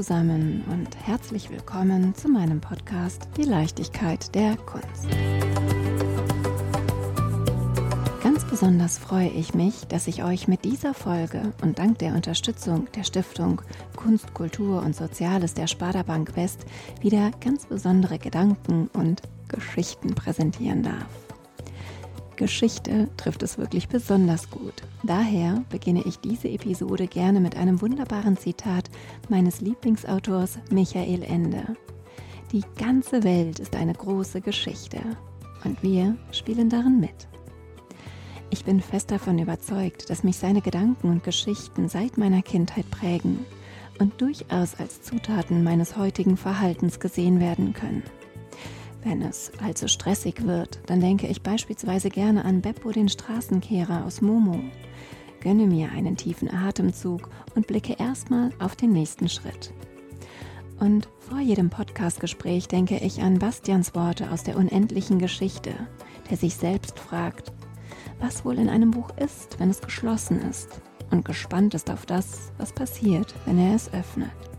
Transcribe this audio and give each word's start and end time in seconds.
zusammen 0.00 0.64
und 0.72 0.96
herzlich 1.06 1.50
willkommen 1.50 2.14
zu 2.14 2.30
meinem 2.30 2.58
Podcast 2.62 3.28
Die 3.36 3.42
Leichtigkeit 3.42 4.34
der 4.34 4.56
Kunst. 4.56 5.06
Ganz 8.22 8.42
besonders 8.46 8.96
freue 8.96 9.28
ich 9.28 9.52
mich, 9.52 9.86
dass 9.88 10.06
ich 10.06 10.24
euch 10.24 10.48
mit 10.48 10.64
dieser 10.64 10.94
Folge 10.94 11.52
und 11.60 11.78
dank 11.78 11.98
der 11.98 12.14
Unterstützung 12.14 12.88
der 12.96 13.04
Stiftung 13.04 13.60
Kunst, 13.94 14.32
Kultur 14.32 14.80
und 14.82 14.96
Soziales 14.96 15.52
der 15.52 15.66
Sparda-Bank 15.66 16.34
West 16.34 16.64
wieder 17.02 17.30
ganz 17.38 17.66
besondere 17.66 18.18
Gedanken 18.18 18.88
und 18.94 19.20
Geschichten 19.48 20.14
präsentieren 20.14 20.82
darf. 20.82 21.29
Geschichte 22.40 23.10
trifft 23.18 23.42
es 23.42 23.58
wirklich 23.58 23.86
besonders 23.88 24.48
gut. 24.48 24.72
Daher 25.02 25.62
beginne 25.68 26.02
ich 26.06 26.20
diese 26.20 26.48
Episode 26.48 27.06
gerne 27.06 27.38
mit 27.38 27.54
einem 27.54 27.82
wunderbaren 27.82 28.38
Zitat 28.38 28.88
meines 29.28 29.60
Lieblingsautors 29.60 30.58
Michael 30.70 31.22
Ende. 31.22 31.76
Die 32.50 32.64
ganze 32.78 33.24
Welt 33.24 33.58
ist 33.58 33.76
eine 33.76 33.92
große 33.92 34.40
Geschichte 34.40 35.00
und 35.64 35.82
wir 35.82 36.16
spielen 36.32 36.70
darin 36.70 36.98
mit. 36.98 37.28
Ich 38.48 38.64
bin 38.64 38.80
fest 38.80 39.10
davon 39.10 39.38
überzeugt, 39.38 40.08
dass 40.08 40.24
mich 40.24 40.38
seine 40.38 40.62
Gedanken 40.62 41.10
und 41.10 41.22
Geschichten 41.22 41.90
seit 41.90 42.16
meiner 42.16 42.40
Kindheit 42.40 42.90
prägen 42.90 43.44
und 43.98 44.18
durchaus 44.18 44.76
als 44.80 45.02
Zutaten 45.02 45.62
meines 45.62 45.98
heutigen 45.98 46.38
Verhaltens 46.38 47.00
gesehen 47.00 47.38
werden 47.38 47.74
können. 47.74 48.02
Wenn 49.02 49.22
es 49.22 49.50
allzu 49.62 49.88
stressig 49.88 50.46
wird, 50.46 50.80
dann 50.86 51.00
denke 51.00 51.26
ich 51.26 51.42
beispielsweise 51.42 52.10
gerne 52.10 52.44
an 52.44 52.60
Beppo 52.60 52.90
den 52.92 53.08
Straßenkehrer 53.08 54.04
aus 54.04 54.20
Momo. 54.20 54.60
Gönne 55.40 55.66
mir 55.66 55.90
einen 55.92 56.16
tiefen 56.16 56.52
Atemzug 56.52 57.30
und 57.54 57.66
blicke 57.66 57.94
erstmal 57.98 58.50
auf 58.58 58.76
den 58.76 58.92
nächsten 58.92 59.28
Schritt. 59.28 59.72
Und 60.78 61.08
vor 61.18 61.40
jedem 61.40 61.70
Podcastgespräch 61.70 62.68
denke 62.68 62.98
ich 62.98 63.22
an 63.22 63.38
Bastians 63.38 63.94
Worte 63.94 64.30
aus 64.30 64.44
der 64.44 64.56
unendlichen 64.56 65.18
Geschichte, 65.18 65.72
der 66.30 66.36
sich 66.36 66.56
selbst 66.56 66.98
fragt, 66.98 67.52
was 68.18 68.44
wohl 68.44 68.58
in 68.58 68.68
einem 68.68 68.90
Buch 68.90 69.10
ist, 69.16 69.58
wenn 69.58 69.70
es 69.70 69.80
geschlossen 69.80 70.40
ist, 70.42 70.80
und 71.10 71.24
gespannt 71.24 71.74
ist 71.74 71.90
auf 71.90 72.04
das, 72.06 72.52
was 72.58 72.72
passiert, 72.72 73.34
wenn 73.46 73.58
er 73.58 73.74
es 73.74 73.92
öffnet. 73.92 74.49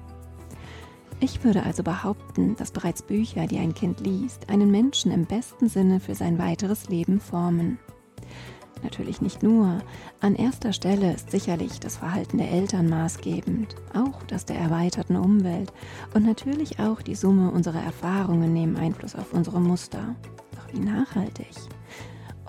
Ich 1.24 1.44
würde 1.44 1.62
also 1.62 1.84
behaupten, 1.84 2.56
dass 2.56 2.72
bereits 2.72 3.04
Bücher, 3.04 3.46
die 3.46 3.60
ein 3.60 3.76
Kind 3.76 4.00
liest, 4.00 4.50
einen 4.50 4.72
Menschen 4.72 5.12
im 5.12 5.26
besten 5.26 5.70
Sinne 5.70 6.00
für 6.00 6.16
sein 6.16 6.40
weiteres 6.40 6.90
Leben 6.90 7.20
formen. 7.20 7.78
Natürlich 8.82 9.22
nicht 9.22 9.44
nur. 9.44 9.84
An 10.20 10.36
erster 10.36 10.74
Stelle 10.74 11.14
ist 11.14 11.30
sicherlich 11.30 11.80
das 11.80 11.98
Verhalten 11.98 12.40
der 12.40 12.50
Eltern 12.50 12.90
maßgebend, 12.90 13.76
auch 13.94 14.24
das 14.24 14.46
der 14.46 14.58
erweiterten 14.58 15.16
Umwelt 15.16 15.72
und 16.16 16.26
natürlich 16.26 16.80
auch 16.80 17.04
die 17.04 17.14
Summe 17.14 17.52
unserer 17.52 17.84
Erfahrungen 17.84 18.52
nehmen 18.52 18.76
Einfluss 18.76 19.16
auf 19.16 19.32
unsere 19.32 19.62
Muster. 19.62 20.16
Doch 20.56 20.74
wie 20.74 20.84
nachhaltig? 20.84 21.54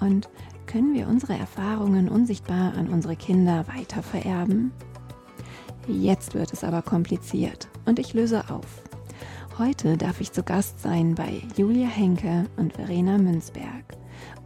Und 0.00 0.31
können 0.65 0.95
wir 0.95 1.09
unsere 1.09 1.37
Erfahrungen 1.37 2.09
unsichtbar 2.09 2.73
an 2.73 2.89
unsere 2.89 3.17
Kinder 3.17 3.67
weiter 3.69 4.03
vererben? 4.03 4.73
Jetzt 5.88 6.34
wird 6.34 6.52
es 6.52 6.62
aber 6.62 6.83
kompliziert 6.83 7.69
und 7.86 7.98
ich 7.98 8.14
löse 8.14 8.48
auf. 8.50 8.83
Heute 9.58 9.97
darf 9.97 10.20
ich 10.20 10.33
zu 10.33 10.42
Gast 10.42 10.80
sein 10.80 11.14
bei 11.14 11.42
Julia 11.56 11.88
Henke 11.88 12.47
und 12.56 12.72
Verena 12.75 13.19
Münzberg, 13.19 13.84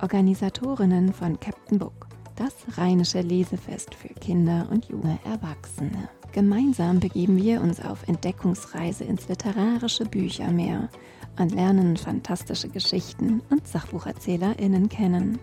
Organisatorinnen 0.00 1.12
von 1.12 1.38
Captain 1.38 1.78
Book, 1.78 2.08
das 2.36 2.54
rheinische 2.78 3.20
Lesefest 3.20 3.94
für 3.94 4.12
Kinder 4.14 4.66
und 4.70 4.86
junge 4.86 5.18
Erwachsene. 5.24 6.08
Gemeinsam 6.32 7.00
begeben 7.00 7.36
wir 7.36 7.60
uns 7.60 7.80
auf 7.80 8.08
Entdeckungsreise 8.08 9.04
ins 9.04 9.28
literarische 9.28 10.06
Büchermeer 10.06 10.88
und 11.38 11.54
lernen 11.54 11.96
fantastische 11.96 12.68
Geschichten 12.68 13.42
und 13.50 13.66
SachbucherzählerInnen 13.66 14.88
kennen. 14.88 15.38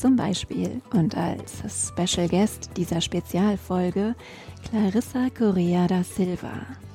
Zum 0.00 0.16
Beispiel 0.16 0.80
und 0.94 1.14
als 1.14 1.62
Special 1.68 2.26
Guest 2.26 2.70
dieser 2.74 3.02
Spezialfolge 3.02 4.14
Clarissa 4.66 5.28
Correa 5.28 5.86
da 5.88 6.02
Silva, 6.02 6.54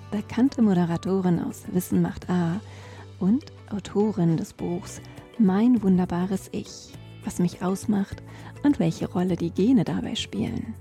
bekannte 0.10 0.64
Moderatorin 0.64 1.40
aus 1.40 1.66
Wissen 1.72 2.02
macht 2.02 2.28
A 2.32 2.60
und 3.20 3.46
Autorin 3.70 4.38
des 4.38 4.54
Buchs 4.54 5.02
Mein 5.38 5.84
wunderbares 5.84 6.50
Ich, 6.52 6.94
was 7.24 7.38
mich 7.38 7.62
ausmacht 7.62 8.24
und 8.64 8.80
welche 8.80 9.08
Rolle 9.08 9.36
die 9.36 9.52
Gene 9.52 9.84
dabei 9.84 10.16
spielen. 10.16 10.74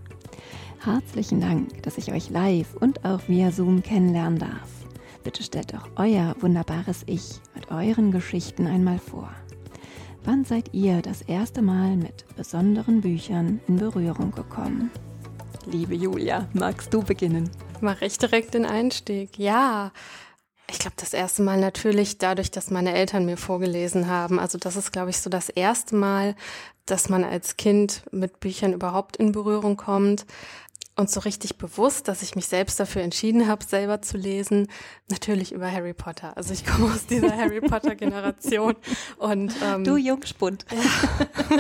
Herzlichen 0.82 1.42
Dank, 1.42 1.82
dass 1.82 1.98
ich 1.98 2.10
euch 2.10 2.30
live 2.30 2.74
und 2.76 3.04
auch 3.04 3.20
via 3.28 3.52
Zoom 3.52 3.82
kennenlernen 3.82 4.38
darf. 4.38 4.70
Bitte 5.24 5.42
stellt 5.42 5.74
doch 5.74 5.90
euer 5.96 6.34
wunderbares 6.40 7.02
Ich 7.04 7.42
mit 7.54 7.70
euren 7.70 8.12
Geschichten 8.12 8.66
einmal 8.66 8.98
vor. 8.98 9.30
Wann 10.26 10.46
seid 10.46 10.72
ihr 10.72 11.02
das 11.02 11.20
erste 11.20 11.60
Mal 11.60 11.96
mit 11.96 12.24
besonderen 12.34 13.02
Büchern 13.02 13.60
in 13.68 13.76
Berührung 13.76 14.30
gekommen? 14.30 14.90
Liebe 15.66 15.94
Julia, 15.94 16.48
magst 16.54 16.94
du 16.94 17.02
beginnen? 17.02 17.50
Mache 17.82 18.06
ich 18.06 18.16
direkt 18.16 18.54
den 18.54 18.64
Einstieg. 18.64 19.38
Ja, 19.38 19.92
ich 20.70 20.78
glaube, 20.78 20.96
das 20.96 21.12
erste 21.12 21.42
Mal 21.42 21.60
natürlich 21.60 22.16
dadurch, 22.16 22.50
dass 22.50 22.70
meine 22.70 22.94
Eltern 22.94 23.26
mir 23.26 23.36
vorgelesen 23.36 24.08
haben. 24.08 24.38
Also 24.38 24.56
das 24.56 24.76
ist, 24.76 24.92
glaube 24.92 25.10
ich, 25.10 25.18
so 25.18 25.28
das 25.28 25.50
erste 25.50 25.94
Mal, 25.94 26.34
dass 26.86 27.10
man 27.10 27.22
als 27.22 27.58
Kind 27.58 28.02
mit 28.10 28.40
Büchern 28.40 28.72
überhaupt 28.72 29.18
in 29.18 29.30
Berührung 29.30 29.76
kommt. 29.76 30.24
Und 30.96 31.10
so 31.10 31.20
richtig 31.20 31.58
bewusst, 31.58 32.06
dass 32.06 32.22
ich 32.22 32.36
mich 32.36 32.46
selbst 32.46 32.78
dafür 32.78 33.02
entschieden 33.02 33.48
habe, 33.48 33.64
selber 33.64 34.00
zu 34.00 34.16
lesen, 34.16 34.68
natürlich 35.08 35.50
über 35.50 35.70
Harry 35.70 35.92
Potter. 35.92 36.36
Also 36.36 36.52
ich 36.52 36.64
komme 36.64 36.92
aus 36.92 37.06
dieser 37.06 37.36
Harry 37.36 37.60
Potter 37.60 37.96
Generation 37.96 38.76
und 39.18 39.52
ähm, 39.62 39.82
du 39.82 39.96
Jungspund. 39.96 40.64
Ja. 40.70 41.58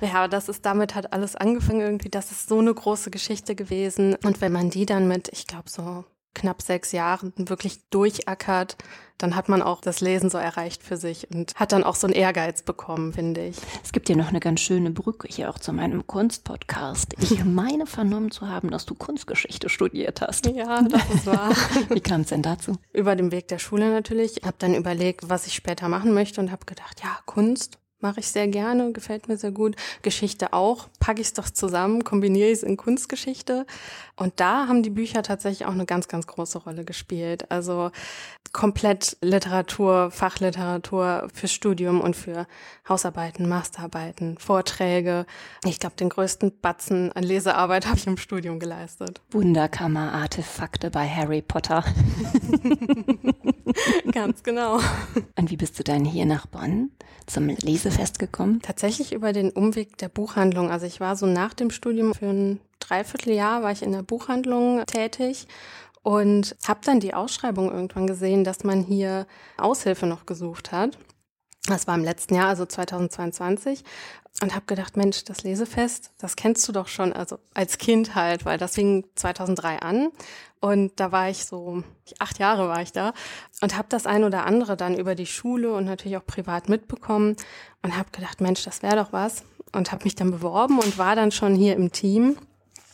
ja, 0.08 0.14
aber 0.14 0.28
das 0.28 0.48
ist 0.48 0.66
damit 0.66 0.96
hat 0.96 1.12
alles 1.12 1.36
angefangen 1.36 1.82
irgendwie. 1.82 2.08
Das 2.08 2.32
ist 2.32 2.48
so 2.48 2.58
eine 2.58 2.74
große 2.74 3.12
Geschichte 3.12 3.54
gewesen. 3.54 4.16
Und 4.24 4.40
wenn 4.40 4.52
man 4.52 4.70
die 4.70 4.86
dann 4.86 5.06
mit, 5.06 5.28
ich 5.32 5.46
glaube 5.46 5.70
so 5.70 6.04
knapp 6.34 6.62
sechs 6.62 6.92
Jahren 6.92 7.32
wirklich 7.36 7.88
durchackert, 7.90 8.76
dann 9.18 9.36
hat 9.36 9.48
man 9.48 9.60
auch 9.60 9.80
das 9.80 10.00
Lesen 10.00 10.30
so 10.30 10.38
erreicht 10.38 10.82
für 10.82 10.96
sich 10.96 11.30
und 11.30 11.54
hat 11.56 11.72
dann 11.72 11.84
auch 11.84 11.94
so 11.94 12.06
einen 12.06 12.14
Ehrgeiz 12.14 12.62
bekommen, 12.62 13.12
finde 13.12 13.46
ich. 13.46 13.56
Es 13.84 13.92
gibt 13.92 14.06
hier 14.06 14.16
noch 14.16 14.28
eine 14.28 14.40
ganz 14.40 14.60
schöne 14.60 14.90
Brücke 14.90 15.28
hier 15.30 15.50
auch 15.50 15.58
zu 15.58 15.72
meinem 15.72 16.06
Kunstpodcast. 16.06 17.14
Ich 17.20 17.44
meine 17.44 17.86
vernommen 17.86 18.30
zu 18.30 18.48
haben, 18.48 18.70
dass 18.70 18.86
du 18.86 18.94
Kunstgeschichte 18.94 19.68
studiert 19.68 20.20
hast. 20.22 20.46
Ja, 20.46 20.82
das 20.82 21.10
ist 21.14 21.26
wahr. 21.26 21.50
Wie 21.90 22.00
kam 22.00 22.22
es 22.22 22.28
denn 22.28 22.42
dazu? 22.42 22.76
Über 22.92 23.14
den 23.14 23.30
Weg 23.30 23.48
der 23.48 23.58
Schule 23.58 23.90
natürlich. 23.90 24.38
Ich 24.38 24.44
habe 24.44 24.56
dann 24.58 24.74
überlegt, 24.74 25.28
was 25.28 25.46
ich 25.46 25.54
später 25.54 25.88
machen 25.88 26.14
möchte 26.14 26.40
und 26.40 26.50
habe 26.50 26.64
gedacht, 26.64 27.02
ja, 27.02 27.18
Kunst 27.26 27.79
Mache 28.00 28.20
ich 28.20 28.28
sehr 28.28 28.48
gerne, 28.48 28.92
gefällt 28.92 29.28
mir 29.28 29.36
sehr 29.36 29.50
gut. 29.50 29.76
Geschichte 30.02 30.52
auch. 30.52 30.88
Packe 31.00 31.20
ich 31.20 31.28
es 31.28 31.34
doch 31.34 31.50
zusammen, 31.50 32.02
kombiniere 32.04 32.48
ich 32.48 32.58
es 32.58 32.62
in 32.62 32.76
Kunstgeschichte. 32.76 33.66
Und 34.16 34.34
da 34.36 34.66
haben 34.68 34.82
die 34.82 34.90
Bücher 34.90 35.22
tatsächlich 35.22 35.66
auch 35.66 35.72
eine 35.72 35.86
ganz, 35.86 36.08
ganz 36.08 36.26
große 36.26 36.58
Rolle 36.58 36.84
gespielt. 36.84 37.50
Also 37.50 37.90
komplett 38.52 39.16
Literatur, 39.20 40.10
Fachliteratur 40.10 41.28
fürs 41.32 41.52
Studium 41.52 42.00
und 42.00 42.16
für 42.16 42.46
Hausarbeiten, 42.88 43.48
Masterarbeiten, 43.48 44.38
Vorträge. 44.38 45.26
Ich 45.64 45.78
glaube, 45.78 45.96
den 45.96 46.08
größten 46.08 46.60
Batzen 46.60 47.12
an 47.12 47.22
Lesearbeit 47.22 47.86
habe 47.88 47.98
ich 47.98 48.06
im 48.06 48.16
Studium 48.16 48.58
geleistet. 48.58 49.20
Wunderkammer-Artefakte 49.30 50.90
bei 50.90 51.08
Harry 51.08 51.42
Potter. 51.42 51.84
Ganz 54.12 54.42
genau. 54.42 54.80
Und 55.38 55.50
wie 55.50 55.56
bist 55.56 55.78
du 55.78 55.84
dann 55.84 56.04
hier 56.04 56.26
nach 56.26 56.46
Bonn 56.46 56.90
zum 57.26 57.48
Lesefest 57.48 58.18
gekommen? 58.18 58.60
Tatsächlich 58.62 59.12
über 59.12 59.32
den 59.32 59.50
Umweg 59.50 59.98
der 59.98 60.08
Buchhandlung. 60.08 60.70
Also 60.70 60.86
ich 60.86 61.00
war 61.00 61.16
so 61.16 61.26
nach 61.26 61.54
dem 61.54 61.70
Studium 61.70 62.14
für 62.14 62.26
ein 62.26 62.60
Dreivierteljahr 62.80 63.62
war 63.62 63.72
ich 63.72 63.82
in 63.82 63.92
der 63.92 64.02
Buchhandlung 64.02 64.84
tätig 64.86 65.46
und 66.02 66.56
habe 66.66 66.80
dann 66.82 66.98
die 66.98 67.14
Ausschreibung 67.14 67.70
irgendwann 67.70 68.06
gesehen, 68.06 68.42
dass 68.42 68.64
man 68.64 68.82
hier 68.82 69.26
Aushilfe 69.58 70.06
noch 70.06 70.26
gesucht 70.26 70.72
hat. 70.72 70.98
Das 71.66 71.86
war 71.86 71.94
im 71.94 72.04
letzten 72.04 72.34
Jahr, 72.34 72.48
also 72.48 72.64
2022 72.64 73.84
und 74.42 74.54
habe 74.54 74.64
gedacht, 74.66 74.96
Mensch, 74.96 75.24
das 75.24 75.42
Lesefest, 75.42 76.12
das 76.18 76.36
kennst 76.36 76.66
du 76.66 76.72
doch 76.72 76.88
schon, 76.88 77.12
also 77.12 77.38
als 77.52 77.78
Kind 77.78 78.14
halt, 78.14 78.44
weil 78.44 78.58
das 78.58 78.74
fing 78.74 79.04
2003 79.14 79.80
an 79.80 80.08
und 80.60 80.92
da 81.00 81.10
war 81.12 81.30
ich 81.30 81.44
so 81.44 81.82
acht 82.18 82.38
Jahre 82.38 82.68
war 82.68 82.82
ich 82.82 82.92
da 82.92 83.12
und 83.62 83.76
habe 83.76 83.88
das 83.88 84.06
ein 84.06 84.24
oder 84.24 84.46
andere 84.46 84.76
dann 84.76 84.96
über 84.96 85.14
die 85.14 85.26
Schule 85.26 85.72
und 85.72 85.86
natürlich 85.86 86.16
auch 86.16 86.26
privat 86.26 86.68
mitbekommen 86.68 87.36
und 87.82 87.96
habe 87.96 88.10
gedacht, 88.12 88.40
Mensch, 88.40 88.62
das 88.64 88.82
wäre 88.82 88.96
doch 88.96 89.12
was 89.12 89.44
und 89.72 89.92
habe 89.92 90.04
mich 90.04 90.14
dann 90.14 90.30
beworben 90.30 90.78
und 90.78 90.98
war 90.98 91.16
dann 91.16 91.32
schon 91.32 91.54
hier 91.54 91.74
im 91.74 91.92
Team 91.92 92.36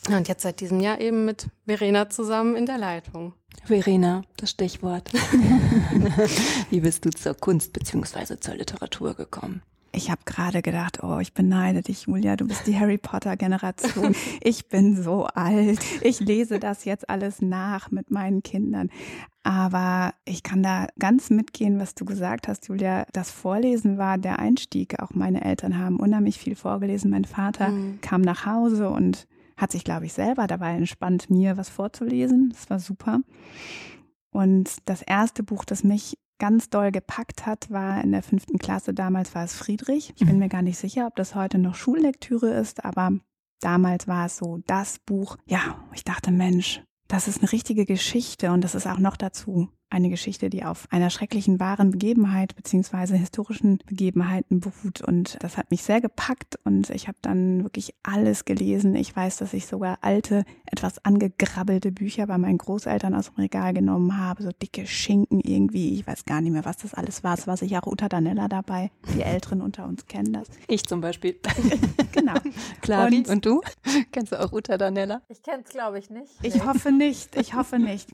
und 0.09 0.29
jetzt 0.29 0.43
seit 0.43 0.61
diesem 0.61 0.81
Jahr 0.81 1.01
eben 1.01 1.25
mit 1.25 1.49
Verena 1.67 2.09
zusammen 2.09 2.55
in 2.55 2.67
der 2.67 2.79
Leitung. 2.79 3.35
Verena, 3.65 4.23
das 4.37 4.51
Stichwort. 4.51 5.11
Wie 6.71 6.81
bist 6.81 7.05
du 7.05 7.11
zur 7.11 7.35
Kunst 7.35 7.73
beziehungsweise 7.73 8.39
zur 8.39 8.55
Literatur 8.55 9.15
gekommen? 9.15 9.63
Ich 9.97 10.11
habe 10.11 10.21
gerade 10.27 10.61
gedacht, 10.61 11.03
oh, 11.03 11.19
ich 11.21 11.33
beneide 11.33 11.81
dich, 11.81 12.03
Julia, 12.03 12.37
du 12.37 12.47
bist 12.47 12.67
die 12.67 12.79
Harry 12.79 12.99
Potter-Generation. 12.99 14.15
Ich 14.43 14.69
bin 14.69 15.03
so 15.03 15.25
alt. 15.25 15.81
Ich 16.03 16.21
lese 16.21 16.61
das 16.61 16.85
jetzt 16.85 17.09
alles 17.09 17.41
nach 17.41 17.91
mit 17.91 18.11
meinen 18.11 18.43
Kindern. 18.43 18.91
Aber 19.43 20.13
ich 20.27 20.43
kann 20.43 20.63
da 20.63 20.89
ganz 20.99 21.31
mitgehen, 21.31 21.81
was 21.81 21.95
du 21.95 22.05
gesagt 22.05 22.47
hast, 22.47 22.69
Julia. 22.69 23.07
Das 23.15 23.31
Vorlesen 23.31 23.97
war 23.97 24.19
der 24.19 24.39
Einstieg. 24.39 25.01
Auch 25.01 25.15
meine 25.15 25.43
Eltern 25.43 25.79
haben 25.79 25.99
unheimlich 25.99 26.39
viel 26.39 26.57
vorgelesen. 26.57 27.11
Mein 27.11 27.25
Vater 27.25 27.71
mhm. 27.71 27.99
kam 28.03 28.21
nach 28.21 28.45
Hause 28.45 28.91
und 28.91 29.27
hat 29.57 29.73
sich, 29.73 29.83
glaube 29.83 30.05
ich, 30.05 30.13
selber 30.13 30.47
dabei 30.47 30.75
entspannt, 30.75 31.31
mir 31.31 31.57
was 31.57 31.71
vorzulesen. 31.71 32.51
Das 32.53 32.69
war 32.69 32.79
super. 32.79 33.21
Und 34.31 34.77
das 34.85 35.01
erste 35.01 35.43
Buch, 35.43 35.65
das 35.65 35.85
mich 35.85 36.19
ganz 36.39 36.69
doll 36.69 36.93
gepackt 36.93 37.47
hat, 37.47 37.71
war 37.71 38.03
in 38.03 38.13
der 38.13 38.23
fünften 38.23 38.59
Klasse. 38.59 38.95
Damals 38.95 39.35
war 39.35 39.45
es 39.45 39.55
Friedrich. 39.55 40.13
Ich 40.17 40.27
bin 40.27 40.35
mhm. 40.35 40.41
mir 40.41 40.49
gar 40.49 40.63
nicht 40.63 40.79
sicher, 40.79 41.07
ob 41.07 41.17
das 41.17 41.35
heute 41.35 41.59
noch 41.59 41.75
Schullektüre 41.75 42.53
ist, 42.55 42.85
aber 42.85 43.13
damals 43.61 44.07
war 44.07 44.27
es 44.27 44.37
so 44.37 44.59
das 44.67 44.99
Buch. 44.99 45.37
Ja, 45.47 45.85
ich 45.95 46.05
dachte, 46.05 46.31
Mensch, 46.31 46.83
das 47.09 47.29
ist 47.29 47.41
eine 47.41 47.53
richtige 47.53 47.85
Geschichte 47.85 48.51
und 48.51 48.63
das 48.63 48.75
ist 48.75 48.87
auch 48.87 48.99
noch 48.99 49.17
dazu 49.17 49.69
eine 49.89 50.11
Geschichte, 50.11 50.51
die 50.51 50.65
auf 50.65 50.89
einer 50.91 51.11
schrecklichen 51.11 51.61
wahren 51.61 51.91
Begebenheit 51.91 52.57
beziehungsweise 52.57 53.17
historischen 53.17 53.79
Begebenheiten 53.87 54.61
beruht. 54.61 55.01
Und 55.01 55.37
das 55.41 55.57
hat 55.57 55.71
mich 55.71 55.83
sehr 55.83 56.01
gepackt 56.01 56.59
und 56.65 56.91
ich 56.91 57.09
habe 57.09 57.19
dann 57.23 57.63
wirklich 57.63 57.95
alles 58.03 58.45
gelesen. 58.45 58.97
Ich 58.97 59.15
weiß, 59.15 59.37
dass 59.37 59.55
ich 59.55 59.67
sogar 59.67 59.99
alte, 60.03 60.45
etwas 60.67 61.05
angegrabbelte 61.05 61.93
Bücher 61.93 62.27
bei 62.27 62.37
meinen 62.37 62.59
Großeltern 62.59 63.15
aus 63.15 63.27
dem 63.27 63.37
Regal 63.37 63.75
genommen 63.75 64.19
habe, 64.19 64.43
so 64.43 64.51
dicke 64.51 64.87
Schinken 64.87 65.41
irgendwie. 65.41 65.95
Ich 65.95 66.07
weiß 66.07 66.25
gar 66.25 66.41
nicht 66.41 66.53
mehr, 66.53 66.65
was 66.65 66.79
das 66.79 66.95
alles 66.95 67.23
war. 67.23 67.35
Es 67.35 67.47
war 67.47 67.57
sicher 67.57 67.83
auch 67.83 67.87
Uta 67.87 68.09
Danella 68.09 68.49
dabei. 68.49 68.91
Die 69.15 69.23
Älteren 69.23 69.63
unter 69.63 69.87
uns 69.87 70.07
kennen 70.07 70.33
das. 70.33 70.49
Ich 70.67 70.85
zum 70.85 71.01
Beispiel. 71.01 71.39
genau. 72.13 72.35
Clari, 72.81 73.19
und, 73.19 73.29
und, 73.29 73.47
du? 73.47 73.61
Kennst 74.11 74.33
du 74.33 74.41
auch 74.41 74.53
Uta 74.53 74.77
Danella? 74.77 75.23
Ich 75.29 75.43
kenne 75.43 75.63
es, 75.65 75.71
glaube 75.71 75.99
ich, 75.99 76.11
nicht. 76.11 76.33
Ich 76.43 76.65
hoffe 76.65 76.91
nicht. 76.91 77.37
Ich 77.37 77.55
hoffe 77.55 77.79
nicht. 77.79 78.09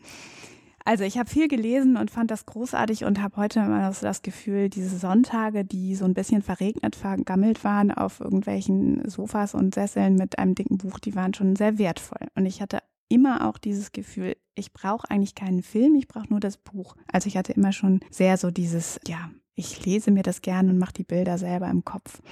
Also 0.84 1.05
ich 1.05 1.19
habe 1.19 1.29
viel 1.31 1.49
gelesen 1.49 1.96
und 1.96 2.11
fand 2.11 2.31
das 2.31 2.46
großartig 2.46 3.05
und 3.05 3.20
habe 3.20 3.37
heute 3.37 3.61
immer 3.61 3.93
so 3.93 4.05
das 4.05 4.23
Gefühl, 4.23 4.69
diese 4.69 4.96
Sonntage, 4.99 5.64
die 5.64 5.94
so 5.94 6.05
ein 6.05 6.14
bisschen 6.14 6.43
verregnet, 6.43 6.96
vergammelt 6.96 7.64
waren 7.64 7.90
auf 7.90 8.20
irgendwelchen 8.20 9.08
Sofas 9.08 9.55
und 9.55 9.75
Sesseln 9.75 10.17
mit 10.17 10.38
einem 10.38 10.55
dicken 10.55 10.79
Buch, 10.79 10.99
die 10.99 11.14
waren 11.14 11.34
schon 11.34 11.56
sehr 11.56 11.79
wertvoll. 11.79 12.26
Und 12.34 12.46
ich 12.46 12.61
hatte 12.61 12.79
immer 13.08 13.49
auch 13.49 13.58
dieses 13.58 13.93
Gefühl, 13.93 14.37
ich 14.55 14.73
brauche 14.73 15.11
eigentlich 15.11 15.34
keinen 15.34 15.62
Film, 15.62 15.94
ich 15.94 16.08
brauche 16.08 16.29
nur 16.31 16.40
das 16.40 16.56
Buch. 16.56 16.96
Also 17.12 17.28
ich 17.28 17.37
hatte 17.37 17.52
immer 17.52 17.73
schon 17.73 18.00
sehr 18.11 18.37
so 18.37 18.50
dieses, 18.50 18.99
ja, 19.06 19.31
ich 19.55 19.85
lese 19.85 20.11
mir 20.11 20.23
das 20.23 20.43
gerne 20.43 20.70
und 20.70 20.78
mache 20.78 20.94
die 20.94 21.05
Bilder 21.05 21.38
selber 21.38 21.69
im 21.69 21.85
Kopf. 21.85 22.23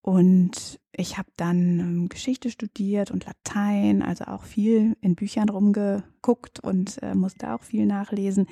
Und 0.00 0.80
ich 0.98 1.16
habe 1.16 1.28
dann 1.36 1.78
ähm, 1.78 2.08
Geschichte 2.08 2.50
studiert 2.50 3.10
und 3.10 3.24
Latein, 3.24 4.02
also 4.02 4.24
auch 4.24 4.42
viel 4.42 4.96
in 5.00 5.14
Büchern 5.14 5.48
rumgeguckt 5.48 6.58
und 6.60 7.00
äh, 7.02 7.14
musste 7.14 7.54
auch 7.54 7.62
viel 7.62 7.86
nachlesen. 7.86 8.46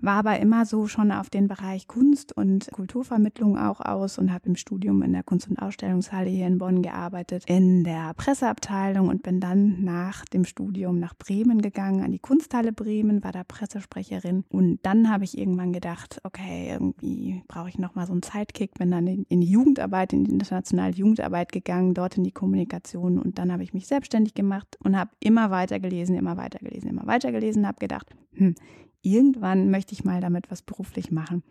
War 0.00 0.20
aber 0.20 0.38
immer 0.38 0.64
so 0.64 0.86
schon 0.86 1.10
auf 1.10 1.28
den 1.28 1.48
Bereich 1.48 1.88
Kunst 1.88 2.32
und 2.36 2.70
Kulturvermittlung 2.70 3.58
auch 3.58 3.80
aus 3.80 4.16
und 4.18 4.32
habe 4.32 4.48
im 4.48 4.54
Studium 4.54 5.02
in 5.02 5.12
der 5.12 5.24
Kunst- 5.24 5.48
und 5.48 5.58
Ausstellungshalle 5.58 6.30
hier 6.30 6.46
in 6.46 6.58
Bonn 6.58 6.82
gearbeitet, 6.82 7.42
in 7.48 7.82
der 7.82 8.14
Presseabteilung 8.14 9.08
und 9.08 9.24
bin 9.24 9.40
dann 9.40 9.82
nach 9.82 10.24
dem 10.24 10.44
Studium 10.44 11.00
nach 11.00 11.14
Bremen 11.16 11.60
gegangen, 11.60 12.04
an 12.04 12.12
die 12.12 12.20
Kunsthalle 12.20 12.72
Bremen, 12.72 13.24
war 13.24 13.32
da 13.32 13.42
Pressesprecherin. 13.42 14.44
Und 14.50 14.78
dann 14.84 15.10
habe 15.10 15.24
ich 15.24 15.36
irgendwann 15.36 15.72
gedacht, 15.72 16.20
okay, 16.22 16.68
irgendwie 16.70 17.42
brauche 17.48 17.68
ich 17.68 17.78
nochmal 17.78 18.06
so 18.06 18.12
einen 18.12 18.22
Zeitkick, 18.22 18.74
bin 18.74 18.92
dann 18.92 19.08
in, 19.08 19.24
in 19.28 19.40
die 19.40 19.50
Jugendarbeit, 19.50 20.12
in 20.12 20.24
die 20.24 20.30
internationale 20.30 20.94
Jugendarbeit 20.94 21.50
gegangen 21.50 21.87
gegangen, 21.88 21.94
dort 21.94 22.16
in 22.16 22.24
die 22.24 22.32
Kommunikation 22.32 23.18
und 23.18 23.38
dann 23.38 23.52
habe 23.52 23.62
ich 23.62 23.74
mich 23.74 23.86
selbstständig 23.86 24.34
gemacht 24.34 24.76
und 24.82 24.96
habe 24.96 25.10
immer 25.20 25.50
weiter 25.50 25.80
gelesen, 25.80 26.16
immer 26.16 26.36
weiter 26.36 26.58
gelesen, 26.58 26.88
immer 26.88 27.06
weiter 27.06 27.32
gelesen, 27.32 27.66
habe 27.66 27.78
gedacht, 27.78 28.14
hm, 28.32 28.54
irgendwann 29.02 29.70
möchte 29.70 29.92
ich 29.92 30.04
mal 30.04 30.20
damit 30.20 30.50
was 30.50 30.62
beruflich 30.62 31.10
machen. 31.10 31.42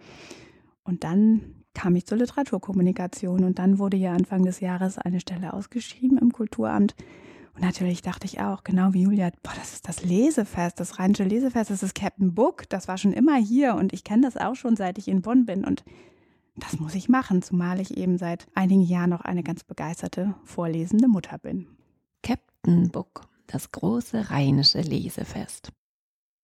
Und 0.83 1.03
dann 1.03 1.63
kam 1.73 1.95
ich 1.95 2.05
zur 2.05 2.17
Literaturkommunikation 2.17 3.43
und 3.43 3.59
dann 3.59 3.77
wurde 3.77 3.97
ja 3.97 4.13
Anfang 4.13 4.43
des 4.43 4.61
Jahres 4.61 4.97
eine 4.97 5.19
Stelle 5.19 5.53
ausgeschrieben 5.53 6.17
im 6.17 6.31
Kulturamt. 6.31 6.95
Und 7.53 7.61
natürlich 7.61 8.01
dachte 8.01 8.25
ich 8.25 8.39
auch, 8.39 8.63
genau 8.63 8.93
wie 8.93 9.03
Julia, 9.03 9.31
boah, 9.43 9.53
das 9.55 9.73
ist 9.73 9.87
das 9.87 10.03
Lesefest, 10.03 10.79
das 10.79 10.99
Rheinische 10.99 11.23
Lesefest, 11.23 11.71
das 11.71 11.83
ist 11.83 11.95
Captain 11.95 12.33
Book, 12.33 12.69
das 12.69 12.87
war 12.87 12.97
schon 12.97 13.13
immer 13.13 13.35
hier 13.35 13.75
und 13.75 13.93
ich 13.93 14.03
kenne 14.03 14.21
das 14.21 14.37
auch 14.37 14.55
schon, 14.55 14.75
seit 14.75 14.97
ich 14.97 15.07
in 15.07 15.21
Bonn 15.21 15.45
bin. 15.45 15.65
Und 15.65 15.83
das 16.57 16.79
muss 16.79 16.95
ich 16.95 17.07
machen, 17.07 17.41
zumal 17.41 17.79
ich 17.79 17.97
eben 17.97 18.17
seit 18.17 18.47
einigen 18.55 18.81
Jahren 18.81 19.11
noch 19.11 19.21
eine 19.21 19.43
ganz 19.43 19.63
begeisterte 19.63 20.35
vorlesende 20.43 21.07
Mutter 21.07 21.37
bin. 21.37 21.67
Captain 22.23 22.89
Book, 22.89 23.21
das 23.45 23.71
große 23.71 24.29
rheinische 24.29 24.81
Lesefest. 24.81 25.71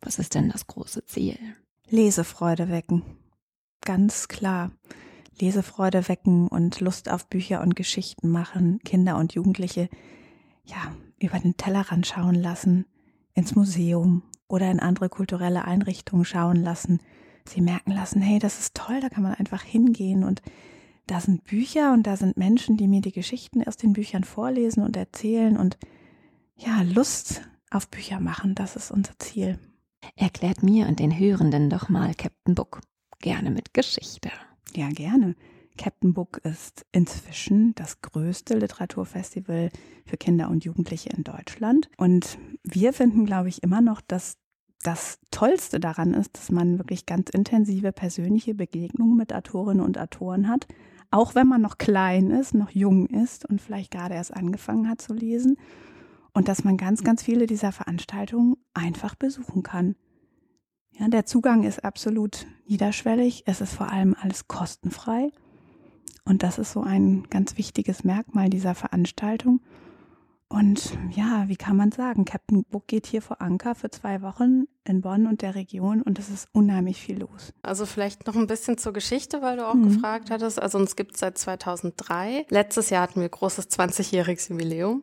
Was 0.01 0.19
ist 0.19 0.36
denn 0.36 0.50
das 0.50 0.68
große 0.68 1.06
Ziel? 1.06 1.38
Lesefreude 1.89 2.69
wecken. 2.69 3.04
Ganz 3.81 4.27
klar. 4.27 4.71
Lesefreude 5.39 6.07
wecken 6.07 6.48
und 6.48 6.80
Lust 6.80 7.10
auf 7.10 7.27
Bücher 7.27 7.62
und 7.62 7.75
Geschichten 7.75 8.30
machen, 8.30 8.80
Kinder 8.83 9.18
und 9.18 9.33
Jugendliche 9.33 9.89
ja, 10.65 10.95
über 11.19 11.39
den 11.39 11.57
Tellerrand 11.57 12.06
schauen 12.06 12.36
lassen, 12.36 12.86
ins 13.33 13.56
Museum 13.56 14.24
oder 14.48 14.69
in 14.69 14.80
andere 14.80 15.10
kulturelle 15.10 15.65
Einrichtungen 15.65 16.25
schauen 16.25 16.57
lassen, 16.57 17.00
sie 17.45 17.61
merken 17.61 17.91
lassen, 17.91 18.21
hey, 18.21 18.39
das 18.39 18.59
ist 18.59 18.75
toll, 18.75 18.99
da 19.01 19.09
kann 19.09 19.23
man 19.23 19.35
einfach 19.35 19.63
hingehen 19.63 20.23
und 20.23 20.41
da 21.07 21.19
sind 21.19 21.43
Bücher 21.43 21.93
und 21.93 22.07
da 22.07 22.15
sind 22.15 22.37
Menschen, 22.37 22.77
die 22.77 22.87
mir 22.87 23.01
die 23.01 23.11
Geschichten 23.11 23.63
aus 23.63 23.77
den 23.77 23.93
Büchern 23.93 24.23
vorlesen 24.23 24.83
und 24.83 24.95
erzählen 24.95 25.57
und 25.57 25.77
ja, 26.55 26.81
Lust 26.83 27.41
auf 27.71 27.89
Bücher 27.89 28.19
machen, 28.19 28.55
das 28.55 28.75
ist 28.75 28.91
unser 28.91 29.17
Ziel. 29.19 29.59
Erklärt 30.15 30.63
mir 30.63 30.87
und 30.87 30.99
den 30.99 31.17
Hörenden 31.17 31.69
doch 31.69 31.89
mal 31.89 32.13
Captain 32.13 32.55
Book. 32.55 32.81
Gerne 33.19 33.51
mit 33.51 33.73
Geschichte. 33.73 34.29
Ja, 34.75 34.89
gerne. 34.89 35.35
Captain 35.77 36.13
Book 36.13 36.37
ist 36.43 36.85
inzwischen 36.91 37.73
das 37.75 38.01
größte 38.01 38.57
Literaturfestival 38.57 39.71
für 40.05 40.17
Kinder 40.17 40.49
und 40.49 40.65
Jugendliche 40.65 41.09
in 41.09 41.23
Deutschland. 41.23 41.89
Und 41.97 42.37
wir 42.63 42.93
finden, 42.93 43.25
glaube 43.25 43.49
ich, 43.49 43.63
immer 43.63 43.81
noch, 43.81 44.01
dass 44.01 44.37
das 44.83 45.19
Tollste 45.31 45.80
daran 45.80 46.13
ist, 46.13 46.38
dass 46.38 46.51
man 46.51 46.77
wirklich 46.77 47.06
ganz 47.06 47.30
intensive 47.30 47.91
persönliche 47.91 48.53
Begegnungen 48.53 49.18
mit 49.18 49.33
Autorinnen 49.33 49.83
und 49.83 49.97
Autoren 49.97 50.47
hat, 50.47 50.68
auch 51.12 51.36
wenn 51.36 51.48
man 51.48 51.62
noch 51.62 51.77
klein 51.77 52.31
ist, 52.31 52.53
noch 52.53 52.72
jung 52.72 53.07
ist 53.07 53.46
und 53.50 53.62
vielleicht 53.62 53.91
gerade 53.91 54.15
erst 54.15 54.34
angefangen 54.34 54.89
hat 54.89 55.01
zu 55.01 55.13
lesen 55.13 55.57
und 56.34 56.48
dass 56.48 56.63
man 56.63 56.77
ganz, 56.77 57.03
ganz 57.03 57.24
viele 57.24 57.46
dieser 57.46 57.72
Veranstaltungen 57.72 58.57
einfach 58.74 59.15
besuchen 59.15 59.63
kann. 59.63 59.96
Ja, 60.91 61.07
der 61.07 61.25
Zugang 61.25 61.63
ist 61.63 61.84
absolut 61.84 62.46
niederschwellig, 62.67 63.43
es 63.46 63.62
ist 63.62 63.74
vor 63.74 63.91
allem 63.91 64.15
alles 64.19 64.48
kostenfrei 64.48 65.31
und 66.25 66.43
das 66.43 66.57
ist 66.57 66.72
so 66.72 66.81
ein 66.81 67.24
ganz 67.29 67.57
wichtiges 67.57 68.03
Merkmal 68.03 68.50
dieser 68.50 68.75
Veranstaltung. 68.75 69.62
Und 70.53 70.95
ja, 71.10 71.45
wie 71.48 71.55
kann 71.55 71.75
man 71.75 71.91
sagen, 71.91 72.25
Captain 72.25 72.63
Book 72.65 72.86
geht 72.86 73.07
hier 73.07 73.24
vor 73.24 73.41
Anker 73.41 73.74
für 73.74 73.89
zwei 73.89 74.22
Wochen 74.22 74.65
in 74.83 75.01
Bonn 75.01 75.25
und 75.25 75.41
der 75.41 75.55
Region 75.55 76.03
und 76.03 76.19
es 76.19 76.29
ist 76.29 76.48
unheimlich 76.51 77.01
viel 77.01 77.22
los. 77.22 77.53
Also 77.63 77.88
vielleicht 77.88 78.27
noch 78.27 78.36
ein 78.36 78.45
bisschen 78.45 78.77
zur 78.77 78.93
Geschichte, 78.93 79.41
weil 79.41 79.57
du 79.57 79.67
auch 79.67 79.74
mhm. 79.74 79.88
gefragt 79.95 80.29
hattest. 80.29 80.62
Also 80.62 80.77
uns 80.77 80.95
gibt 80.95 81.15
es 81.15 81.22
seit 81.22 81.39
2003. 81.39 82.45
Letztes 82.50 82.91
Jahr 82.91 83.01
hatten 83.01 83.19
wir 83.19 83.29
großes 83.29 83.72
20-jähriges 83.72 84.51
Jubiläum 84.51 85.01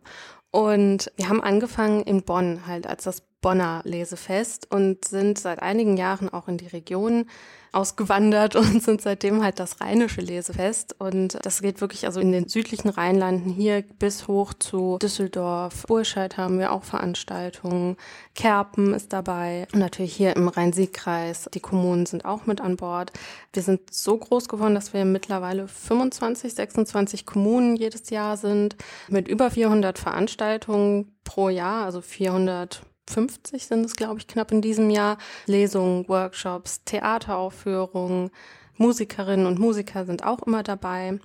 und 0.52 1.10
wir 1.16 1.28
haben 1.28 1.42
angefangen 1.42 2.02
in 2.02 2.22
Bonn 2.22 2.68
halt 2.68 2.86
als 2.86 3.02
das 3.02 3.20
Bonner 3.40 3.80
Lesefest 3.84 4.70
und 4.70 5.04
sind 5.04 5.36
seit 5.36 5.60
einigen 5.60 5.96
Jahren 5.96 6.28
auch 6.28 6.46
in 6.46 6.58
die 6.58 6.68
Region 6.68 7.26
ausgewandert 7.72 8.56
und 8.56 8.82
sind 8.82 9.00
seitdem 9.00 9.42
halt 9.42 9.58
das 9.58 9.80
rheinische 9.80 10.20
Lesefest. 10.20 10.96
Und 10.98 11.38
das 11.42 11.62
geht 11.62 11.80
wirklich 11.80 12.06
also 12.06 12.20
in 12.20 12.32
den 12.32 12.48
südlichen 12.48 12.88
Rheinlanden 12.88 13.52
hier 13.52 13.82
bis 13.98 14.28
hoch 14.28 14.54
zu 14.54 14.98
Düsseldorf. 15.00 15.84
Burscheid 15.86 16.36
haben 16.36 16.58
wir 16.58 16.72
auch 16.72 16.84
Veranstaltungen. 16.84 17.96
Kerpen 18.34 18.94
ist 18.94 19.12
dabei. 19.12 19.66
Und 19.72 19.80
natürlich 19.80 20.14
hier 20.14 20.36
im 20.36 20.48
Rhein-Sieg-Kreis. 20.48 21.48
Die 21.54 21.60
Kommunen 21.60 22.06
sind 22.06 22.24
auch 22.24 22.46
mit 22.46 22.60
an 22.60 22.76
Bord. 22.76 23.12
Wir 23.52 23.62
sind 23.62 23.92
so 23.92 24.16
groß 24.16 24.48
geworden, 24.48 24.74
dass 24.74 24.92
wir 24.92 25.04
mittlerweile 25.04 25.68
25, 25.68 26.54
26 26.54 27.26
Kommunen 27.26 27.76
jedes 27.76 28.10
Jahr 28.10 28.36
sind 28.36 28.76
mit 29.08 29.28
über 29.28 29.50
400 29.50 29.98
Veranstaltungen 29.98 31.12
pro 31.24 31.48
Jahr, 31.48 31.84
also 31.84 32.00
400 32.00 32.82
50 33.10 33.66
sind 33.66 33.84
es, 33.84 33.96
glaube 33.96 34.18
ich, 34.18 34.26
knapp 34.26 34.52
in 34.52 34.62
diesem 34.62 34.90
Jahr. 34.90 35.18
Lesungen, 35.46 36.08
Workshops, 36.08 36.84
Theateraufführungen, 36.84 38.30
Musikerinnen 38.76 39.46
und 39.46 39.58
Musiker 39.58 40.06
sind 40.06 40.24
auch 40.24 40.40
immer 40.40 40.62
dabei. 40.62 41.18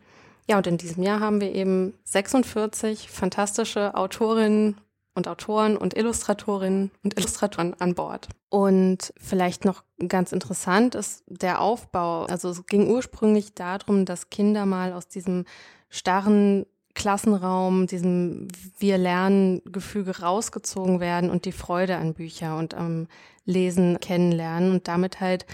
Ja, 0.48 0.58
und 0.58 0.68
in 0.68 0.78
diesem 0.78 1.04
Jahr 1.04 1.20
haben 1.20 1.42
wir 1.42 1.54
eben 1.54 1.94
46 2.04 3.10
fantastische 3.10 3.96
Autorinnen 3.96 4.78
und 5.16 5.28
Autoren 5.28 5.78
und 5.78 5.96
Illustratorinnen 5.96 6.92
und 7.04 7.18
Illustratoren 7.18 7.74
an 7.80 7.96
Bord. 7.96 8.28
Und 8.50 9.14
vielleicht 9.18 9.66
noch 9.66 9.84
ganz 10.08 10.32
interessant 10.34 10.94
ist 10.94 11.24
der 11.28 11.62
Aufbau. 11.62 12.26
Also 12.26 12.50
es 12.50 12.66
ging 12.66 12.90
ursprünglich 12.90 13.54
darum, 13.54 14.06
dass 14.06 14.30
Kinder 14.30 14.66
mal 14.66 14.94
aus 14.94 15.08
diesem 15.08 15.46
starren 15.90 16.66
Klassenraum, 16.96 17.88
diesem 17.88 18.48
Wir 18.80 18.98
lernen 18.98 19.62
Gefüge 19.66 20.20
rausgezogen 20.22 21.00
werden 21.00 21.30
und 21.30 21.46
die 21.46 21.52
Freude 21.52 21.98
an 21.98 22.14
Bücher 22.14 22.58
und 22.58 22.74
am 22.74 23.08
Lesen 23.46 24.00
kennenlernen 24.00 24.72
und 24.72 24.88
damit 24.88 25.20
halt 25.20 25.46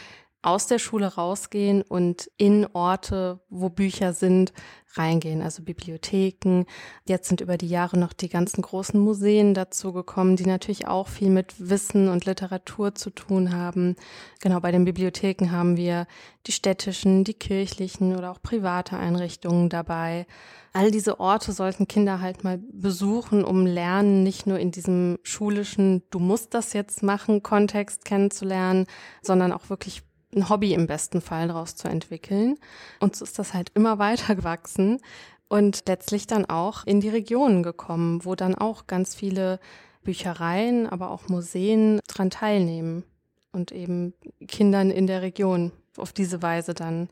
aus 0.42 0.68
der 0.68 0.80
Schule 0.80 1.08
rausgehen 1.08 1.82
und 1.84 2.32
in 2.38 2.68
Orte, 2.74 3.42
wo 3.50 3.70
Bücher 3.70 4.14
sind, 4.14 4.54
reingehen, 4.98 5.42
also 5.42 5.64
Bibliotheken. 5.64 6.66
Jetzt 7.08 7.30
sind 7.30 7.42
über 7.42 7.58
die 7.58 7.68
Jahre 7.70 7.98
noch 7.98 8.14
die 8.14 8.30
ganzen 8.30 8.62
großen 8.62 9.00
Museen 9.00 9.54
dazu 9.54 9.94
gekommen, 9.94 10.36
die 10.36 10.46
natürlich 10.46 10.88
auch 10.88 11.08
viel 11.08 11.30
mit 11.30 11.70
Wissen 11.70 12.10
und 12.10 12.26
Literatur 12.26 12.96
zu 12.96 13.10
tun 13.10 13.56
haben. 13.56 13.96
Genau, 14.42 14.60
bei 14.60 14.72
den 14.72 14.86
Bibliotheken 14.86 15.52
haben 15.52 15.78
wir 15.78 16.08
die 16.48 16.52
städtischen, 16.52 17.24
die 17.24 17.34
kirchlichen 17.34 18.16
oder 18.18 18.32
auch 18.32 18.42
private 18.42 18.98
Einrichtungen 18.98 19.70
dabei. 19.70 20.26
All 20.74 20.90
diese 20.90 21.20
Orte 21.20 21.52
sollten 21.52 21.88
Kinder 21.88 22.22
halt 22.22 22.44
mal 22.44 22.58
besuchen, 22.72 23.44
um 23.44 23.66
lernen, 23.66 24.24
nicht 24.24 24.48
nur 24.48 24.58
in 24.58 24.72
diesem 24.72 25.20
schulischen, 25.22 26.04
du 26.10 26.20
musst 26.20 26.54
das 26.54 26.74
jetzt 26.74 27.04
machen, 27.04 27.44
Kontext 27.44 28.06
kennenzulernen, 28.06 28.88
sondern 29.22 29.52
auch 29.52 29.70
wirklich 29.70 30.04
ein 30.36 30.50
Hobby 30.50 30.74
im 30.74 30.88
besten 30.88 31.22
Fall 31.22 31.48
daraus 31.48 31.76
zu 31.76 31.88
entwickeln. 31.88 32.58
Und 33.00 33.16
so 33.16 33.26
ist 33.26 33.40
das 33.40 33.54
halt 33.54 33.72
immer 33.74 34.00
weiter 34.00 34.36
gewachsen 34.36 35.00
und 35.48 35.84
letztlich 35.88 36.28
dann 36.28 36.46
auch 36.46 36.86
in 36.86 37.02
die 37.02 37.10
Regionen 37.10 37.64
gekommen, 37.64 38.24
wo 38.24 38.36
dann 38.36 38.56
auch 38.56 38.88
ganz 38.88 39.16
viele 39.16 39.60
Büchereien, 40.04 40.88
aber 40.88 41.12
auch 41.12 41.28
Museen 41.28 42.00
dran 42.08 42.30
teilnehmen 42.30 43.04
und 43.52 43.72
eben 43.72 44.14
Kindern 44.48 44.90
in 44.92 45.08
der 45.08 45.22
Region 45.22 45.72
auf 45.98 46.14
diese 46.14 46.42
Weise 46.42 46.74
dann 46.74 47.10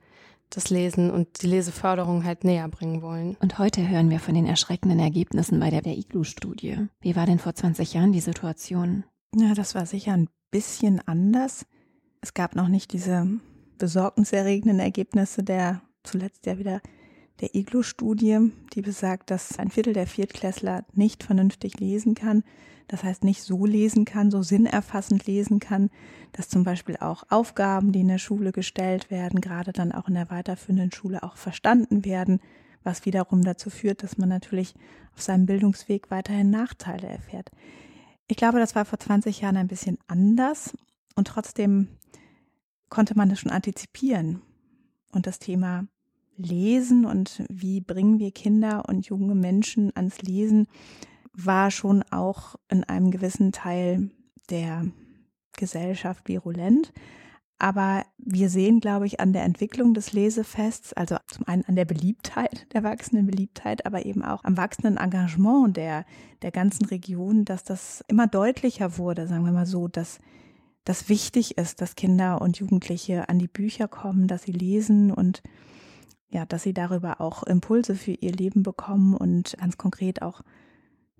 das 0.49 0.69
Lesen 0.69 1.11
und 1.11 1.41
die 1.41 1.47
Leseförderung 1.47 2.23
halt 2.23 2.43
näher 2.43 2.67
bringen 2.69 3.01
wollen. 3.01 3.37
Und 3.39 3.59
heute 3.59 3.87
hören 3.87 4.09
wir 4.09 4.19
von 4.19 4.33
den 4.33 4.47
erschreckenden 4.47 4.99
Ergebnissen 4.99 5.59
bei 5.59 5.69
der, 5.69 5.81
der 5.81 5.97
Iglu-Studie. 5.97 6.87
Wie 7.01 7.15
war 7.15 7.25
denn 7.25 7.39
vor 7.39 7.53
20 7.53 7.93
Jahren 7.93 8.11
die 8.11 8.19
Situation? 8.19 9.03
Ja, 9.35 9.53
das 9.53 9.75
war 9.75 9.85
sicher 9.85 10.13
ein 10.13 10.27
bisschen 10.49 11.05
anders. 11.07 11.65
Es 12.21 12.33
gab 12.33 12.55
noch 12.55 12.67
nicht 12.67 12.91
diese 12.93 13.27
besorgniserregenden 13.77 14.79
Ergebnisse 14.79 15.43
der 15.43 15.81
zuletzt 16.03 16.45
ja 16.45 16.57
wieder 16.57 16.81
der 17.41 17.55
Iglo-Studie, 17.55 18.51
die 18.73 18.81
besagt, 18.81 19.31
dass 19.31 19.59
ein 19.59 19.69
Viertel 19.69 19.93
der 19.93 20.07
Viertklässler 20.07 20.83
nicht 20.93 21.23
vernünftig 21.23 21.79
lesen 21.79 22.15
kann. 22.15 22.43
Das 22.87 23.03
heißt, 23.03 23.23
nicht 23.23 23.43
so 23.43 23.65
lesen 23.65 24.03
kann, 24.03 24.31
so 24.31 24.41
sinnerfassend 24.41 25.25
lesen 25.25 25.59
kann, 25.59 25.89
dass 26.33 26.49
zum 26.49 26.63
Beispiel 26.63 26.97
auch 26.97 27.23
Aufgaben, 27.29 27.91
die 27.91 28.01
in 28.01 28.07
der 28.07 28.17
Schule 28.17 28.51
gestellt 28.51 29.11
werden, 29.11 29.41
gerade 29.41 29.71
dann 29.71 29.91
auch 29.91 30.07
in 30.07 30.15
der 30.15 30.29
weiterführenden 30.29 30.91
Schule 30.91 31.23
auch 31.23 31.37
verstanden 31.37 32.03
werden, 32.03 32.41
was 32.83 33.05
wiederum 33.05 33.43
dazu 33.43 33.69
führt, 33.69 34.03
dass 34.03 34.17
man 34.17 34.29
natürlich 34.29 34.73
auf 35.15 35.21
seinem 35.21 35.45
Bildungsweg 35.45 36.11
weiterhin 36.11 36.49
Nachteile 36.49 37.07
erfährt. 37.07 37.51
Ich 38.27 38.37
glaube, 38.37 38.59
das 38.59 38.75
war 38.75 38.85
vor 38.85 38.99
20 38.99 39.41
Jahren 39.41 39.57
ein 39.57 39.67
bisschen 39.67 39.97
anders 40.07 40.73
und 41.19 41.27
trotzdem 41.27 41.89
konnte 42.87 43.15
man 43.15 43.27
das 43.27 43.39
schon 43.39 43.51
antizipieren. 43.51 44.41
Und 45.11 45.27
das 45.27 45.37
Thema 45.37 45.85
Lesen 46.37 47.05
und 47.05 47.43
wie 47.49 47.81
bringen 47.81 48.19
wir 48.19 48.31
Kinder 48.31 48.85
und 48.87 49.05
junge 49.05 49.35
Menschen 49.35 49.91
ans 49.95 50.21
Lesen 50.21 50.67
war 51.33 51.71
schon 51.71 52.03
auch 52.03 52.55
in 52.69 52.85
einem 52.85 53.11
gewissen 53.11 53.51
Teil 53.51 54.11
der 54.49 54.85
Gesellschaft 55.57 56.29
virulent. 56.29 56.93
Aber 57.57 58.05
wir 58.17 58.49
sehen, 58.49 58.79
glaube 58.79 59.05
ich, 59.05 59.19
an 59.19 59.33
der 59.33 59.43
Entwicklung 59.43 59.93
des 59.93 60.13
Lesefests, 60.13 60.93
also 60.93 61.17
zum 61.27 61.45
einen 61.45 61.65
an 61.65 61.75
der 61.75 61.83
Beliebtheit, 61.83 62.65
der 62.73 62.83
wachsenden 62.83 63.25
Beliebtheit, 63.25 63.85
aber 63.85 64.05
eben 64.05 64.23
auch 64.23 64.45
am 64.45 64.55
wachsenden 64.55 64.95
Engagement 64.95 65.75
der, 65.75 66.05
der 66.41 66.51
ganzen 66.51 66.85
Region, 66.85 67.43
dass 67.43 67.65
das 67.65 68.05
immer 68.07 68.27
deutlicher 68.27 68.97
wurde, 68.97 69.27
sagen 69.27 69.43
wir 69.43 69.51
mal 69.51 69.65
so, 69.65 69.89
dass 69.89 70.19
das 70.89 71.07
wichtig 71.07 71.59
ist, 71.59 71.81
dass 71.81 71.95
Kinder 71.95 72.41
und 72.41 72.57
Jugendliche 72.57 73.29
an 73.29 73.37
die 73.37 73.47
Bücher 73.47 73.87
kommen, 73.87 74.27
dass 74.27 74.41
sie 74.41 74.51
lesen 74.51 75.11
und 75.11 75.43
ja, 76.29 76.47
dass 76.47 76.63
sie 76.63 76.73
darüber 76.73 77.21
auch 77.21 77.43
Impulse 77.43 77.93
für 77.93 78.13
ihr 78.13 78.31
Leben 78.31 78.63
bekommen 78.63 79.13
und 79.13 79.55
ganz 79.59 79.77
konkret 79.77 80.23
auch 80.23 80.41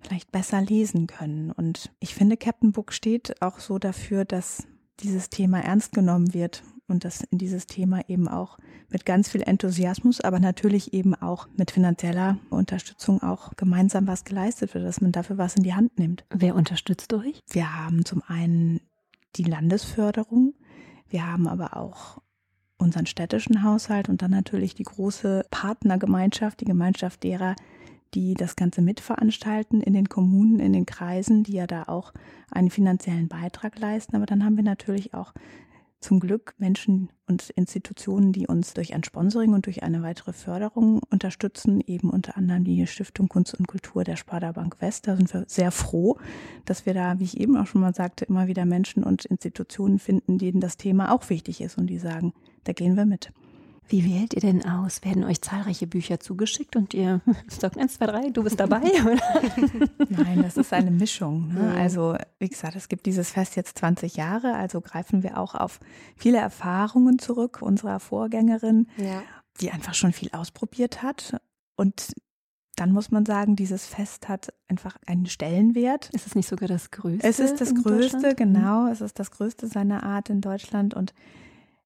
vielleicht 0.00 0.32
besser 0.32 0.60
lesen 0.60 1.06
können. 1.06 1.52
Und 1.52 1.92
ich 2.00 2.16
finde, 2.16 2.36
Captain 2.36 2.72
Book 2.72 2.92
steht 2.92 3.40
auch 3.42 3.60
so 3.60 3.78
dafür, 3.78 4.24
dass 4.24 4.66
dieses 4.98 5.30
Thema 5.30 5.60
ernst 5.60 5.92
genommen 5.92 6.34
wird 6.34 6.64
und 6.88 7.04
dass 7.04 7.22
in 7.22 7.38
dieses 7.38 7.66
Thema 7.66 8.00
eben 8.08 8.26
auch 8.26 8.58
mit 8.88 9.06
ganz 9.06 9.28
viel 9.28 9.42
Enthusiasmus, 9.42 10.20
aber 10.20 10.40
natürlich 10.40 10.92
eben 10.94 11.14
auch 11.14 11.46
mit 11.56 11.70
finanzieller 11.70 12.38
Unterstützung 12.50 13.22
auch 13.22 13.52
gemeinsam 13.56 14.08
was 14.08 14.24
geleistet 14.24 14.74
wird, 14.74 14.84
dass 14.84 15.00
man 15.00 15.12
dafür 15.12 15.38
was 15.38 15.54
in 15.54 15.62
die 15.62 15.74
Hand 15.74 15.96
nimmt. 15.96 16.24
Wer 16.28 16.56
unterstützt 16.56 17.12
euch? 17.12 17.38
Wir 17.52 17.76
haben 17.76 18.04
zum 18.04 18.22
einen 18.26 18.80
die 19.36 19.44
Landesförderung. 19.44 20.54
Wir 21.08 21.26
haben 21.26 21.46
aber 21.46 21.76
auch 21.76 22.20
unseren 22.78 23.06
städtischen 23.06 23.62
Haushalt 23.62 24.08
und 24.08 24.22
dann 24.22 24.30
natürlich 24.30 24.74
die 24.74 24.84
große 24.84 25.44
Partnergemeinschaft, 25.50 26.60
die 26.60 26.64
Gemeinschaft 26.64 27.22
derer, 27.22 27.54
die 28.14 28.34
das 28.34 28.56
Ganze 28.56 28.82
mitveranstalten 28.82 29.82
in 29.82 29.92
den 29.92 30.08
Kommunen, 30.08 30.58
in 30.58 30.72
den 30.72 30.86
Kreisen, 30.86 31.44
die 31.44 31.52
ja 31.52 31.66
da 31.66 31.84
auch 31.84 32.12
einen 32.50 32.70
finanziellen 32.70 33.28
Beitrag 33.28 33.78
leisten. 33.78 34.16
Aber 34.16 34.26
dann 34.26 34.44
haben 34.44 34.56
wir 34.56 34.64
natürlich 34.64 35.14
auch 35.14 35.32
zum 36.00 36.18
Glück 36.18 36.54
Menschen 36.58 37.10
und 37.28 37.50
Institutionen, 37.50 38.32
die 38.32 38.46
uns 38.46 38.74
durch 38.74 38.94
ein 38.94 39.04
Sponsoring 39.04 39.52
und 39.52 39.66
durch 39.66 39.82
eine 39.82 40.02
weitere 40.02 40.32
Förderung 40.32 41.00
unterstützen, 41.10 41.80
eben 41.86 42.10
unter 42.10 42.36
anderem 42.36 42.64
die 42.64 42.86
Stiftung 42.86 43.28
Kunst 43.28 43.54
und 43.54 43.68
Kultur 43.68 44.02
der 44.02 44.16
Sparda 44.16 44.52
Bank 44.52 44.80
West. 44.80 45.06
Da 45.06 45.16
sind 45.16 45.32
wir 45.32 45.44
sehr 45.46 45.70
froh, 45.70 46.18
dass 46.64 46.86
wir 46.86 46.94
da, 46.94 47.18
wie 47.18 47.24
ich 47.24 47.38
eben 47.38 47.56
auch 47.56 47.66
schon 47.66 47.82
mal 47.82 47.94
sagte, 47.94 48.24
immer 48.24 48.46
wieder 48.46 48.64
Menschen 48.64 49.04
und 49.04 49.24
Institutionen 49.26 49.98
finden, 49.98 50.38
denen 50.38 50.60
das 50.60 50.76
Thema 50.76 51.12
auch 51.12 51.28
wichtig 51.30 51.60
ist 51.60 51.78
und 51.78 51.86
die 51.86 51.98
sagen, 51.98 52.32
da 52.64 52.72
gehen 52.72 52.96
wir 52.96 53.04
mit. 53.06 53.32
Wie 53.90 54.04
wählt 54.04 54.34
ihr 54.34 54.40
denn 54.40 54.64
aus? 54.64 55.04
Werden 55.04 55.24
euch 55.24 55.42
zahlreiche 55.42 55.88
Bücher 55.88 56.20
zugeschickt 56.20 56.76
und 56.76 56.94
ihr 56.94 57.20
sagt 57.48 57.76
eins, 57.76 57.94
zwei, 57.94 58.06
drei, 58.06 58.30
du 58.30 58.44
bist 58.44 58.60
dabei? 58.60 58.82
Nein, 60.08 60.42
das 60.42 60.56
ist 60.56 60.72
eine 60.72 60.92
Mischung. 60.92 61.52
Ne? 61.52 61.74
Also, 61.76 62.16
wie 62.38 62.48
gesagt, 62.48 62.76
es 62.76 62.88
gibt 62.88 63.04
dieses 63.06 63.30
Fest 63.30 63.56
jetzt 63.56 63.78
20 63.78 64.14
Jahre, 64.14 64.54
also 64.54 64.80
greifen 64.80 65.24
wir 65.24 65.38
auch 65.38 65.56
auf 65.56 65.80
viele 66.16 66.38
Erfahrungen 66.38 67.18
zurück 67.18 67.62
unserer 67.62 67.98
Vorgängerin, 67.98 68.86
ja. 68.96 69.22
die 69.60 69.72
einfach 69.72 69.94
schon 69.94 70.12
viel 70.12 70.30
ausprobiert 70.30 71.02
hat. 71.02 71.40
Und 71.74 72.12
dann 72.76 72.92
muss 72.92 73.10
man 73.10 73.26
sagen, 73.26 73.56
dieses 73.56 73.86
Fest 73.86 74.28
hat 74.28 74.54
einfach 74.68 74.98
einen 75.04 75.26
Stellenwert. 75.26 76.10
Ist 76.10 76.28
es 76.28 76.36
nicht 76.36 76.48
sogar 76.48 76.68
das 76.68 76.92
größte? 76.92 77.26
Es 77.26 77.40
ist 77.40 77.60
das 77.60 77.74
größte, 77.74 78.36
genau. 78.36 78.86
Es 78.86 79.00
ist 79.00 79.18
das 79.18 79.32
größte 79.32 79.66
seiner 79.66 80.04
Art 80.04 80.30
in 80.30 80.40
Deutschland 80.40 80.94
und 80.94 81.12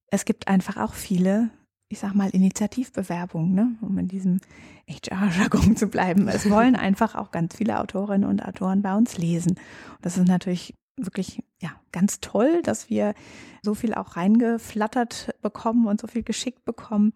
es 0.08 0.26
gibt 0.26 0.48
einfach 0.48 0.76
auch 0.76 0.92
viele 0.92 1.50
ich 1.94 2.00
sag 2.00 2.12
mal, 2.14 2.28
Initiativbewerbung, 2.30 3.54
ne? 3.54 3.76
um 3.80 3.96
in 3.98 4.08
diesem 4.08 4.40
HR-Jargon 4.88 5.76
zu 5.76 5.86
bleiben. 5.86 6.26
Es 6.26 6.50
wollen 6.50 6.74
einfach 6.74 7.14
auch 7.14 7.30
ganz 7.30 7.54
viele 7.54 7.78
Autorinnen 7.78 8.28
und 8.28 8.44
Autoren 8.44 8.82
bei 8.82 8.94
uns 8.96 9.16
lesen. 9.16 9.52
Und 9.52 9.98
das 10.02 10.18
ist 10.18 10.26
natürlich 10.26 10.74
wirklich 10.96 11.42
ja 11.62 11.70
ganz 11.92 12.20
toll, 12.20 12.62
dass 12.62 12.90
wir 12.90 13.14
so 13.62 13.74
viel 13.74 13.94
auch 13.94 14.16
reingeflattert 14.16 15.34
bekommen 15.40 15.86
und 15.86 16.00
so 16.00 16.08
viel 16.08 16.24
geschickt 16.24 16.64
bekommen, 16.64 17.12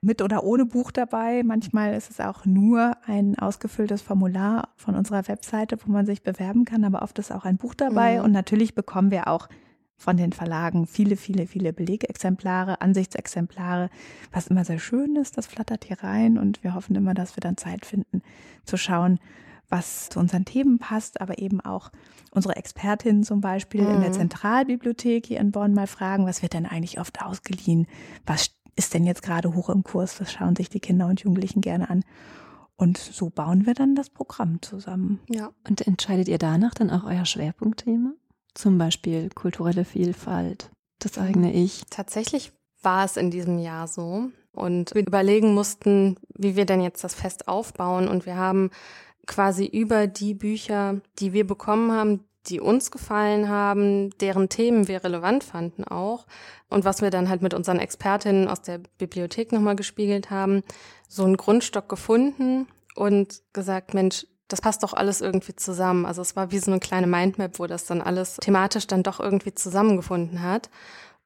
mit 0.00 0.22
oder 0.22 0.44
ohne 0.44 0.64
Buch 0.64 0.92
dabei. 0.92 1.42
Manchmal 1.42 1.94
ist 1.94 2.10
es 2.10 2.20
auch 2.20 2.46
nur 2.46 2.96
ein 3.06 3.38
ausgefülltes 3.38 4.00
Formular 4.00 4.70
von 4.76 4.94
unserer 4.94 5.28
Webseite, 5.28 5.76
wo 5.84 5.92
man 5.92 6.06
sich 6.06 6.22
bewerben 6.22 6.64
kann, 6.64 6.84
aber 6.84 7.02
oft 7.02 7.18
ist 7.18 7.32
auch 7.32 7.44
ein 7.44 7.58
Buch 7.58 7.74
dabei. 7.74 8.18
Mhm. 8.18 8.24
Und 8.24 8.32
natürlich 8.32 8.74
bekommen 8.74 9.10
wir 9.10 9.28
auch 9.28 9.48
von 10.02 10.16
den 10.16 10.32
Verlagen 10.32 10.86
viele, 10.86 11.16
viele, 11.16 11.46
viele 11.46 11.72
Belegexemplare, 11.72 12.80
Ansichtsexemplare, 12.80 13.88
was 14.32 14.48
immer 14.48 14.64
sehr 14.64 14.80
schön 14.80 15.14
ist. 15.14 15.38
Das 15.38 15.46
flattert 15.46 15.84
hier 15.84 16.02
rein 16.02 16.38
und 16.38 16.64
wir 16.64 16.74
hoffen 16.74 16.96
immer, 16.96 17.14
dass 17.14 17.36
wir 17.36 17.40
dann 17.40 17.56
Zeit 17.56 17.86
finden 17.86 18.20
zu 18.64 18.76
schauen, 18.76 19.20
was 19.68 20.08
zu 20.08 20.18
unseren 20.18 20.44
Themen 20.44 20.78
passt, 20.78 21.20
aber 21.20 21.38
eben 21.38 21.60
auch 21.60 21.92
unsere 22.32 22.56
Expertinnen 22.56 23.22
zum 23.22 23.40
Beispiel 23.40 23.82
mhm. 23.82 23.94
in 23.94 24.00
der 24.00 24.10
mhm. 24.10 24.14
Zentralbibliothek 24.14 25.24
hier 25.26 25.38
in 25.38 25.52
Bonn 25.52 25.72
mal 25.72 25.86
fragen, 25.86 26.26
was 26.26 26.42
wird 26.42 26.54
denn 26.54 26.66
eigentlich 26.66 26.98
oft 26.98 27.22
ausgeliehen? 27.22 27.86
Was 28.26 28.50
ist 28.74 28.94
denn 28.94 29.06
jetzt 29.06 29.22
gerade 29.22 29.54
hoch 29.54 29.70
im 29.70 29.84
Kurs? 29.84 30.18
Das 30.18 30.32
schauen 30.32 30.56
sich 30.56 30.68
die 30.68 30.80
Kinder 30.80 31.06
und 31.06 31.20
Jugendlichen 31.20 31.60
gerne 31.60 31.88
an. 31.88 32.04
Und 32.76 32.98
so 32.98 33.30
bauen 33.30 33.66
wir 33.66 33.74
dann 33.74 33.94
das 33.94 34.10
Programm 34.10 34.60
zusammen. 34.62 35.20
Ja. 35.28 35.52
Und 35.68 35.86
entscheidet 35.86 36.26
ihr 36.26 36.38
danach 36.38 36.74
dann 36.74 36.90
auch 36.90 37.04
euer 37.04 37.24
Schwerpunktthema? 37.24 38.14
Zum 38.54 38.78
Beispiel 38.78 39.30
kulturelle 39.30 39.84
Vielfalt, 39.84 40.70
das 40.98 41.18
eigene 41.18 41.52
Ich. 41.52 41.82
Tatsächlich 41.90 42.52
war 42.82 43.04
es 43.04 43.16
in 43.16 43.30
diesem 43.30 43.58
Jahr 43.58 43.88
so. 43.88 44.30
Und 44.52 44.94
wir 44.94 45.06
überlegen 45.06 45.54
mussten, 45.54 46.16
wie 46.36 46.56
wir 46.56 46.66
denn 46.66 46.82
jetzt 46.82 47.02
das 47.02 47.14
Fest 47.14 47.48
aufbauen. 47.48 48.08
Und 48.08 48.26
wir 48.26 48.36
haben 48.36 48.70
quasi 49.26 49.64
über 49.64 50.06
die 50.06 50.34
Bücher, 50.34 51.00
die 51.18 51.32
wir 51.32 51.46
bekommen 51.46 51.92
haben, 51.92 52.24
die 52.46 52.60
uns 52.60 52.90
gefallen 52.90 53.48
haben, 53.48 54.10
deren 54.18 54.48
Themen 54.48 54.88
wir 54.88 55.04
relevant 55.04 55.44
fanden 55.44 55.84
auch 55.84 56.26
und 56.68 56.84
was 56.84 57.02
wir 57.02 57.10
dann 57.10 57.28
halt 57.28 57.42
mit 57.42 57.54
unseren 57.54 57.78
Expertinnen 57.78 58.48
aus 58.48 58.62
der 58.62 58.80
Bibliothek 58.98 59.52
nochmal 59.52 59.76
gespiegelt 59.76 60.30
haben, 60.30 60.62
so 61.08 61.24
einen 61.24 61.36
Grundstock 61.36 61.88
gefunden 61.88 62.66
und 62.96 63.42
gesagt, 63.52 63.94
Mensch, 63.94 64.26
das 64.52 64.60
passt 64.60 64.82
doch 64.82 64.92
alles 64.92 65.20
irgendwie 65.20 65.56
zusammen. 65.56 66.04
Also 66.04 66.22
es 66.22 66.36
war 66.36 66.50
wie 66.50 66.58
so 66.58 66.70
eine 66.70 66.80
kleine 66.80 67.06
Mindmap, 67.06 67.58
wo 67.58 67.66
das 67.66 67.86
dann 67.86 68.02
alles 68.02 68.36
thematisch 68.36 68.86
dann 68.86 69.02
doch 69.02 69.18
irgendwie 69.18 69.54
zusammengefunden 69.54 70.42
hat. 70.42 70.68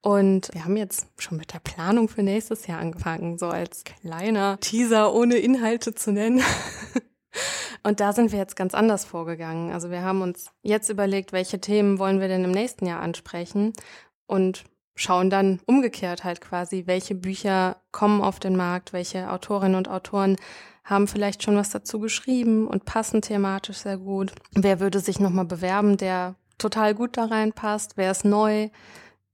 Und 0.01 0.51
wir 0.53 0.65
haben 0.65 0.77
jetzt 0.77 1.09
schon 1.19 1.37
mit 1.37 1.53
der 1.53 1.59
Planung 1.59 2.09
für 2.09 2.23
nächstes 2.23 2.69
Jahr 2.69 2.79
angefangen, 2.79 3.39
so 3.39 3.49
als 3.49 3.83
kleiner 3.83 4.59
Teaser 4.61 5.13
ohne 5.13 5.37
Inhalte 5.37 5.95
zu 5.95 6.13
nennen. 6.13 6.43
Und 7.83 8.01
da 8.01 8.13
sind 8.13 8.33
wir 8.33 8.39
jetzt 8.39 8.57
ganz 8.57 8.75
anders 8.75 9.05
vorgegangen. 9.05 9.73
Also 9.73 9.91
wir 9.91 10.03
haben 10.03 10.23
uns 10.23 10.51
jetzt 10.63 10.89
überlegt, 10.89 11.33
welche 11.33 11.61
Themen 11.61 11.99
wollen 11.99 12.21
wir 12.21 12.29
denn 12.29 12.45
im 12.45 12.51
nächsten 12.51 12.87
Jahr 12.87 13.01
ansprechen 13.01 13.73
und 14.27 14.65
schauen 14.97 15.31
dann 15.31 15.61
umgekehrt 15.67 16.25
halt 16.25 16.41
quasi, 16.41 16.85
welche 16.87 17.15
Bücher 17.15 17.77
kommen 17.93 18.23
auf 18.23 18.41
den 18.41 18.57
Markt, 18.57 18.93
welche 18.93 19.31
Autorinnen 19.31 19.77
und 19.77 19.89
Autoren 19.89 20.37
haben 20.87 21.09
vielleicht 21.09 21.43
schon 21.43 21.57
was 21.57 21.71
dazu 21.71 21.99
geschrieben 21.99 22.67
und 22.67 22.85
passen 22.85 23.21
thematisch 23.21 23.79
sehr 23.79 23.99
gut. 23.99 24.33
Wer 24.53 24.81
würde 24.81 25.01
sich 25.01 25.21
nochmal 25.21 25.45
bewerben, 25.45 25.97
der 25.97 26.37
total 26.59 26.95
gut 26.95 27.17
da 27.17 27.27
reinpasst? 27.27 27.97
Wer 27.97 28.13
ist 28.13 28.25
neu? 28.25 28.71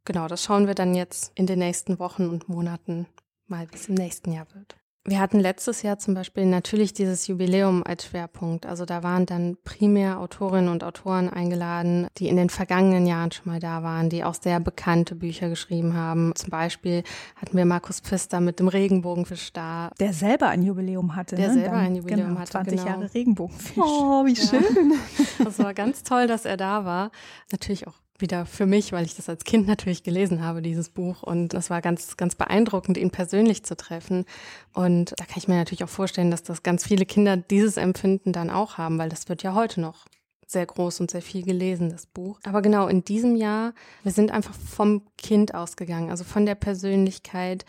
Genau, 0.04 0.26
das 0.26 0.42
schauen 0.42 0.66
wir 0.66 0.74
dann 0.74 0.94
jetzt 0.94 1.30
in 1.36 1.46
den 1.46 1.60
nächsten 1.60 1.98
Wochen 1.98 2.28
und 2.28 2.48
Monaten 2.48 3.06
mal, 3.46 3.70
wie 3.70 3.76
es 3.76 3.88
im 3.88 3.94
nächsten 3.94 4.32
Jahr 4.32 4.46
wird. 4.54 4.76
Wir 5.04 5.18
hatten 5.18 5.40
letztes 5.40 5.82
Jahr 5.82 5.98
zum 5.98 6.14
Beispiel 6.14 6.46
natürlich 6.46 6.92
dieses 6.92 7.26
Jubiläum 7.26 7.82
als 7.84 8.06
Schwerpunkt. 8.06 8.66
Also 8.66 8.84
da 8.84 9.02
waren 9.02 9.26
dann 9.26 9.56
primär 9.64 10.20
Autorinnen 10.20 10.68
und 10.68 10.84
Autoren 10.84 11.28
eingeladen, 11.28 12.06
die 12.18 12.28
in 12.28 12.36
den 12.36 12.50
vergangenen 12.50 13.08
Jahren 13.08 13.32
schon 13.32 13.50
mal 13.50 13.58
da 13.58 13.82
waren, 13.82 14.10
die 14.10 14.22
auch 14.22 14.34
sehr 14.34 14.60
bekannte 14.60 15.16
Bücher 15.16 15.48
geschrieben 15.48 15.94
haben. 15.94 16.32
Zum 16.36 16.50
Beispiel 16.50 17.02
hatten 17.34 17.56
wir 17.56 17.64
Markus 17.64 17.98
Pfister 17.98 18.40
mit 18.40 18.60
dem 18.60 18.68
Regenbogenfisch 18.68 19.52
da. 19.52 19.90
Der 19.98 20.12
selber 20.12 20.48
ein 20.48 20.62
Jubiläum 20.62 21.16
hatte. 21.16 21.34
Der 21.34 21.48
ne? 21.48 21.54
selber 21.54 21.76
Dann, 21.76 21.86
ein 21.86 21.96
Jubiläum 21.96 22.28
genau, 22.28 22.40
hatte. 22.40 22.52
20 22.52 22.76
genau. 22.76 22.86
Jahre 22.86 23.12
Regenbogenfisch. 23.12 23.78
Oh, 23.78 24.24
wie 24.24 24.36
schön. 24.36 24.62
Ja. 24.62 24.96
Das 25.44 25.58
war 25.58 25.74
ganz 25.74 26.04
toll, 26.04 26.28
dass 26.28 26.44
er 26.44 26.56
da 26.56 26.84
war. 26.84 27.10
Natürlich 27.50 27.88
auch 27.88 28.01
wieder 28.18 28.46
für 28.46 28.66
mich, 28.66 28.92
weil 28.92 29.04
ich 29.04 29.16
das 29.16 29.28
als 29.28 29.44
Kind 29.44 29.66
natürlich 29.66 30.02
gelesen 30.02 30.42
habe, 30.42 30.62
dieses 30.62 30.88
Buch. 30.90 31.22
Und 31.22 31.48
das 31.48 31.70
war 31.70 31.80
ganz, 31.80 32.16
ganz 32.16 32.34
beeindruckend, 32.34 32.96
ihn 32.96 33.10
persönlich 33.10 33.64
zu 33.64 33.76
treffen. 33.76 34.24
Und 34.72 35.14
da 35.18 35.24
kann 35.24 35.38
ich 35.38 35.48
mir 35.48 35.56
natürlich 35.56 35.84
auch 35.84 35.88
vorstellen, 35.88 36.30
dass 36.30 36.42
das 36.42 36.62
ganz 36.62 36.86
viele 36.86 37.06
Kinder 37.06 37.36
dieses 37.36 37.76
Empfinden 37.76 38.32
dann 38.32 38.50
auch 38.50 38.78
haben, 38.78 38.98
weil 38.98 39.08
das 39.08 39.28
wird 39.28 39.42
ja 39.42 39.54
heute 39.54 39.80
noch 39.80 40.06
sehr 40.46 40.66
groß 40.66 41.00
und 41.00 41.10
sehr 41.10 41.22
viel 41.22 41.42
gelesen, 41.42 41.90
das 41.90 42.06
Buch. 42.06 42.38
Aber 42.44 42.62
genau 42.62 42.86
in 42.86 43.04
diesem 43.04 43.36
Jahr, 43.36 43.72
wir 44.02 44.12
sind 44.12 44.30
einfach 44.30 44.54
vom 44.54 45.02
Kind 45.16 45.54
ausgegangen, 45.54 46.10
also 46.10 46.24
von 46.24 46.46
der 46.46 46.54
Persönlichkeit. 46.54 47.64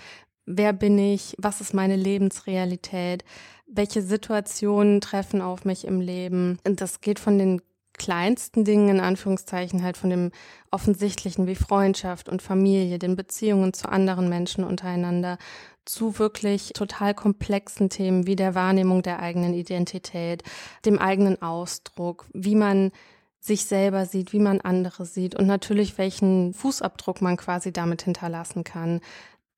Wer 0.46 0.74
bin 0.74 1.00
ich? 1.00 1.36
Was 1.38 1.62
ist 1.62 1.74
meine 1.74 1.96
Lebensrealität? 1.96 3.24
Welche 3.66 4.02
Situationen 4.02 5.00
treffen 5.00 5.42
auf 5.42 5.64
mich 5.66 5.88
im 5.88 6.02
Leben? 6.02 6.60
Und 6.68 6.82
das 6.82 7.00
geht 7.00 7.20
von 7.20 7.38
den 7.38 7.62
kleinsten 7.98 8.66
Dingen, 8.66 8.90
in 8.90 9.00
Anführungszeichen, 9.00 9.84
halt 9.84 9.98
von 9.98 10.10
dem 10.10 10.32
Offensichtlichen 10.72 11.48
wie 11.48 11.56
Freundschaft 11.56 12.30
und 12.30 12.42
Familie, 12.42 13.00
den 13.00 13.16
Beziehungen 13.16 13.74
zu 13.74 13.90
anderen 13.90 14.30
Menschen 14.30 14.64
untereinander, 14.64 15.38
zu 15.86 16.18
wirklich 16.20 16.72
total 16.74 17.14
komplexen 17.14 17.90
Themen 17.90 18.26
wie 18.26 18.36
der 18.36 18.56
Wahrnehmung 18.56 19.02
der 19.02 19.20
eigenen 19.20 19.54
Identität, 19.54 20.44
dem 20.86 20.98
eigenen 20.98 21.42
Ausdruck, 21.42 22.26
wie 22.34 22.56
man 22.56 22.92
sich 23.40 23.66
selber 23.66 24.06
sieht, 24.06 24.32
wie 24.32 24.40
man 24.40 24.62
andere 24.62 25.06
sieht 25.06 25.36
und 25.36 25.48
natürlich 25.48 25.98
welchen 25.98 26.54
Fußabdruck 26.54 27.22
man 27.22 27.36
quasi 27.36 27.74
damit 27.74 28.04
hinterlassen 28.04 28.64
kann. 28.64 29.02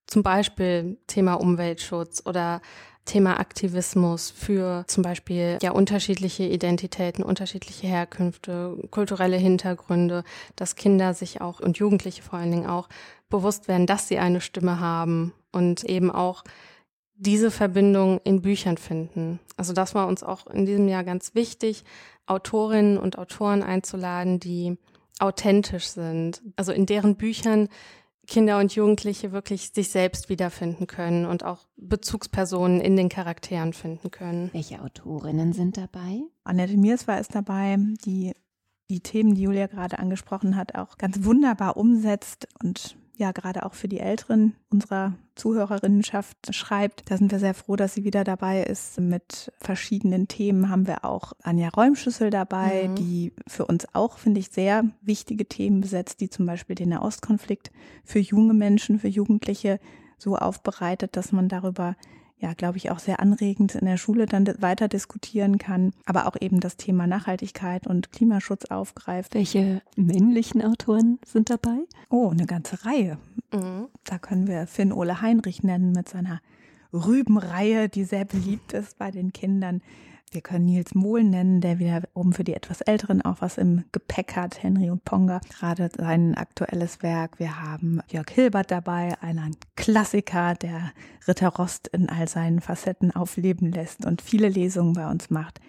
Zum 0.08 0.24
Beispiel 0.24 0.98
Thema 1.06 1.36
Umweltschutz 1.36 2.24
oder 2.26 2.62
Thema 3.06 3.40
Aktivismus 3.40 4.32
für 4.32 4.84
zum 4.88 5.04
Beispiel 5.04 5.60
ja 5.62 5.72
unterschiedliche 5.72 6.44
Identitäten, 6.44 7.24
unterschiedliche 7.24 7.88
Herkünfte, 7.88 8.78
kulturelle 8.92 9.38
Hintergründe, 9.38 10.24
dass 10.56 10.76
Kinder 10.76 11.14
sich 11.14 11.40
auch 11.40 11.60
und 11.60 11.78
Jugendliche 11.78 12.24
vor 12.24 12.40
allen 12.40 12.52
Dingen 12.52 12.68
auch 12.68 12.90
bewusst 13.30 13.68
werden, 13.68 13.86
dass 13.86 14.08
sie 14.08 14.18
eine 14.18 14.42
Stimme 14.42 14.80
haben 14.80 15.34
und 15.52 15.84
eben 15.84 16.12
auch 16.12 16.44
diese 17.18 17.52
Verbindung 17.52 18.20
in 18.24 18.42
Büchern 18.42 18.78
finden. 18.78 19.40
Also 19.56 19.74
das 19.74 19.96
war 19.96 20.08
uns 20.08 20.24
auch 20.24 20.48
in 20.48 20.66
diesem 20.66 20.88
Jahr 20.88 21.04
ganz 21.04 21.34
wichtig, 21.34 21.84
Autorinnen 22.26 22.98
und 22.98 23.18
Autoren 23.18 23.64
einzuladen, 23.64 24.40
die 24.40 24.78
authentisch 25.20 25.88
sind. 25.88 26.42
Also 26.56 26.72
in 26.72 26.86
deren 26.86 27.16
Büchern 27.16 27.70
Kinder 28.28 28.60
und 28.60 28.76
Jugendliche 28.76 29.32
wirklich 29.32 29.72
sich 29.74 29.90
selbst 29.90 30.30
wiederfinden 30.30 30.88
können 30.88 31.26
und 31.26 31.44
auch 31.44 31.68
Bezugspersonen 31.78 32.82
in 32.82 32.96
den 32.96 33.10
Charakteren 33.10 33.74
finden 33.74 34.12
können. 34.12 34.50
Welche 34.54 34.82
Autorinnen 34.82 35.54
sind 35.54 35.78
dabei? 35.78 36.22
Annette 36.44 36.78
Miers 36.78 37.08
war 37.08 37.20
es 37.20 37.28
dabei, 37.28 37.78
die 38.06 38.34
die 38.90 39.00
Themen, 39.00 39.34
die 39.34 39.44
Julia 39.44 39.68
gerade 39.68 40.00
angesprochen 40.00 40.56
hat, 40.56 40.76
auch 40.76 40.98
ganz 40.98 41.24
wunderbar 41.24 41.76
umsetzt 41.76 42.48
und 42.64 42.96
ja 43.18 43.32
gerade 43.32 43.66
auch 43.66 43.74
für 43.74 43.88
die 43.88 44.00
Älteren 44.00 44.56
unserer 44.70 45.14
Zuhörerinnenschaft 45.36 46.54
schreibt. 46.54 47.10
Da 47.10 47.18
sind 47.18 47.32
wir 47.32 47.40
sehr 47.40 47.54
froh, 47.54 47.76
dass 47.76 47.94
sie 47.94 48.04
wieder 48.04 48.24
dabei 48.24 48.64
ist. 48.64 49.00
Mit 49.00 49.52
verschiedenen 49.60 50.28
Themen 50.28 50.70
haben 50.70 50.88
wir 50.88 51.06
auch 51.06 51.34
Anja 51.44 51.70
Räumschüssel 51.70 52.30
dabei, 52.30 52.88
Mhm. 52.90 52.96
die 52.96 53.34
für 53.48 53.66
uns 53.66 53.88
auch, 53.94 54.18
finde 54.18 54.40
ich, 54.40 54.50
sehr 54.50 54.84
wichtige 55.02 55.46
Themen 55.48 55.82
besetzt, 55.82 56.22
die 56.22 56.30
zum 56.30 56.46
Beispiel 56.46 56.76
den 56.76 56.90
Nahostkonflikt 56.90 57.72
für 58.04 58.20
junge 58.20 58.54
Menschen, 58.54 59.00
für 59.00 59.08
Jugendliche 59.08 59.80
so 60.18 60.36
aufbereitet, 60.36 61.18
dass 61.18 61.32
man 61.32 61.50
darüber 61.50 61.96
ja, 62.38 62.54
glaube 62.54 62.78
ich, 62.78 62.92
auch 62.92 63.00
sehr 63.00 63.20
anregend 63.20 63.76
in 63.76 63.86
der 63.86 63.98
Schule 63.98 64.26
dann 64.26 64.46
weiter 64.60 64.88
diskutieren 64.88 65.58
kann, 65.58 65.94
aber 66.06 66.28
auch 66.28 66.36
eben 66.40 66.60
das 66.60 66.76
Thema 66.78 67.08
Nachhaltigkeit 67.08 67.88
und 67.88 68.12
Klimaschutz 68.12 68.66
aufgreift. 68.66 69.34
Welche 69.34 69.82
männlichen 69.96 70.62
Autoren 70.62 71.20
sind 71.26 71.50
dabei? 71.50 71.78
Oh, 72.10 72.30
eine 72.30 72.46
ganze 72.46 72.86
Reihe. 72.86 73.18
Mhm. 73.54 73.88
Da 74.04 74.18
können 74.18 74.48
wir 74.48 74.68
Finn 74.68 74.92
Ole 74.92 75.22
Heinrich 75.22 75.64
nennen 75.64 75.94
mit 75.94 76.10
seiner 76.10 76.42
Rübenreihe, 76.94 77.90
die 77.90 78.04
sehr 78.04 78.26
beliebt 78.26 78.74
ist 78.74 78.98
bei 78.98 79.12
den 79.12 79.34
Kindern. 79.34 79.82
Wir 80.36 80.42
können 80.42 80.66
Nils 80.66 80.94
Mohl 80.94 81.24
nennen, 81.24 81.62
der 81.62 81.80
wiederum 81.80 82.34
für 82.34 82.44
die 82.44 82.56
etwas 82.56 82.82
Älteren 82.82 83.22
auch 83.22 83.38
was 83.40 83.58
im 83.58 83.86
Gepäck 83.94 84.36
hat. 84.36 84.62
Henry 84.62 84.90
und 84.90 85.06
Ponga, 85.06 85.40
gerade 85.48 85.90
sein 85.98 86.36
aktuelles 86.36 87.02
Werk. 87.02 87.40
Wir 87.40 87.62
haben 87.62 88.02
Jörg 88.10 88.30
Hilbert 88.30 88.70
dabei, 88.70 89.14
einen 89.22 89.56
Klassiker, 89.78 90.54
der 90.56 90.92
Ritter 91.26 91.48
Rost 91.48 91.88
in 91.88 92.10
all 92.10 92.28
seinen 92.28 92.60
Facetten 92.60 93.16
aufleben 93.16 93.72
lässt 93.72 94.06
und 94.06 94.22
viele 94.22 94.50
Lesungen 94.50 94.92
bei 94.92 95.10
uns 95.10 95.30
macht. 95.30 95.62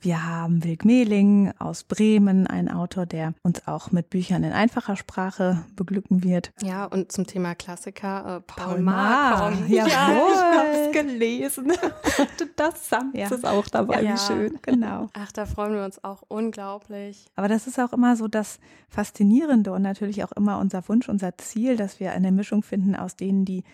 Wir 0.00 0.24
haben 0.24 0.62
Wilk 0.62 0.84
Mehling 0.84 1.52
aus 1.58 1.82
Bremen, 1.82 2.46
ein 2.46 2.70
Autor, 2.70 3.06
der 3.06 3.32
uns 3.42 3.66
auch 3.66 3.90
mit 3.92 4.10
Büchern 4.10 4.44
in 4.44 4.52
einfacher 4.52 4.94
Sprache 4.94 5.64
beglücken 5.74 6.22
wird. 6.22 6.52
Ja, 6.62 6.84
und 6.84 7.10
zum 7.10 7.26
Thema 7.26 7.54
Klassiker, 7.54 8.36
äh, 8.36 8.40
Paul, 8.42 8.66
Paul. 8.74 8.80
Marr. 8.82 9.50
kommt. 9.52 9.68
Jawohl. 9.68 9.88
ich 9.88 10.38
hab's 10.42 10.92
gelesen. 10.92 11.72
das 12.56 12.88
Sams 12.88 13.14
Ja. 13.16 13.28
ist 13.34 13.46
auch 13.46 13.66
dabei, 13.68 14.02
Ja. 14.02 14.12
wie 14.14 14.18
schön. 14.18 14.58
Genau. 14.62 15.08
Ach, 15.14 15.32
da 15.32 15.46
freuen 15.46 15.72
wir 15.72 15.84
uns 15.84 16.04
auch 16.04 16.22
unglaublich. 16.28 17.24
Aber 17.34 17.48
das 17.48 17.66
ist 17.66 17.80
auch 17.80 17.92
immer 17.94 18.16
so 18.16 18.28
das 18.28 18.60
Faszinierende 18.88 19.72
und 19.72 19.82
natürlich 19.82 20.22
auch 20.24 20.32
immer 20.32 20.58
unser 20.58 20.86
Wunsch, 20.88 21.08
unser 21.08 21.36
Ziel, 21.38 21.76
dass 21.76 22.00
wir 22.00 22.12
eine 22.12 22.32
Mischung 22.32 22.62
finden 22.62 22.94
aus 22.94 23.16
denen, 23.16 23.44
die 23.46 23.64